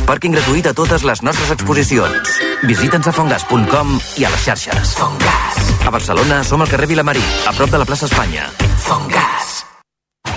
Pàrquing 0.10 0.34
gratuït 0.38 0.70
a 0.70 0.74
totes 0.78 1.06
les 1.06 1.22
nostres 1.22 1.54
exposicions. 1.54 2.38
Visita'ns 2.66 3.10
a 3.10 3.14
fongas.com 3.14 3.98
i 4.18 4.26
a 4.26 4.34
les 4.34 4.46
xarxes. 4.50 4.98
Fongas. 4.98 5.74
A 5.86 5.94
Barcelona 5.94 6.42
som 6.46 6.66
al 6.66 6.70
carrer 6.74 6.90
Vilamarí, 6.90 7.26
a 7.46 7.54
prop 7.54 7.70
de 7.70 7.82
la 7.82 7.86
plaça 7.86 8.10
Espanya. 8.10 8.50
Fongas. 8.90 9.45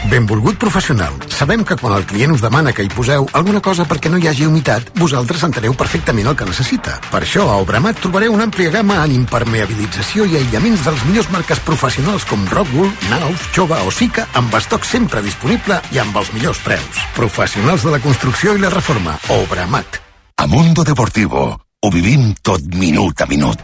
Benvolgut 0.09 0.56
professional. 0.56 1.12
Sabem 1.28 1.61
que 1.68 1.76
quan 1.76 1.92
el 1.92 2.06
client 2.09 2.32
us 2.32 2.40
demana 2.40 2.72
que 2.72 2.84
hi 2.86 2.88
poseu 2.88 3.26
alguna 3.36 3.61
cosa 3.61 3.84
perquè 3.84 4.09
no 4.09 4.16
hi 4.16 4.24
hagi 4.30 4.46
humitat, 4.48 4.88
vosaltres 4.96 5.42
enteneu 5.44 5.74
perfectament 5.76 6.30
el 6.30 6.36
que 6.36 6.48
necessita. 6.48 6.94
Per 7.11 7.20
això 7.20 7.44
a 7.52 7.59
Obramat 7.61 8.00
trobareu 8.00 8.32
una 8.32 8.46
àmplia 8.48 8.72
gamma 8.72 9.02
en 9.04 9.12
impermeabilització 9.18 10.24
i 10.24 10.38
aïllaments 10.40 10.86
dels 10.86 11.04
millors 11.11 11.28
marques 11.34 11.61
professionals 11.66 12.24
com 12.24 12.46
Rockwool, 12.48 12.88
Nauf, 13.12 13.50
Chova 13.52 13.82
o 13.84 13.92
Sica, 13.92 14.24
amb 14.40 14.56
estoc 14.56 14.88
sempre 14.88 15.20
disponible 15.20 15.76
i 15.92 16.00
amb 16.00 16.16
els 16.16 16.32
millors 16.32 16.64
preus. 16.64 17.04
Professionals 17.18 17.84
de 17.84 17.92
la 17.92 18.00
construcció 18.00 18.56
i 18.56 18.64
la 18.64 18.72
reforma. 18.72 19.18
Obramat. 19.42 20.00
A 20.40 20.46
Mundo 20.48 20.88
Deportivo 20.88 21.50
ho 21.52 21.92
vivim 21.92 22.32
tot 22.40 22.64
minut 22.80 23.20
a 23.20 23.28
minut. 23.28 23.61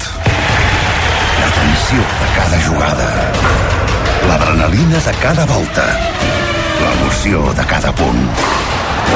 La 1.40 1.51
tensió 1.57 2.05
de 2.20 2.30
cada 2.36 2.62
jugada. 2.68 3.11
L'adrenalina 4.28 5.01
de 5.09 5.18
cada 5.24 5.49
volta. 5.49 6.34
L'emoció 7.14 7.52
de 7.54 7.64
cada 7.70 7.92
punt. 7.94 8.24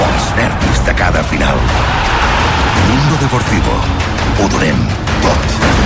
Els 0.02 0.28
nervis 0.36 0.84
de 0.86 0.94
cada 1.00 1.24
final. 1.32 1.58
Mundo 2.86 3.18
Deportivo. 3.24 3.74
Ho 4.38 4.48
donem 4.54 4.86
tot. 5.26 5.77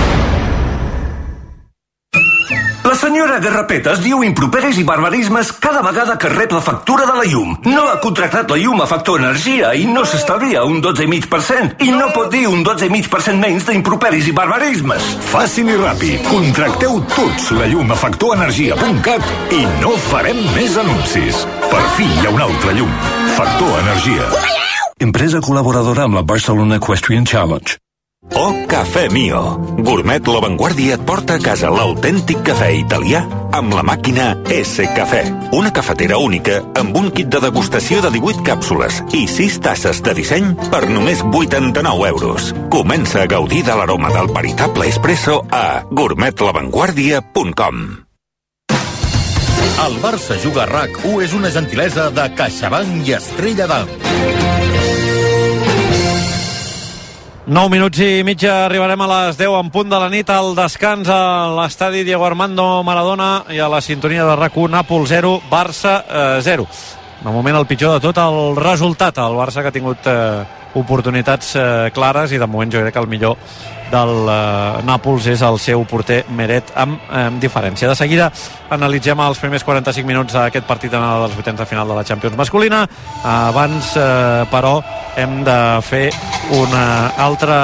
La 2.93 2.99
senyora 2.99 3.39
Garrapetes 3.41 4.03
diu 4.03 4.19
improperis 4.21 4.77
i 4.77 4.83
barbarismes 4.85 5.47
cada 5.57 5.79
vegada 5.81 6.13
que 6.21 6.29
rep 6.29 6.51
la 6.53 6.59
factura 6.61 7.07
de 7.09 7.15
la 7.17 7.23
llum. 7.25 7.55
No 7.65 7.87
ha 7.89 7.95
contractat 8.03 8.51
la 8.53 8.57
llum 8.61 8.83
a 8.83 8.85
Factor 8.85 9.17
Energia 9.17 9.71
i 9.73 9.87
no 9.89 10.03
s'estalvia 10.05 10.61
un 10.69 10.77
12,5% 10.85 11.81
i 11.81 11.89
no 11.89 12.11
pot 12.13 12.29
dir 12.29 12.43
un 12.51 12.61
12,5% 12.61 13.41
menys 13.41 13.65
d'improperis 13.65 14.29
i 14.29 14.35
barbarismes. 14.37 15.07
Fàcil 15.31 15.73
i 15.73 15.79
ràpid. 15.81 16.29
Contracteu 16.29 17.01
tots 17.15 17.49
la 17.57 17.65
llum 17.71 17.89
a 17.89 17.97
factorenergia.cat 17.97 19.55
i 19.57 19.63
no 19.81 19.95
farem 20.11 20.43
més 20.53 20.77
anuncis. 20.77 21.47
Per 21.73 21.85
fi 21.97 22.05
hi 22.05 22.27
ha 22.27 22.35
un 22.35 22.45
altre 22.45 22.77
llum. 22.77 22.93
Factor 23.39 23.73
Energia. 23.87 24.29
Empresa 25.01 25.41
col·laboradora 25.41 26.05
amb 26.05 26.21
la 26.21 26.27
Barcelona 26.35 26.77
Equestrian 26.77 27.25
Challenge. 27.25 27.81
Oh, 28.31 28.65
Cafè 28.67 29.09
Mio. 29.09 29.59
Gourmet 29.77 30.25
La 30.27 30.39
Vanguardia 30.39 30.95
et 30.95 31.03
porta 31.05 31.35
a 31.35 31.41
casa 31.43 31.69
l'autèntic 31.69 32.39
cafè 32.47 32.69
italià 32.79 33.21
amb 33.53 33.73
la 33.75 33.83
màquina 33.83 34.37
S 34.47 34.85
Cafè. 34.95 35.51
Una 35.53 35.71
cafetera 35.75 36.17
única 36.17 36.61
amb 36.79 36.95
un 36.97 37.11
kit 37.11 37.27
de 37.27 37.41
degustació 37.43 38.01
de 38.01 38.09
18 38.15 38.43
càpsules 38.47 39.03
i 39.13 39.27
6 39.27 39.59
tasses 39.67 40.01
de 40.01 40.13
disseny 40.17 40.55
per 40.71 40.89
només 40.89 41.21
89 41.23 42.07
euros. 42.09 42.53
Comença 42.73 43.21
a 43.23 43.27
gaudir 43.27 43.63
de 43.67 43.75
l'aroma 43.75 44.09
del 44.15 44.31
veritable 44.33 44.87
espresso 44.87 45.43
a 45.51 45.83
gourmetlavanguardia.com 45.91 47.83
El 49.83 49.95
Barça 49.99 50.37
Juga 50.39 50.63
a 50.63 50.69
RAC1 50.69 51.23
és 51.25 51.33
una 51.33 51.51
gentilesa 51.51 52.09
de 52.13 52.29
CaixaBank 52.37 53.07
i 53.07 53.15
Estrella 53.17 53.67
d'Am. 53.67 54.42
9 57.43 57.67
minuts 57.67 57.99
i 57.99 58.21
mitja 58.23 58.53
arribarem 58.69 59.01
a 59.03 59.07
les 59.09 59.35
10 59.35 59.57
en 59.59 59.69
punt 59.69 59.89
de 59.91 59.97
la 59.99 60.07
nit. 60.07 60.29
Al 60.31 60.53
descans 60.55 61.09
a 61.11 61.51
l'estadi 61.51 62.05
Diego 62.07 62.23
Armando 62.23 62.79
Maradona 62.87 63.43
i 63.51 63.59
a 63.59 63.67
la 63.67 63.81
sintonia 63.83 64.23
de 64.23 64.37
RAC1 64.39 64.71
Nàpol 64.71 65.03
0, 65.11 65.33
Barça 65.51 65.97
eh, 66.07 66.39
0 66.39 66.67
de 67.23 67.31
moment 67.31 67.55
el 67.59 67.67
pitjor 67.67 67.97
de 67.97 68.03
tot 68.03 68.17
el 68.23 68.55
resultat. 68.55 69.19
El 69.19 69.35
Barça 69.35 69.59
que 69.59 69.73
ha 69.73 69.75
tingut 69.75 70.07
eh, 70.07 70.45
oportunitats 70.79 71.51
eh, 71.59 71.91
clares 71.91 72.31
i 72.31 72.39
de 72.39 72.47
moment 72.47 72.71
jo 72.71 72.79
crec 72.79 72.95
que 72.95 73.03
el 73.03 73.11
millor 73.11 73.35
del 73.93 74.13
eh, 74.27 74.83
Nàpols 74.87 75.29
és 75.31 75.43
el 75.45 75.59
seu 75.61 75.85
porter 75.89 76.23
Meret 76.33 76.73
amb, 76.75 76.97
eh, 77.09 77.27
amb 77.29 77.41
diferència. 77.41 77.89
De 77.89 77.97
seguida 77.99 78.31
analitzem 78.73 79.19
els 79.21 79.41
primers 79.41 79.65
45 79.67 80.09
minuts 80.09 80.33
d'aquest 80.33 80.67
partit 80.69 80.93
en 80.93 81.05
dels 81.23 81.37
vuitens 81.37 81.59
de 81.59 81.69
final 81.69 81.87
de 81.87 81.99
la 81.99 82.05
Champions 82.07 82.39
masculina. 82.39 82.87
Abans, 83.23 83.93
eh, 83.97 84.43
però, 84.51 84.79
hem 85.15 85.43
de 85.45 85.59
fer 85.85 86.07
un 86.57 86.73
altre 86.73 87.59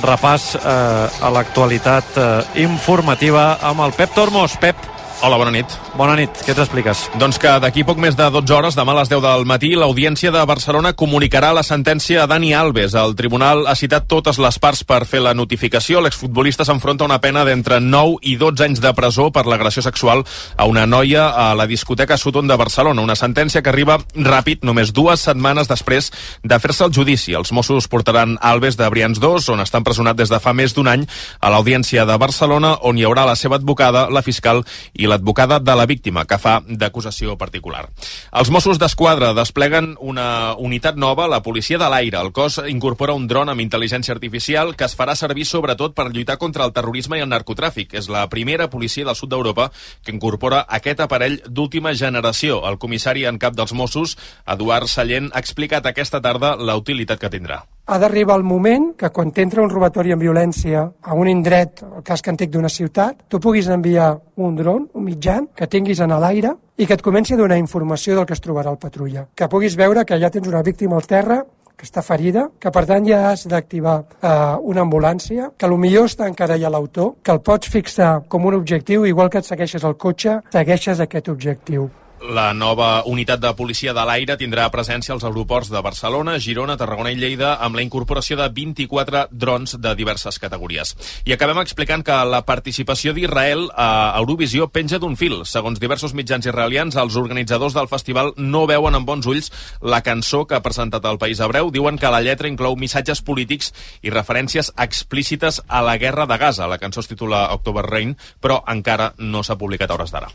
repàs 0.00 0.54
eh, 0.56 1.24
a 1.26 1.30
l'actualitat 1.32 2.16
eh, 2.16 2.26
informativa 2.64 3.58
amb 3.62 3.84
el 3.84 3.92
Pep 3.96 4.14
Tormos. 4.16 4.56
Pep, 4.60 4.78
Hola, 5.22 5.36
bona 5.38 5.52
nit. 5.54 5.70
Bona 5.94 6.16
nit, 6.18 6.34
què 6.42 6.50
t'expliques? 6.50 7.04
Doncs 7.14 7.36
que 7.38 7.50
d'aquí 7.62 7.84
poc 7.86 8.00
més 8.02 8.16
de 8.18 8.24
12 8.34 8.54
hores, 8.56 8.74
demà 8.74 8.90
a 8.90 8.96
les 8.98 9.10
10 9.12 9.20
del 9.22 9.44
matí, 9.46 9.68
l'Audiència 9.78 10.32
de 10.34 10.40
Barcelona 10.50 10.90
comunicarà 10.98 11.52
la 11.54 11.62
sentència 11.62 12.24
a 12.24 12.26
Dani 12.26 12.50
Alves. 12.58 12.96
El 12.98 13.14
tribunal 13.14 13.68
ha 13.70 13.76
citat 13.78 14.08
totes 14.10 14.40
les 14.42 14.58
parts 14.58 14.82
per 14.82 15.04
fer 15.06 15.20
la 15.22 15.30
notificació. 15.38 16.00
L'exfutbolista 16.02 16.66
s'enfronta 16.66 17.06
a 17.06 17.06
una 17.06 17.20
pena 17.22 17.44
d'entre 17.46 17.78
9 17.78 18.16
i 18.26 18.34
12 18.40 18.64
anys 18.66 18.82
de 18.82 18.90
presó 18.98 19.28
per 19.30 19.44
l'agressió 19.46 19.84
sexual 19.86 20.24
a 20.56 20.66
una 20.66 20.88
noia 20.90 21.28
a 21.28 21.54
la 21.54 21.68
discoteca 21.70 22.18
Sutton 22.18 22.50
de 22.50 22.58
Barcelona. 22.58 23.06
Una 23.06 23.14
sentència 23.14 23.62
que 23.62 23.70
arriba 23.70 24.00
ràpid, 24.16 24.66
només 24.66 24.90
dues 24.90 25.22
setmanes 25.22 25.70
després 25.70 26.10
de 26.42 26.58
fer-se 26.58 26.88
el 26.88 26.96
judici. 26.98 27.36
Els 27.38 27.54
Mossos 27.54 27.86
portaran 27.86 28.40
Alves 28.40 28.74
de 28.74 28.90
Brians 28.90 29.22
2, 29.22 29.52
on 29.54 29.62
està 29.62 29.78
empresonat 29.78 30.18
des 30.18 30.34
de 30.34 30.42
fa 30.42 30.50
més 30.50 30.74
d'un 30.74 30.90
any, 30.90 31.06
a 31.38 31.54
l'Audiència 31.54 32.10
de 32.10 32.18
Barcelona, 32.18 32.74
on 32.82 32.98
hi 32.98 33.06
haurà 33.06 33.30
la 33.30 33.38
seva 33.38 33.62
advocada, 33.62 34.08
la 34.10 34.26
fiscal 34.26 34.66
i 34.98 35.11
l'advocada 35.12 35.60
de 35.60 35.76
la 35.76 35.86
víctima, 35.86 36.24
que 36.26 36.40
fa 36.40 36.58
d'acusació 36.66 37.36
particular. 37.38 37.84
Els 38.32 38.50
Mossos 38.54 38.80
d'Esquadra 38.80 39.32
despleguen 39.36 39.92
una 40.00 40.54
unitat 40.58 40.96
nova, 40.96 41.28
la 41.28 41.42
Policia 41.44 41.78
de 41.78 41.88
l'Aire. 41.92 42.20
El 42.20 42.32
cos 42.32 42.58
incorpora 42.68 43.16
un 43.18 43.28
dron 43.28 43.52
amb 43.52 43.62
intel·ligència 43.64 44.14
artificial 44.16 44.74
que 44.76 44.88
es 44.88 44.96
farà 44.98 45.16
servir 45.18 45.46
sobretot 45.48 45.96
per 45.96 46.10
lluitar 46.10 46.38
contra 46.40 46.64
el 46.66 46.74
terrorisme 46.76 47.18
i 47.18 47.24
el 47.24 47.30
narcotràfic. 47.32 47.94
És 47.98 48.08
la 48.12 48.24
primera 48.32 48.70
policia 48.72 49.06
del 49.08 49.18
sud 49.18 49.32
d'Europa 49.32 49.70
que 50.02 50.14
incorpora 50.14 50.64
aquest 50.68 51.04
aparell 51.04 51.40
d'última 51.46 51.94
generació. 51.94 52.62
El 52.68 52.80
comissari 52.82 53.26
en 53.28 53.38
cap 53.42 53.58
dels 53.58 53.76
Mossos, 53.76 54.16
Eduard 54.46 54.88
Sallent, 54.88 55.30
ha 55.32 55.44
explicat 55.44 55.86
aquesta 55.86 56.22
tarda 56.24 56.56
la 56.56 56.78
utilitat 56.80 57.20
que 57.20 57.32
tindrà 57.32 57.62
ha 57.86 57.98
d'arribar 57.98 58.36
el 58.38 58.44
moment 58.46 58.92
que 58.96 59.10
quan 59.10 59.32
t'entra 59.34 59.62
un 59.62 59.70
robatori 59.70 60.12
amb 60.14 60.22
violència 60.22 60.84
a 61.02 61.16
un 61.18 61.28
indret, 61.28 61.82
el 61.82 62.04
casc 62.06 62.28
antic 62.30 62.52
d'una 62.52 62.70
ciutat, 62.70 63.24
tu 63.28 63.40
puguis 63.42 63.68
enviar 63.68 64.14
un 64.36 64.54
dron, 64.56 64.86
un 64.94 65.04
mitjan, 65.04 65.48
que 65.56 65.66
tinguis 65.66 66.00
en 66.00 66.14
l'aire 66.14 66.54
i 66.78 66.86
que 66.86 66.94
et 66.94 67.02
comenci 67.02 67.34
a 67.34 67.40
donar 67.40 67.58
informació 67.58 68.16
del 68.16 68.26
que 68.26 68.36
es 68.36 68.44
trobarà 68.44 68.70
al 68.70 68.78
patrulla. 68.78 69.26
Que 69.34 69.48
puguis 69.48 69.76
veure 69.76 70.04
que 70.04 70.18
ja 70.18 70.30
tens 70.30 70.48
una 70.48 70.62
víctima 70.62 70.96
al 70.96 71.06
terra 71.06 71.42
que 71.76 71.88
està 71.88 72.02
ferida, 72.06 72.44
que 72.60 72.70
per 72.70 72.84
tant 72.86 73.06
ja 73.08 73.24
has 73.32 73.46
d'activar 73.50 73.96
eh, 74.22 74.28
una 74.62 74.84
ambulància, 74.86 75.50
que 75.58 75.70
millor 75.74 76.06
està 76.06 76.28
encara 76.30 76.58
ja 76.60 76.70
l'autor, 76.70 77.16
que 77.24 77.32
el 77.32 77.40
pots 77.42 77.68
fixar 77.72 78.20
com 78.28 78.46
un 78.46 78.54
objectiu, 78.54 79.06
igual 79.06 79.30
que 79.30 79.42
et 79.42 79.48
segueixes 79.48 79.82
el 79.82 79.96
cotxe, 79.96 80.38
segueixes 80.52 81.00
aquest 81.00 81.28
objectiu. 81.28 81.90
La 82.22 82.52
nova 82.54 83.02
unitat 83.10 83.40
de 83.42 83.50
policia 83.58 83.90
de 83.90 84.02
l'aire 84.06 84.36
tindrà 84.38 84.68
presència 84.70 85.10
als 85.10 85.24
aeroports 85.26 85.72
de 85.72 85.80
Barcelona, 85.82 86.36
Girona, 86.38 86.76
Tarragona 86.78 87.10
i 87.10 87.16
Lleida 87.18 87.56
amb 87.66 87.74
la 87.74 87.82
incorporació 87.82 88.36
de 88.38 88.46
24 88.46 89.24
drons 89.32 89.74
de 89.82 89.94
diverses 89.98 90.38
categories. 90.38 90.94
I 91.26 91.34
acabem 91.34 91.58
explicant 91.58 92.04
que 92.06 92.20
la 92.30 92.44
participació 92.46 93.10
d'Israel 93.16 93.66
a 93.74 94.14
Eurovisió 94.20 94.68
penja 94.70 95.02
d'un 95.02 95.18
fil. 95.18 95.40
Segons 95.50 95.82
diversos 95.82 96.14
mitjans 96.14 96.46
israelians, 96.46 96.94
els 96.94 97.18
organitzadors 97.18 97.74
del 97.74 97.90
festival 97.90 98.32
no 98.38 98.68
veuen 98.70 98.94
amb 98.94 99.08
bons 99.08 99.26
ulls 99.26 99.50
la 99.82 100.04
cançó 100.06 100.44
que 100.46 100.54
ha 100.54 100.62
presentat 100.62 101.10
el 101.10 101.18
País 101.18 101.42
Hebreu. 101.42 101.74
Diuen 101.74 101.98
que 101.98 102.14
la 102.14 102.22
lletra 102.22 102.50
inclou 102.52 102.78
missatges 102.78 103.24
polítics 103.26 103.74
i 104.00 104.14
referències 104.14 104.70
explícites 104.78 105.58
a 105.66 105.82
la 105.82 105.98
guerra 105.98 106.30
de 106.30 106.38
Gaza. 106.38 106.70
La 106.70 106.78
cançó 106.78 107.02
es 107.02 107.10
titula 107.10 107.48
October 107.50 107.88
Rain, 107.90 108.14
però 108.38 108.62
encara 108.70 109.10
no 109.18 109.42
s'ha 109.42 109.58
publicat 109.58 109.90
a 109.90 109.98
hores 109.98 110.14
d'ara. 110.14 110.30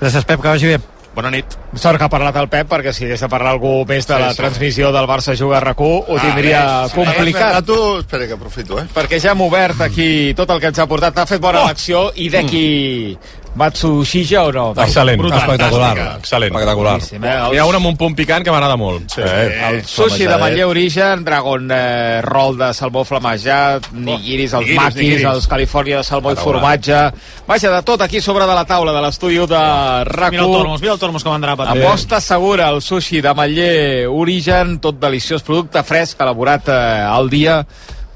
Gràcies, 0.00 0.24
Pep, 0.24 0.40
que 0.40 0.48
vagi 0.48 0.66
bé. 0.74 0.78
Bona 1.18 1.32
nit. 1.34 1.54
Sort 1.74 1.98
que 1.98 2.04
ha 2.06 2.10
parlat 2.12 2.36
el 2.38 2.46
Pep, 2.52 2.68
perquè 2.70 2.92
si 2.94 3.04
hagués 3.06 3.24
de 3.24 3.28
parlar 3.32 3.50
algú 3.56 3.84
més 3.88 4.06
de 4.06 4.14
la 4.20 4.28
Sí, 4.28 4.36
sí. 4.36 4.42
transmissió 4.42 4.92
del 4.94 5.06
Barça 5.10 5.34
Juga 5.34 5.56
a 5.58 5.62
RAC1, 5.64 6.04
ho 6.06 6.18
tindria 6.22 6.60
ves, 6.84 6.92
complicat. 6.94 7.56
A 7.56 7.62
tu, 7.62 7.78
espera 7.98 8.26
que 8.28 8.36
aprofito, 8.36 8.78
eh? 8.78 8.86
Perquè 8.94 9.18
ja 9.18 9.32
hem 9.32 9.40
obert 9.42 9.80
aquí 9.80 10.32
tot 10.38 10.50
el 10.54 10.60
que 10.60 10.70
ens 10.70 10.78
ha 10.78 10.86
portat. 10.86 11.14
T'ha 11.16 11.26
fet 11.26 11.40
bona 11.42 11.64
oh! 11.64 11.66
elecció 11.66 12.12
i 12.14 12.28
d'aquí 12.30 13.18
Matsushija 13.58 14.44
o 14.46 14.52
no? 14.54 14.66
Excel·lent, 14.74 15.18
Brutal. 15.20 15.40
espectacular. 15.42 15.90
Fantàstica. 15.96 16.20
Excel·lent. 16.22 16.52
Espectacular. 16.54 16.92
Boníssim, 16.98 17.24
eh? 17.24 17.34
N'hi 17.50 17.58
ha 17.58 17.66
un 17.68 17.78
amb 17.80 17.90
un 17.90 17.96
punt 18.00 18.14
picant 18.18 18.46
que 18.46 18.54
m'agrada 18.54 18.76
molt. 18.80 19.10
Sí. 19.12 19.24
El 19.24 19.80
sushi 19.84 20.28
de 20.30 20.36
Manlleu 20.40 20.70
Origen, 20.70 21.24
Dragon 21.26 21.68
eh, 21.74 22.20
Roll 22.24 22.58
de 22.60 22.70
salmó 22.76 23.04
flamejat, 23.08 23.90
nigiris, 23.92 24.54
els 24.54 24.66
nigiris, 24.66 24.80
maquis, 24.82 25.02
nigiris. 25.02 25.28
els 25.32 25.50
Califòrnia 25.50 26.00
de 26.00 26.06
salmó 26.06 26.32
i 26.32 26.38
formatge. 26.40 27.02
Vaja, 27.48 27.74
de 27.74 27.82
tot 27.82 28.02
aquí 28.06 28.20
sobre 28.20 28.46
de 28.46 28.54
la 28.54 28.64
taula 28.68 28.92
de 28.94 29.02
l'estudi 29.04 29.38
de 29.38 29.64
RAC1. 30.08 30.30
Mira 30.30 30.44
el 30.44 30.52
Tormos, 30.52 30.80
mira 30.80 30.92
el 30.94 30.98
Tormos 31.02 31.24
com 31.24 31.34
andrà 31.34 31.56
patent. 31.56 31.82
Aposta 31.82 32.20
segura, 32.20 32.68
el 32.70 32.82
sushi 32.82 33.20
de 33.24 33.34
Manller 33.34 34.08
Origen, 34.08 34.78
tot 34.80 34.98
deliciós, 35.00 35.42
producte 35.42 35.82
fresc, 35.86 36.20
elaborat 36.20 36.68
eh, 36.68 36.78
al 37.08 37.30
dia 37.30 37.62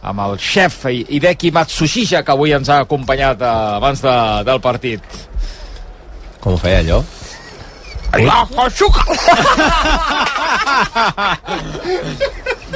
amb 0.03 0.18
el 0.24 0.38
xef 0.43 0.88
Hideki 0.90 1.53
Matsushija, 1.55 2.24
que 2.26 2.32
avui 2.34 2.53
ens 2.57 2.68
ha 2.68 2.80
acompanyat 2.82 3.43
eh, 3.43 3.53
abans 3.78 4.03
de, 4.03 4.16
del 4.49 4.61
partit. 4.61 5.03
Com 6.43 6.57
ho 6.57 6.59
feia 6.61 6.80
allò? 6.82 7.03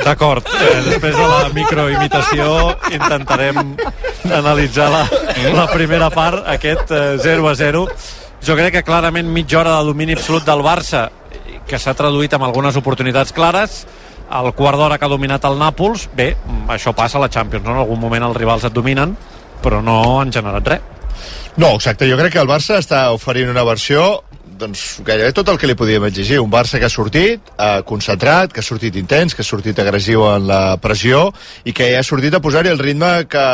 D'acord, 0.06 0.46
eh, 0.46 0.82
després 0.86 1.16
de 1.16 1.26
la 1.26 1.48
microimitació 1.52 2.46
intentarem 2.94 3.76
analitzar 4.30 4.88
la, 4.92 5.02
la 5.52 5.66
primera 5.72 6.08
part, 6.14 6.46
aquest 6.54 6.90
eh, 6.94 7.18
0 7.20 7.50
a 7.50 7.54
0 7.58 7.84
jo 8.46 8.54
crec 8.56 8.78
que 8.78 8.84
clarament 8.86 9.28
mitja 9.32 9.60
hora 9.60 9.76
de 9.78 9.84
domini 9.90 10.16
absolut 10.16 10.44
del 10.46 10.62
Barça 10.64 11.08
que 11.66 11.78
s'ha 11.82 11.94
traduït 11.98 12.32
amb 12.36 12.46
algunes 12.46 12.76
oportunitats 12.78 13.34
clares 13.34 13.86
el 14.40 14.52
quart 14.58 14.78
d'hora 14.78 14.98
que 14.98 15.06
ha 15.06 15.10
dominat 15.10 15.44
el 15.48 15.58
Nàpols 15.58 16.08
bé, 16.14 16.32
això 16.72 16.94
passa 16.94 17.18
a 17.18 17.24
la 17.24 17.30
Champions 17.32 17.64
no? 17.66 17.74
en 17.74 17.82
algun 17.82 18.00
moment 18.00 18.28
els 18.28 18.36
rivals 18.38 18.64
et 18.68 18.74
dominen 18.74 19.16
però 19.62 19.82
no 19.82 20.20
han 20.20 20.32
generat 20.34 20.68
res 20.74 20.95
No, 21.56 21.74
exacte, 21.74 22.08
jo 22.10 22.18
crec 22.20 22.36
que 22.36 22.42
el 22.42 22.50
Barça 22.50 22.80
està 22.82 23.06
oferint 23.16 23.52
una 23.52 23.64
versió 23.64 24.22
doncs 24.56 25.02
gairebé 25.04 25.32
tot 25.36 25.48
el 25.52 25.58
que 25.60 25.68
li 25.68 25.76
podíem 25.78 26.06
exigir. 26.08 26.40
Un 26.40 26.50
Barça 26.52 26.80
que 26.80 26.88
ha 26.88 26.92
sortit 26.92 27.50
eh, 27.56 27.82
concentrat, 27.88 28.52
que 28.52 28.62
ha 28.62 28.66
sortit 28.66 28.96
intens, 28.96 29.34
que 29.34 29.44
ha 29.44 29.46
sortit 29.46 29.78
agressiu 29.82 30.24
en 30.30 30.46
la 30.48 30.60
pressió 30.82 31.28
i 31.64 31.74
que 31.76 31.92
ha 31.96 32.04
sortit 32.06 32.34
a 32.34 32.42
posar-hi 32.44 32.72
el 32.72 32.80
ritme 32.80 33.10
que 33.30 33.46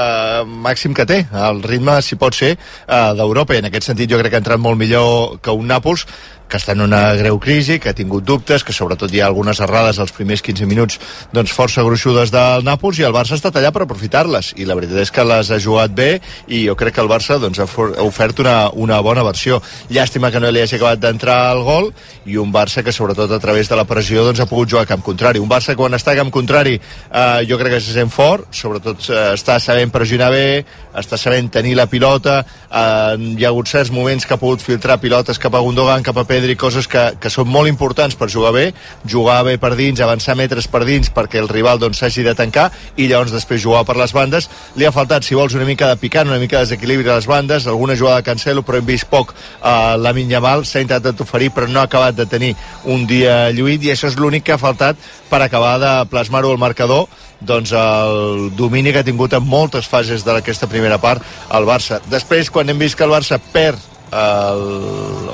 màxim 0.46 0.94
que 0.94 1.06
té, 1.08 1.22
el 1.48 1.62
ritme 1.66 1.98
si 2.02 2.18
pot 2.20 2.36
ser 2.38 2.54
eh, 2.54 3.10
d'Europa. 3.18 3.56
I 3.56 3.64
en 3.64 3.70
aquest 3.70 3.90
sentit 3.90 4.10
jo 4.10 4.20
crec 4.20 4.34
que 4.34 4.40
ha 4.40 4.44
entrat 4.44 4.62
molt 4.62 4.78
millor 4.80 5.40
que 5.42 5.54
un 5.54 5.68
Nàpols 5.70 6.06
que 6.52 6.60
està 6.60 6.74
en 6.76 6.84
una 6.84 7.14
greu 7.16 7.38
crisi, 7.40 7.78
que 7.80 7.88
ha 7.88 7.96
tingut 7.96 8.26
dubtes, 8.28 8.60
que 8.60 8.74
sobretot 8.76 9.12
hi 9.12 9.22
ha 9.22 9.28
algunes 9.30 9.60
errades 9.64 9.98
als 10.02 10.12
primers 10.12 10.42
15 10.44 10.68
minuts 10.68 10.98
doncs 11.32 11.54
força 11.56 11.84
gruixudes 11.86 12.32
del 12.34 12.66
Nàpols 12.66 13.00
i 13.00 13.06
el 13.08 13.14
Barça 13.16 13.32
ha 13.32 13.40
estat 13.40 13.56
allà 13.56 13.70
per 13.72 13.86
aprofitar-les 13.86 14.52
i 14.60 14.68
la 14.68 14.76
veritat 14.76 15.00
és 15.00 15.12
que 15.14 15.24
les 15.24 15.48
ha 15.48 15.60
jugat 15.62 15.94
bé 15.96 16.10
i 16.52 16.66
jo 16.66 16.76
crec 16.76 16.98
que 16.98 17.00
el 17.04 17.08
Barça 17.08 17.38
doncs, 17.40 17.62
ha, 17.62 17.64
ha 17.64 18.04
ofert 18.04 18.42
una, 18.44 18.56
una 18.76 19.00
bona 19.00 19.24
versió. 19.24 19.62
Llàstima 19.88 20.30
que 20.32 20.42
no 20.42 20.50
li 20.52 20.60
hagi 20.60 20.76
acabat 20.76 21.00
d'entrar 21.00 21.38
el 21.54 21.62
gol 21.64 21.88
i 22.28 22.36
un 22.36 22.52
Barça 22.52 22.84
que 22.84 22.92
sobretot 22.92 23.32
a 23.32 23.40
través 23.40 23.72
de 23.72 23.78
la 23.78 23.86
pressió 23.88 24.26
doncs, 24.26 24.42
ha 24.44 24.48
pogut 24.50 24.68
jugar 24.74 24.84
a 24.84 24.90
camp 24.92 25.04
contrari. 25.06 25.40
Un 25.40 25.48
Barça 25.48 25.76
quan 25.78 25.96
està 25.96 26.12
a 26.12 26.20
camp 26.20 26.32
contrari 26.34 26.76
eh, 26.76 27.40
jo 27.48 27.58
crec 27.60 27.78
que 27.78 27.80
se 27.80 27.96
sent 27.96 28.12
fort, 28.12 28.50
sobretot 28.52 29.08
eh, 29.08 29.24
està 29.38 29.56
sabent 29.62 29.92
pressionar 29.94 30.28
bé, 30.34 30.62
està 31.00 31.16
sabent 31.16 31.48
tenir 31.52 31.74
la 31.78 31.88
pilota, 31.88 32.42
eh, 32.68 33.32
hi 33.38 33.46
ha 33.46 33.52
hagut 33.54 33.72
certs 33.72 33.92
moments 33.94 34.28
que 34.28 34.36
ha 34.36 34.40
pogut 34.40 34.60
filtrar 34.60 35.00
pilotes 35.00 35.40
cap 35.40 35.54
a 35.56 35.64
Gundogan, 35.64 36.04
cap 36.04 36.20
a 36.20 36.26
Pedri, 36.42 36.56
coses 36.58 36.88
que, 36.90 37.02
que 37.22 37.30
són 37.30 37.46
molt 37.46 37.70
importants 37.70 38.16
per 38.18 38.26
jugar 38.26 38.50
bé, 38.56 38.64
jugar 39.06 39.36
bé 39.46 39.52
per 39.62 39.76
dins, 39.78 40.00
avançar 40.02 40.34
metres 40.34 40.66
per 40.66 40.80
dins 40.82 41.06
perquè 41.14 41.38
el 41.38 41.46
rival 41.46 41.78
doncs, 41.78 42.00
s'hagi 42.00 42.24
de 42.26 42.34
tancar 42.34 42.64
i 42.98 43.06
llavors 43.06 43.30
després 43.30 43.62
jugar 43.62 43.84
per 43.86 43.94
les 44.00 44.10
bandes. 44.10 44.48
Li 44.74 44.88
ha 44.88 44.90
faltat, 44.90 45.22
si 45.22 45.38
vols, 45.38 45.54
una 45.54 45.68
mica 45.68 45.86
de 45.86 46.00
picant, 46.02 46.26
una 46.26 46.40
mica 46.42 46.58
de 46.58 46.66
desequilibri 46.66 47.06
a 47.06 47.20
les 47.20 47.28
bandes, 47.30 47.68
alguna 47.70 47.94
jugada 47.94 48.24
de 48.24 48.26
Cancelo, 48.26 48.64
però 48.66 48.80
hem 48.80 48.88
vist 48.90 49.06
poc 49.06 49.30
eh, 49.36 49.94
la 50.02 50.10
Minyamal, 50.16 50.66
s'ha 50.66 50.82
intentat 50.82 51.22
oferir 51.22 51.52
però 51.54 51.70
no 51.70 51.78
ha 51.78 51.86
acabat 51.86 52.18
de 52.18 52.26
tenir 52.26 52.56
un 52.90 53.06
dia 53.06 53.52
lluït 53.54 53.86
i 53.86 53.94
això 53.94 54.10
és 54.10 54.18
l'únic 54.18 54.48
que 54.48 54.56
ha 54.56 54.58
faltat 54.58 54.98
per 55.30 55.44
acabar 55.46 55.76
de 55.78 55.94
plasmar-ho 56.10 56.50
al 56.50 56.58
marcador 56.58 57.06
doncs 57.38 57.70
el 57.78 58.50
domini 58.58 58.90
que 58.90 59.02
ha 59.02 59.06
tingut 59.06 59.38
en 59.38 59.46
moltes 59.46 59.86
fases 59.90 60.26
d'aquesta 60.26 60.66
primera 60.66 60.98
part 60.98 61.22
el 61.54 61.70
Barça. 61.70 62.02
Després, 62.10 62.50
quan 62.50 62.70
hem 62.70 62.82
vist 62.82 62.98
que 62.98 63.06
el 63.06 63.14
Barça 63.14 63.38
perd 63.54 63.91
el, 64.12 64.62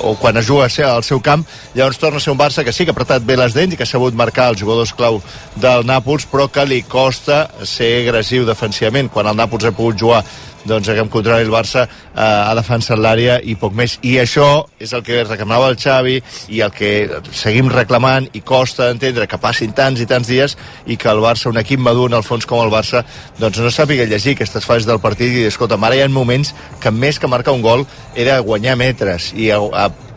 o 0.06 0.14
quan 0.20 0.36
es 0.38 0.46
juga 0.46 0.68
al 0.86 1.02
seu 1.02 1.20
camp 1.20 1.44
llavors 1.74 1.98
torna 1.98 2.18
a 2.18 2.22
ser 2.22 2.30
un 2.32 2.38
Barça 2.38 2.64
que 2.64 2.72
sí 2.72 2.84
que 2.84 2.92
ha 2.92 2.96
apretat 2.96 3.24
bé 3.26 3.36
les 3.36 3.54
dents 3.54 3.74
i 3.74 3.76
que 3.76 3.82
ha 3.82 3.90
sabut 3.90 4.14
marcar 4.14 4.50
els 4.52 4.60
jugadors 4.60 4.94
clau 4.94 5.20
del 5.56 5.86
Nàpols 5.86 6.28
però 6.30 6.46
que 6.52 6.64
li 6.64 6.82
costa 6.82 7.48
ser 7.64 8.04
agressiu 8.04 8.46
defensivament. 8.46 9.10
Quan 9.10 9.26
el 9.26 9.36
Nàpols 9.36 9.66
ha 9.68 9.74
pogut 9.74 9.98
jugar 9.98 10.22
doncs 10.64 10.88
a 10.88 10.96
camp 10.98 11.10
contrari 11.12 11.46
el 11.46 11.52
Barça 11.52 11.84
eh, 11.86 12.22
ha 12.22 12.54
defensat 12.58 12.98
l'àrea 12.98 13.38
i 13.42 13.54
poc 13.60 13.76
més. 13.78 13.98
I 14.02 14.18
això 14.22 14.66
és 14.80 14.92
el 14.96 15.04
que 15.06 15.22
reclamava 15.24 15.68
el 15.70 15.78
Xavi 15.78 16.18
i 16.54 16.62
el 16.64 16.74
que 16.74 17.22
seguim 17.30 17.70
reclamant 17.72 18.28
i 18.32 18.42
costa 18.42 18.90
entendre 18.92 19.28
que 19.30 19.40
passin 19.42 19.74
tants 19.76 20.02
i 20.02 20.08
tants 20.08 20.28
dies 20.28 20.56
i 20.86 20.96
que 20.96 21.10
el 21.12 21.22
Barça, 21.24 21.50
un 21.52 21.60
equip 21.60 21.80
madur 21.80 22.08
en 22.10 22.18
el 22.18 22.26
fons 22.26 22.46
com 22.48 22.64
el 22.64 22.72
Barça, 22.74 23.04
doncs 23.38 23.62
no 23.62 23.72
sàpiga 23.74 24.08
llegir 24.08 24.34
aquestes 24.36 24.66
fases 24.66 24.88
del 24.88 25.02
partit 25.04 25.30
i 25.30 25.42
dir, 25.42 25.46
escolta, 25.52 25.78
ara 25.88 25.96
hi 25.96 26.02
ha 26.02 26.08
moments 26.08 26.54
que 26.82 26.90
més 26.90 27.18
que 27.18 27.30
marcar 27.30 27.54
un 27.56 27.62
gol 27.62 27.86
era 28.16 28.38
guanyar 28.40 28.76
metres 28.76 29.32
i 29.36 29.50
a, 29.54 29.58
a 29.58 30.07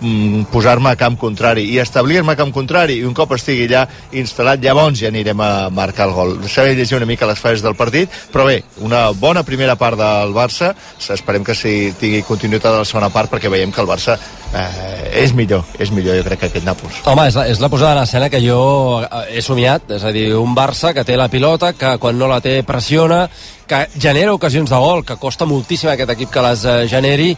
posar-me 0.51 0.89
a 0.89 0.97
camp 0.97 1.17
contrari 1.21 1.67
i 1.69 1.77
establir-me 1.81 2.33
a 2.33 2.39
camp 2.39 2.51
contrari 2.53 2.97
i 2.99 3.05
un 3.05 3.13
cop 3.17 3.35
estigui 3.37 3.67
allà 3.69 3.85
instal·lat 4.17 4.61
llavors 4.63 4.97
ja 4.99 5.11
anirem 5.11 5.41
a 5.45 5.69
marcar 5.69 6.07
el 6.09 6.15
gol. 6.17 6.35
Saber 6.49 6.75
llegir 6.75 6.97
una 6.97 7.09
mica 7.09 7.29
les 7.29 7.39
fases 7.39 7.61
del 7.61 7.77
partit 7.77 8.09
però 8.33 8.47
bé, 8.49 8.61
una 8.81 9.09
bona 9.11 9.43
primera 9.43 9.77
part 9.77 9.99
del 9.99 10.33
Barça. 10.33 10.73
Esperem 11.11 11.45
que 11.45 11.55
si 11.55 11.93
tingui 11.99 12.23
continuïtat 12.25 12.73
a 12.73 12.81
la 12.81 12.87
segona 12.89 13.11
part 13.13 13.31
perquè 13.31 13.51
veiem 13.51 13.71
que 13.71 13.81
el 13.81 13.89
Barça 13.89 14.17
eh, 14.53 15.23
és 15.23 15.33
millor, 15.37 15.63
és 15.79 15.91
millor 15.91 16.17
jo 16.19 16.25
crec 16.27 16.43
que 16.43 16.51
aquest 16.51 16.67
Nàpols. 16.67 17.01
Home, 17.09 17.27
és 17.29 17.37
la, 17.37 17.47
és 17.51 17.61
la 17.61 17.69
posada 17.71 17.95
en 17.97 18.03
escena 18.03 18.29
que 18.29 18.41
jo 18.43 18.61
eh, 19.03 19.23
he 19.37 19.45
somiat, 19.45 19.89
és 19.97 20.03
a 20.03 20.13
dir, 20.15 20.29
un 20.39 20.55
Barça 20.57 20.93
que 20.95 21.05
té 21.07 21.17
la 21.19 21.29
pilota, 21.31 21.73
que 21.73 21.97
quan 22.01 22.19
no 22.19 22.29
la 22.31 22.41
té 22.43 22.61
pressiona, 22.67 23.25
que 23.71 23.87
genera 23.97 24.33
ocasions 24.33 24.69
de 24.69 24.75
gol, 24.75 25.05
que 25.05 25.15
costa 25.15 25.45
moltíssim 25.47 25.87
a 25.87 25.93
aquest 25.95 26.09
equip 26.11 26.31
que 26.33 26.41
les 26.43 26.63
eh, 26.67 26.73
generi 26.91 27.29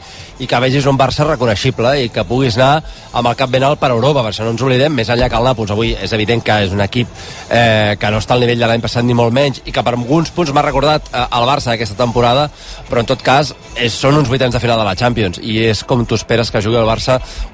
i 0.41 0.47
que 0.49 0.61
vegis 0.63 0.87
un 0.89 0.97
Barça 0.97 1.27
reconeixible 1.27 1.91
i 2.01 2.07
que 2.09 2.23
puguis 2.25 2.57
anar 2.57 2.81
amb 3.13 3.29
el 3.29 3.35
cap 3.37 3.51
ben 3.53 3.61
alt 3.67 3.77
per 3.77 3.91
Europa, 3.93 4.23
per 4.23 4.31
això 4.31 4.47
no 4.47 4.55
ens 4.55 4.63
oblidem, 4.65 4.95
més 4.97 5.11
enllà 5.13 5.27
que 5.29 5.37
el 5.37 5.45
Nàpols 5.45 5.75
avui 5.75 5.91
és 5.93 6.15
evident 6.17 6.41
que 6.41 6.55
és 6.65 6.73
un 6.73 6.81
equip 6.81 7.11
eh, 7.53 7.93
que 8.01 8.09
no 8.09 8.17
està 8.23 8.33
al 8.33 8.41
nivell 8.41 8.65
de 8.65 8.71
l'any 8.71 8.81
passat 8.81 9.05
ni 9.05 9.13
molt 9.13 9.35
menys 9.35 9.61
i 9.65 9.75
que 9.75 9.83
per 9.85 9.93
alguns 9.93 10.33
punts 10.33 10.53
m'ha 10.55 10.65
recordat 10.65 11.11
eh, 11.11 11.21
el 11.21 11.45
Barça 11.51 11.75
aquesta 11.75 11.99
temporada, 11.99 12.47
però 12.89 13.03
en 13.03 13.11
tot 13.13 13.21
cas 13.21 13.53
és, 13.75 13.93
són 13.93 14.17
uns 14.17 14.31
vuitens 14.31 14.57
de 14.57 14.63
final 14.63 14.81
de 14.81 14.89
la 14.89 14.97
Champions 14.97 15.37
i 15.37 15.59
és 15.67 15.83
com 15.85 16.01
tu 16.01 16.17
esperes 16.17 16.49
que 16.49 16.63
jugui 16.65 16.81
el 16.81 16.89
Barça 16.89 17.02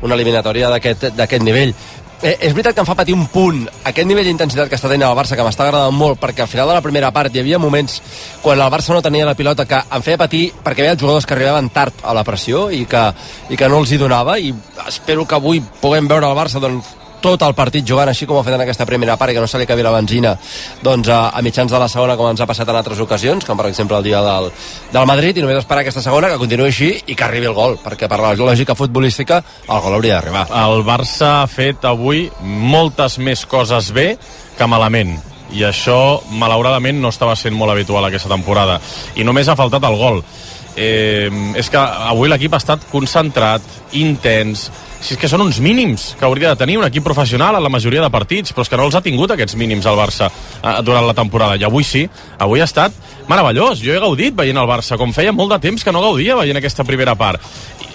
una 0.02 0.16
eliminatòria 0.16 0.70
d'aquest 0.70 1.44
nivell. 1.44 1.74
Eh, 2.22 2.36
és 2.42 2.52
veritat 2.52 2.76
que 2.76 2.82
em 2.84 2.88
fa 2.88 2.98
patir 3.00 3.14
un 3.16 3.30
punt 3.32 3.62
aquest 3.88 4.04
nivell 4.04 4.26
d'intensitat 4.28 4.68
que 4.68 4.76
està 4.76 4.90
tenint 4.92 5.06
el 5.08 5.16
Barça 5.16 5.38
que 5.40 5.44
m'està 5.46 5.64
agradant 5.64 5.96
molt 5.96 6.20
perquè 6.20 6.44
al 6.44 6.50
final 6.52 6.68
de 6.68 6.74
la 6.76 6.82
primera 6.84 7.14
part 7.16 7.32
hi 7.32 7.40
havia 7.40 7.62
moments 7.64 8.02
quan 8.44 8.60
el 8.60 8.74
Barça 8.74 8.92
no 8.92 9.00
tenia 9.02 9.24
la 9.30 9.38
pilota 9.40 9.64
que 9.64 9.80
em 9.80 10.04
feia 10.04 10.20
patir 10.20 10.50
perquè 10.52 10.84
hi 10.84 10.90
havia 10.90 11.00
jugadors 11.00 11.24
que 11.26 11.38
arribaven 11.38 11.70
tard 11.72 12.04
a 12.04 12.18
la 12.18 12.26
pressió 12.28 12.66
i 12.76 12.84
que, 12.92 13.06
i 13.48 13.56
que 13.56 13.70
no 13.72 13.80
els 13.80 13.94
hi 13.96 14.02
donava 14.02 14.36
i 14.36 14.52
espero 14.84 15.24
que 15.24 15.40
avui 15.40 15.64
puguem 15.80 16.12
veure 16.12 16.28
el 16.28 16.36
Barça 16.36 16.60
doncs, 16.60 16.92
tot 17.22 17.44
el 17.46 17.56
partit 17.58 17.86
jugant 17.88 18.10
així 18.12 18.28
com 18.28 18.40
ha 18.40 18.44
fet 18.48 18.56
en 18.58 18.64
aquesta 18.66 18.88
primera 18.90 19.18
part 19.20 19.32
i 19.32 19.38
que 19.38 19.44
no 19.44 19.48
se 19.48 19.60
li 19.60 19.68
acabi 19.68 19.86
la 19.86 19.94
benzina 19.96 20.36
doncs, 20.84 21.10
a, 21.10 21.20
a 21.30 21.42
mitjans 21.46 21.72
de 21.72 21.80
la 21.82 21.90
segona 21.92 22.18
com 22.20 22.30
ens 22.32 22.42
ha 22.42 22.50
passat 22.50 22.70
en 22.70 22.80
altres 22.80 23.00
ocasions 23.04 23.46
com 23.46 23.58
per 23.60 23.70
exemple 23.70 23.98
el 23.98 24.06
dia 24.08 24.22
del, 24.26 24.52
del 24.94 25.10
Madrid 25.10 25.38
i 25.38 25.46
només 25.46 25.62
esperar 25.62 25.84
aquesta 25.84 26.04
segona 26.06 26.32
que 26.32 26.42
continuï 26.42 26.70
així 26.70 26.92
i 27.08 27.16
que 27.16 27.28
arribi 27.28 27.50
el 27.50 27.58
gol 27.58 27.80
perquè 27.84 28.10
per 28.12 28.22
la 28.24 28.36
lògica 28.40 28.78
futbolística 28.78 29.42
el 29.68 29.82
gol 29.84 29.98
hauria 29.98 30.20
d'arribar. 30.20 30.48
El 30.66 30.84
Barça 30.88 31.40
ha 31.42 31.50
fet 31.50 31.86
avui 31.88 32.28
moltes 32.42 33.20
més 33.20 33.46
coses 33.50 33.92
bé 33.96 34.14
que 34.58 34.68
malament 34.68 35.18
i 35.56 35.64
això 35.66 36.20
malauradament 36.38 37.00
no 37.02 37.10
estava 37.10 37.36
sent 37.40 37.56
molt 37.58 37.74
habitual 37.74 38.06
aquesta 38.06 38.30
temporada. 38.30 38.78
I 39.18 39.26
només 39.26 39.50
ha 39.50 39.58
faltat 39.58 39.86
el 39.88 39.98
gol 39.98 40.22
eh, 40.76 41.30
és 41.60 41.70
que 41.70 41.80
avui 41.80 42.30
l'equip 42.30 42.54
ha 42.54 42.62
estat 42.62 42.86
concentrat, 42.92 43.66
intens 43.98 44.70
si 45.00 45.14
és 45.16 45.20
que 45.20 45.30
són 45.32 45.46
uns 45.46 45.62
mínims 45.64 46.10
que 46.20 46.26
hauria 46.28 46.52
de 46.52 46.60
tenir 46.60 46.76
un 46.78 46.84
equip 46.84 47.06
professional 47.08 47.56
a 47.56 47.62
la 47.64 47.72
majoria 47.72 48.02
de 48.04 48.12
partits, 48.12 48.52
però 48.52 48.66
és 48.66 48.72
que 48.72 48.80
no 48.80 48.88
els 48.90 48.98
ha 48.98 49.04
tingut 49.04 49.32
aquests 49.32 49.56
mínims 49.60 49.88
al 49.88 49.98
Barça 50.00 50.28
eh, 50.28 50.74
durant 50.84 51.08
la 51.08 51.16
temporada, 51.16 51.56
i 51.56 51.64
avui 51.64 51.88
sí, 51.88 52.04
avui 52.38 52.60
ha 52.60 52.68
estat 52.68 52.96
meravellós, 53.30 53.80
jo 53.80 53.96
he 53.96 54.02
gaudit 54.02 54.36
veient 54.36 54.60
el 54.60 54.68
Barça, 54.68 54.98
com 55.00 55.14
feia 55.16 55.32
molt 55.36 55.56
de 55.56 55.62
temps 55.70 55.86
que 55.86 55.94
no 55.96 56.04
gaudia 56.04 56.36
veient 56.42 56.60
aquesta 56.60 56.84
primera 56.84 57.16
part, 57.16 57.40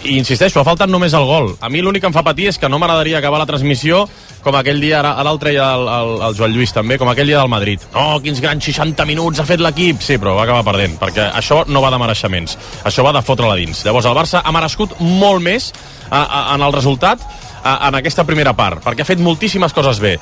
i 0.05 0.19
insisteixo, 0.21 0.61
ha 0.61 0.67
faltat 0.67 0.91
només 0.93 1.15
el 1.17 1.25
gol. 1.29 1.55
A 1.65 1.71
mi 1.73 1.81
l'únic 1.83 2.05
que 2.05 2.11
em 2.11 2.15
fa 2.15 2.23
patir 2.27 2.51
és 2.51 2.59
que 2.61 2.69
no 2.69 2.79
m'agradaria 2.81 3.19
acabar 3.19 3.41
la 3.41 3.49
transmissió 3.49 4.05
com 4.45 4.57
aquell 4.59 4.81
dia, 4.83 4.99
ara, 5.01 5.15
el 5.31 5.39
treia 5.41 5.71
el, 5.75 5.87
el, 5.89 6.11
el 6.29 6.37
Joan 6.37 6.53
Lluís 6.53 6.75
també, 6.77 6.99
com 7.01 7.09
aquell 7.09 7.31
dia 7.31 7.41
del 7.41 7.49
Madrid. 7.49 7.85
No, 7.95 8.21
quins 8.25 8.43
grans 8.45 8.67
60 8.69 9.07
minuts 9.09 9.41
ha 9.41 9.47
fet 9.49 9.63
l'equip. 9.65 10.03
Sí, 10.05 10.19
però 10.21 10.37
va 10.37 10.45
acabar 10.45 10.67
perdent, 10.69 10.99
perquè 11.01 11.31
això 11.33 11.63
no 11.71 11.81
va 11.85 11.93
de 11.95 12.01
mereixements. 12.03 12.59
Això 12.85 13.07
va 13.07 13.15
de 13.17 13.25
fotre-la 13.25 13.57
dins. 13.57 13.81
Llavors 13.87 14.11
el 14.11 14.19
Barça 14.19 14.45
ha 14.45 14.53
merescut 14.55 14.93
molt 15.01 15.41
més 15.45 15.73
a, 16.11 16.21
a, 16.21 16.43
en 16.55 16.67
el 16.67 16.77
resultat 16.77 17.25
en 17.65 17.99
aquesta 17.99 18.25
primera 18.29 18.53
part, 18.57 18.83
perquè 18.85 19.05
ha 19.05 19.09
fet 19.09 19.23
moltíssimes 19.23 19.73
coses 19.73 20.01
bé, 20.03 20.19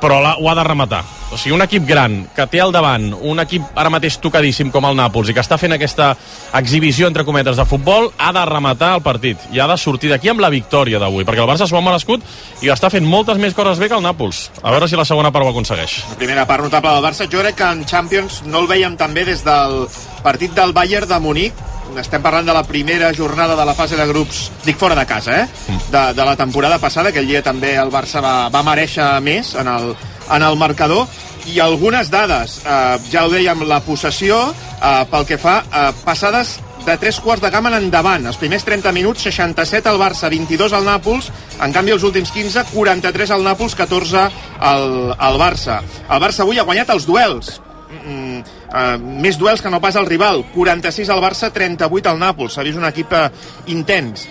però 0.00 0.20
la, 0.22 0.36
ho 0.40 0.48
ha 0.50 0.54
de 0.56 0.64
rematar. 0.64 1.02
O 1.32 1.36
sigui, 1.36 1.54
un 1.56 1.64
equip 1.64 1.86
gran, 1.88 2.20
que 2.34 2.46
té 2.46 2.60
al 2.62 2.72
davant 2.72 3.08
un 3.16 3.42
equip 3.42 3.78
ara 3.78 3.90
mateix 3.90 4.18
tocadíssim 4.22 4.70
com 4.70 4.86
el 4.86 4.96
Nàpols 4.96 5.32
i 5.32 5.34
que 5.34 5.42
està 5.42 5.58
fent 5.58 5.74
aquesta 5.74 6.12
exhibició, 6.56 7.08
entre 7.10 7.26
cometes, 7.26 7.58
de 7.58 7.66
futbol, 7.66 8.10
ha 8.18 8.32
de 8.32 8.44
rematar 8.46 8.94
el 8.96 9.02
partit 9.02 9.48
i 9.52 9.60
ha 9.60 9.66
de 9.68 9.76
sortir 9.80 10.12
d'aquí 10.12 10.30
amb 10.30 10.44
la 10.44 10.52
victòria 10.52 11.00
d'avui, 11.02 11.26
perquè 11.26 11.42
el 11.42 11.50
Barça 11.50 11.66
s'ho 11.66 11.78
ha 11.80 11.84
merescut 11.84 12.22
i 12.62 12.70
està 12.72 12.90
fent 12.92 13.06
moltes 13.06 13.40
més 13.42 13.56
coses 13.58 13.82
bé 13.82 13.90
que 13.90 13.98
el 13.98 14.04
Nàpols. 14.06 14.46
A 14.62 14.70
veure 14.74 14.88
si 14.88 14.96
la 14.98 15.08
segona 15.08 15.32
part 15.34 15.46
ho 15.46 15.52
aconsegueix. 15.52 15.98
La 16.12 16.20
primera 16.20 16.46
part 16.46 16.64
notable 16.64 16.94
del 16.94 17.04
Barça, 17.04 17.28
jo 17.30 17.42
crec 17.42 17.58
que 17.58 17.72
en 17.74 17.84
Champions 17.84 18.44
no 18.46 18.62
el 18.62 18.70
veiem 18.70 18.96
també 18.96 19.26
des 19.26 19.42
del 19.44 19.88
partit 20.26 20.54
del 20.58 20.74
Bayern 20.74 21.06
de 21.06 21.18
Munic, 21.22 21.60
estem 22.02 22.22
parlant 22.22 22.48
de 22.48 22.54
la 22.54 22.64
primera 22.66 23.12
jornada 23.14 23.54
de 23.54 23.64
la 23.64 23.76
fase 23.78 23.94
de 23.96 24.06
grups, 24.08 24.48
dic 24.64 24.78
fora 24.80 24.96
de 24.98 25.06
casa, 25.06 25.36
eh? 25.44 25.76
De, 25.92 26.02
de 26.18 26.24
la 26.26 26.34
temporada 26.36 26.80
passada, 26.82 27.12
aquell 27.12 27.30
dia 27.30 27.44
també 27.46 27.76
el 27.78 27.92
Barça 27.94 28.22
va, 28.24 28.34
va 28.50 28.64
mereixer 28.66 29.06
més 29.22 29.54
en 29.54 29.70
el, 29.70 29.92
en 30.34 30.42
el 30.42 30.58
marcador, 30.58 31.06
i 31.46 31.60
algunes 31.62 32.10
dades, 32.10 32.58
eh, 32.66 32.96
ja 33.12 33.22
ho 33.22 33.30
dèiem, 33.30 33.62
la 33.70 33.78
possessió, 33.86 34.40
eh, 34.50 35.04
pel 35.12 35.28
que 35.28 35.38
fa 35.38 35.60
a 35.62 35.84
eh, 35.90 35.92
passades 36.04 36.56
de 36.86 36.96
tres 37.02 37.20
quarts 37.22 37.42
de 37.42 37.50
gamma 37.50 37.70
en 37.70 37.84
endavant. 37.84 38.26
Els 38.26 38.38
primers 38.38 38.66
30 38.66 38.90
minuts, 38.94 39.22
67 39.26 39.90
al 39.90 40.00
Barça, 40.02 40.30
22 40.30 40.74
al 40.74 40.86
Nàpols, 40.86 41.30
en 41.62 41.74
canvi 41.74 41.94
els 41.94 42.06
últims 42.06 42.34
15, 42.34 42.66
43 42.72 43.34
al 43.34 43.46
Nàpols, 43.46 43.78
14 43.78 44.26
al, 44.72 44.90
al 45.14 45.38
Barça. 45.42 45.80
El 46.08 46.22
Barça 46.22 46.42
avui 46.46 46.58
ha 46.58 46.66
guanyat 46.66 46.94
els 46.94 47.06
duels. 47.06 47.56
Mm, 47.86 48.40
uh, 48.74 48.96
més 49.22 49.36
duels 49.38 49.62
que 49.62 49.70
no 49.70 49.78
pas 49.82 49.94
el 49.94 50.08
rival 50.08 50.42
46 50.54 51.10
al 51.14 51.20
Barça, 51.22 51.52
38 51.54 52.10
al 52.10 52.18
Nàpols 52.18 52.56
s'ha 52.56 52.64
vist 52.66 52.80
un 52.80 52.88
equip 52.88 53.12
uh, 53.14 53.28
intens 53.70 54.26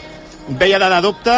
veia 0.60 0.80
de 0.82 1.00
dubte 1.02 1.38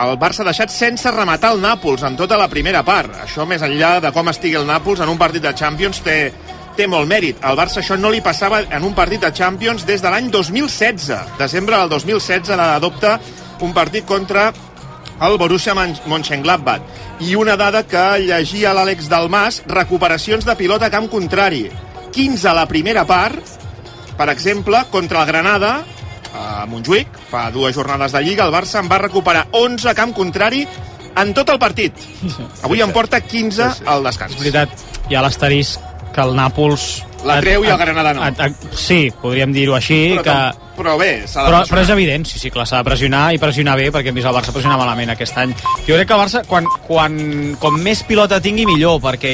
el 0.00 0.16
Barça 0.18 0.40
ha 0.40 0.48
deixat 0.48 0.70
sense 0.72 1.10
rematar 1.12 1.50
el 1.52 1.60
Nàpols 1.60 2.04
en 2.06 2.16
tota 2.16 2.38
la 2.38 2.48
primera 2.48 2.84
part. 2.86 3.10
Això, 3.24 3.44
més 3.46 3.62
enllà 3.66 3.98
de 4.00 4.12
com 4.14 4.30
estigui 4.30 4.56
el 4.56 4.66
Nàpols 4.68 5.02
en 5.02 5.10
un 5.10 5.18
partit 5.18 5.42
de 5.42 5.52
Champions, 5.52 6.00
té, 6.06 6.32
té 6.78 6.86
molt 6.86 7.10
mèrit. 7.10 7.42
Al 7.44 7.58
Barça 7.58 7.82
això 7.82 7.98
no 7.98 8.12
li 8.12 8.22
passava 8.24 8.62
en 8.62 8.86
un 8.86 8.94
partit 8.94 9.20
de 9.20 9.32
Champions 9.34 9.84
des 9.88 10.00
de 10.00 10.12
l'any 10.12 10.30
2016. 10.30 11.10
Desembre 11.40 11.82
del 11.82 11.90
2016 11.90 12.54
d'adopta 12.54 13.18
un 13.66 13.74
partit 13.76 14.06
contra 14.08 14.48
el 15.20 15.38
Borussia 15.38 15.74
Mönchengladbach. 15.74 16.82
I 17.20 17.34
una 17.36 17.56
dada 17.60 17.84
que 17.86 18.04
llegia 18.24 18.74
l'Àlex 18.74 19.08
Dalmas, 19.12 19.62
recuperacions 19.68 20.46
de 20.48 20.56
pilota 20.56 20.88
a 20.88 20.92
camp 20.92 21.10
contrari. 21.12 21.68
15 22.10 22.48
a 22.48 22.54
la 22.56 22.66
primera 22.66 23.04
part, 23.06 23.38
per 24.16 24.28
exemple, 24.32 24.82
contra 24.90 25.22
el 25.22 25.28
Granada, 25.28 25.84
a 26.34 26.64
Montjuïc, 26.70 27.12
fa 27.30 27.50
dues 27.54 27.74
jornades 27.74 28.12
de 28.12 28.22
Lliga, 28.24 28.46
el 28.46 28.54
Barça 28.54 28.80
en 28.80 28.88
va 28.90 29.00
recuperar 29.02 29.48
11 29.52 29.90
a 29.90 29.94
camp 29.98 30.14
contrari 30.16 30.64
en 31.20 31.34
tot 31.34 31.50
el 31.50 31.58
partit. 31.58 31.94
Avui 32.62 32.82
en 32.82 32.92
porta 32.94 33.20
15 33.20 33.86
al 33.86 34.04
descans. 34.06 34.34
És 34.34 34.42
veritat, 34.42 34.74
hi 35.10 35.18
ha 35.18 35.24
l'asterisc 35.24 35.80
que 36.14 36.26
el 36.26 36.36
Nàpols... 36.38 37.09
La 37.28 37.36
treu 37.42 37.64
i 37.64 37.68
el 37.68 37.76
Granada 37.76 38.14
no. 38.16 38.22
A, 38.24 38.28
a, 38.32 38.48
sí, 38.72 39.10
podríem 39.20 39.52
dir-ho 39.52 39.74
així, 39.76 40.16
Però, 40.16 40.22
que... 40.24 40.74
però 40.80 40.94
bé, 40.96 41.10
s'ha 41.28 41.42
de 41.44 41.50
Però, 41.50 41.58
pressionar. 41.60 41.66
però 41.68 41.82
és 41.84 41.90
evident, 41.92 42.24
sí, 42.24 42.38
sí, 42.40 42.48
clar, 42.50 42.64
s'ha 42.66 42.78
de 42.80 42.84
pressionar 42.88 43.34
i 43.36 43.38
pressionar 43.42 43.74
bé, 43.76 43.90
perquè 43.92 44.08
hem 44.08 44.16
vist 44.16 44.26
el 44.30 44.32
Barça 44.32 44.54
pressionar 44.54 44.78
malament 44.80 45.12
aquest 45.12 45.36
any. 45.36 45.52
Jo 45.84 45.98
crec 45.98 46.08
que 46.08 46.16
el 46.16 46.22
Barça, 46.22 46.40
quan, 46.48 46.64
quan, 46.86 47.18
com 47.60 47.76
més 47.84 48.00
pilota 48.08 48.40
tingui, 48.40 48.64
millor, 48.64 48.96
perquè 49.04 49.28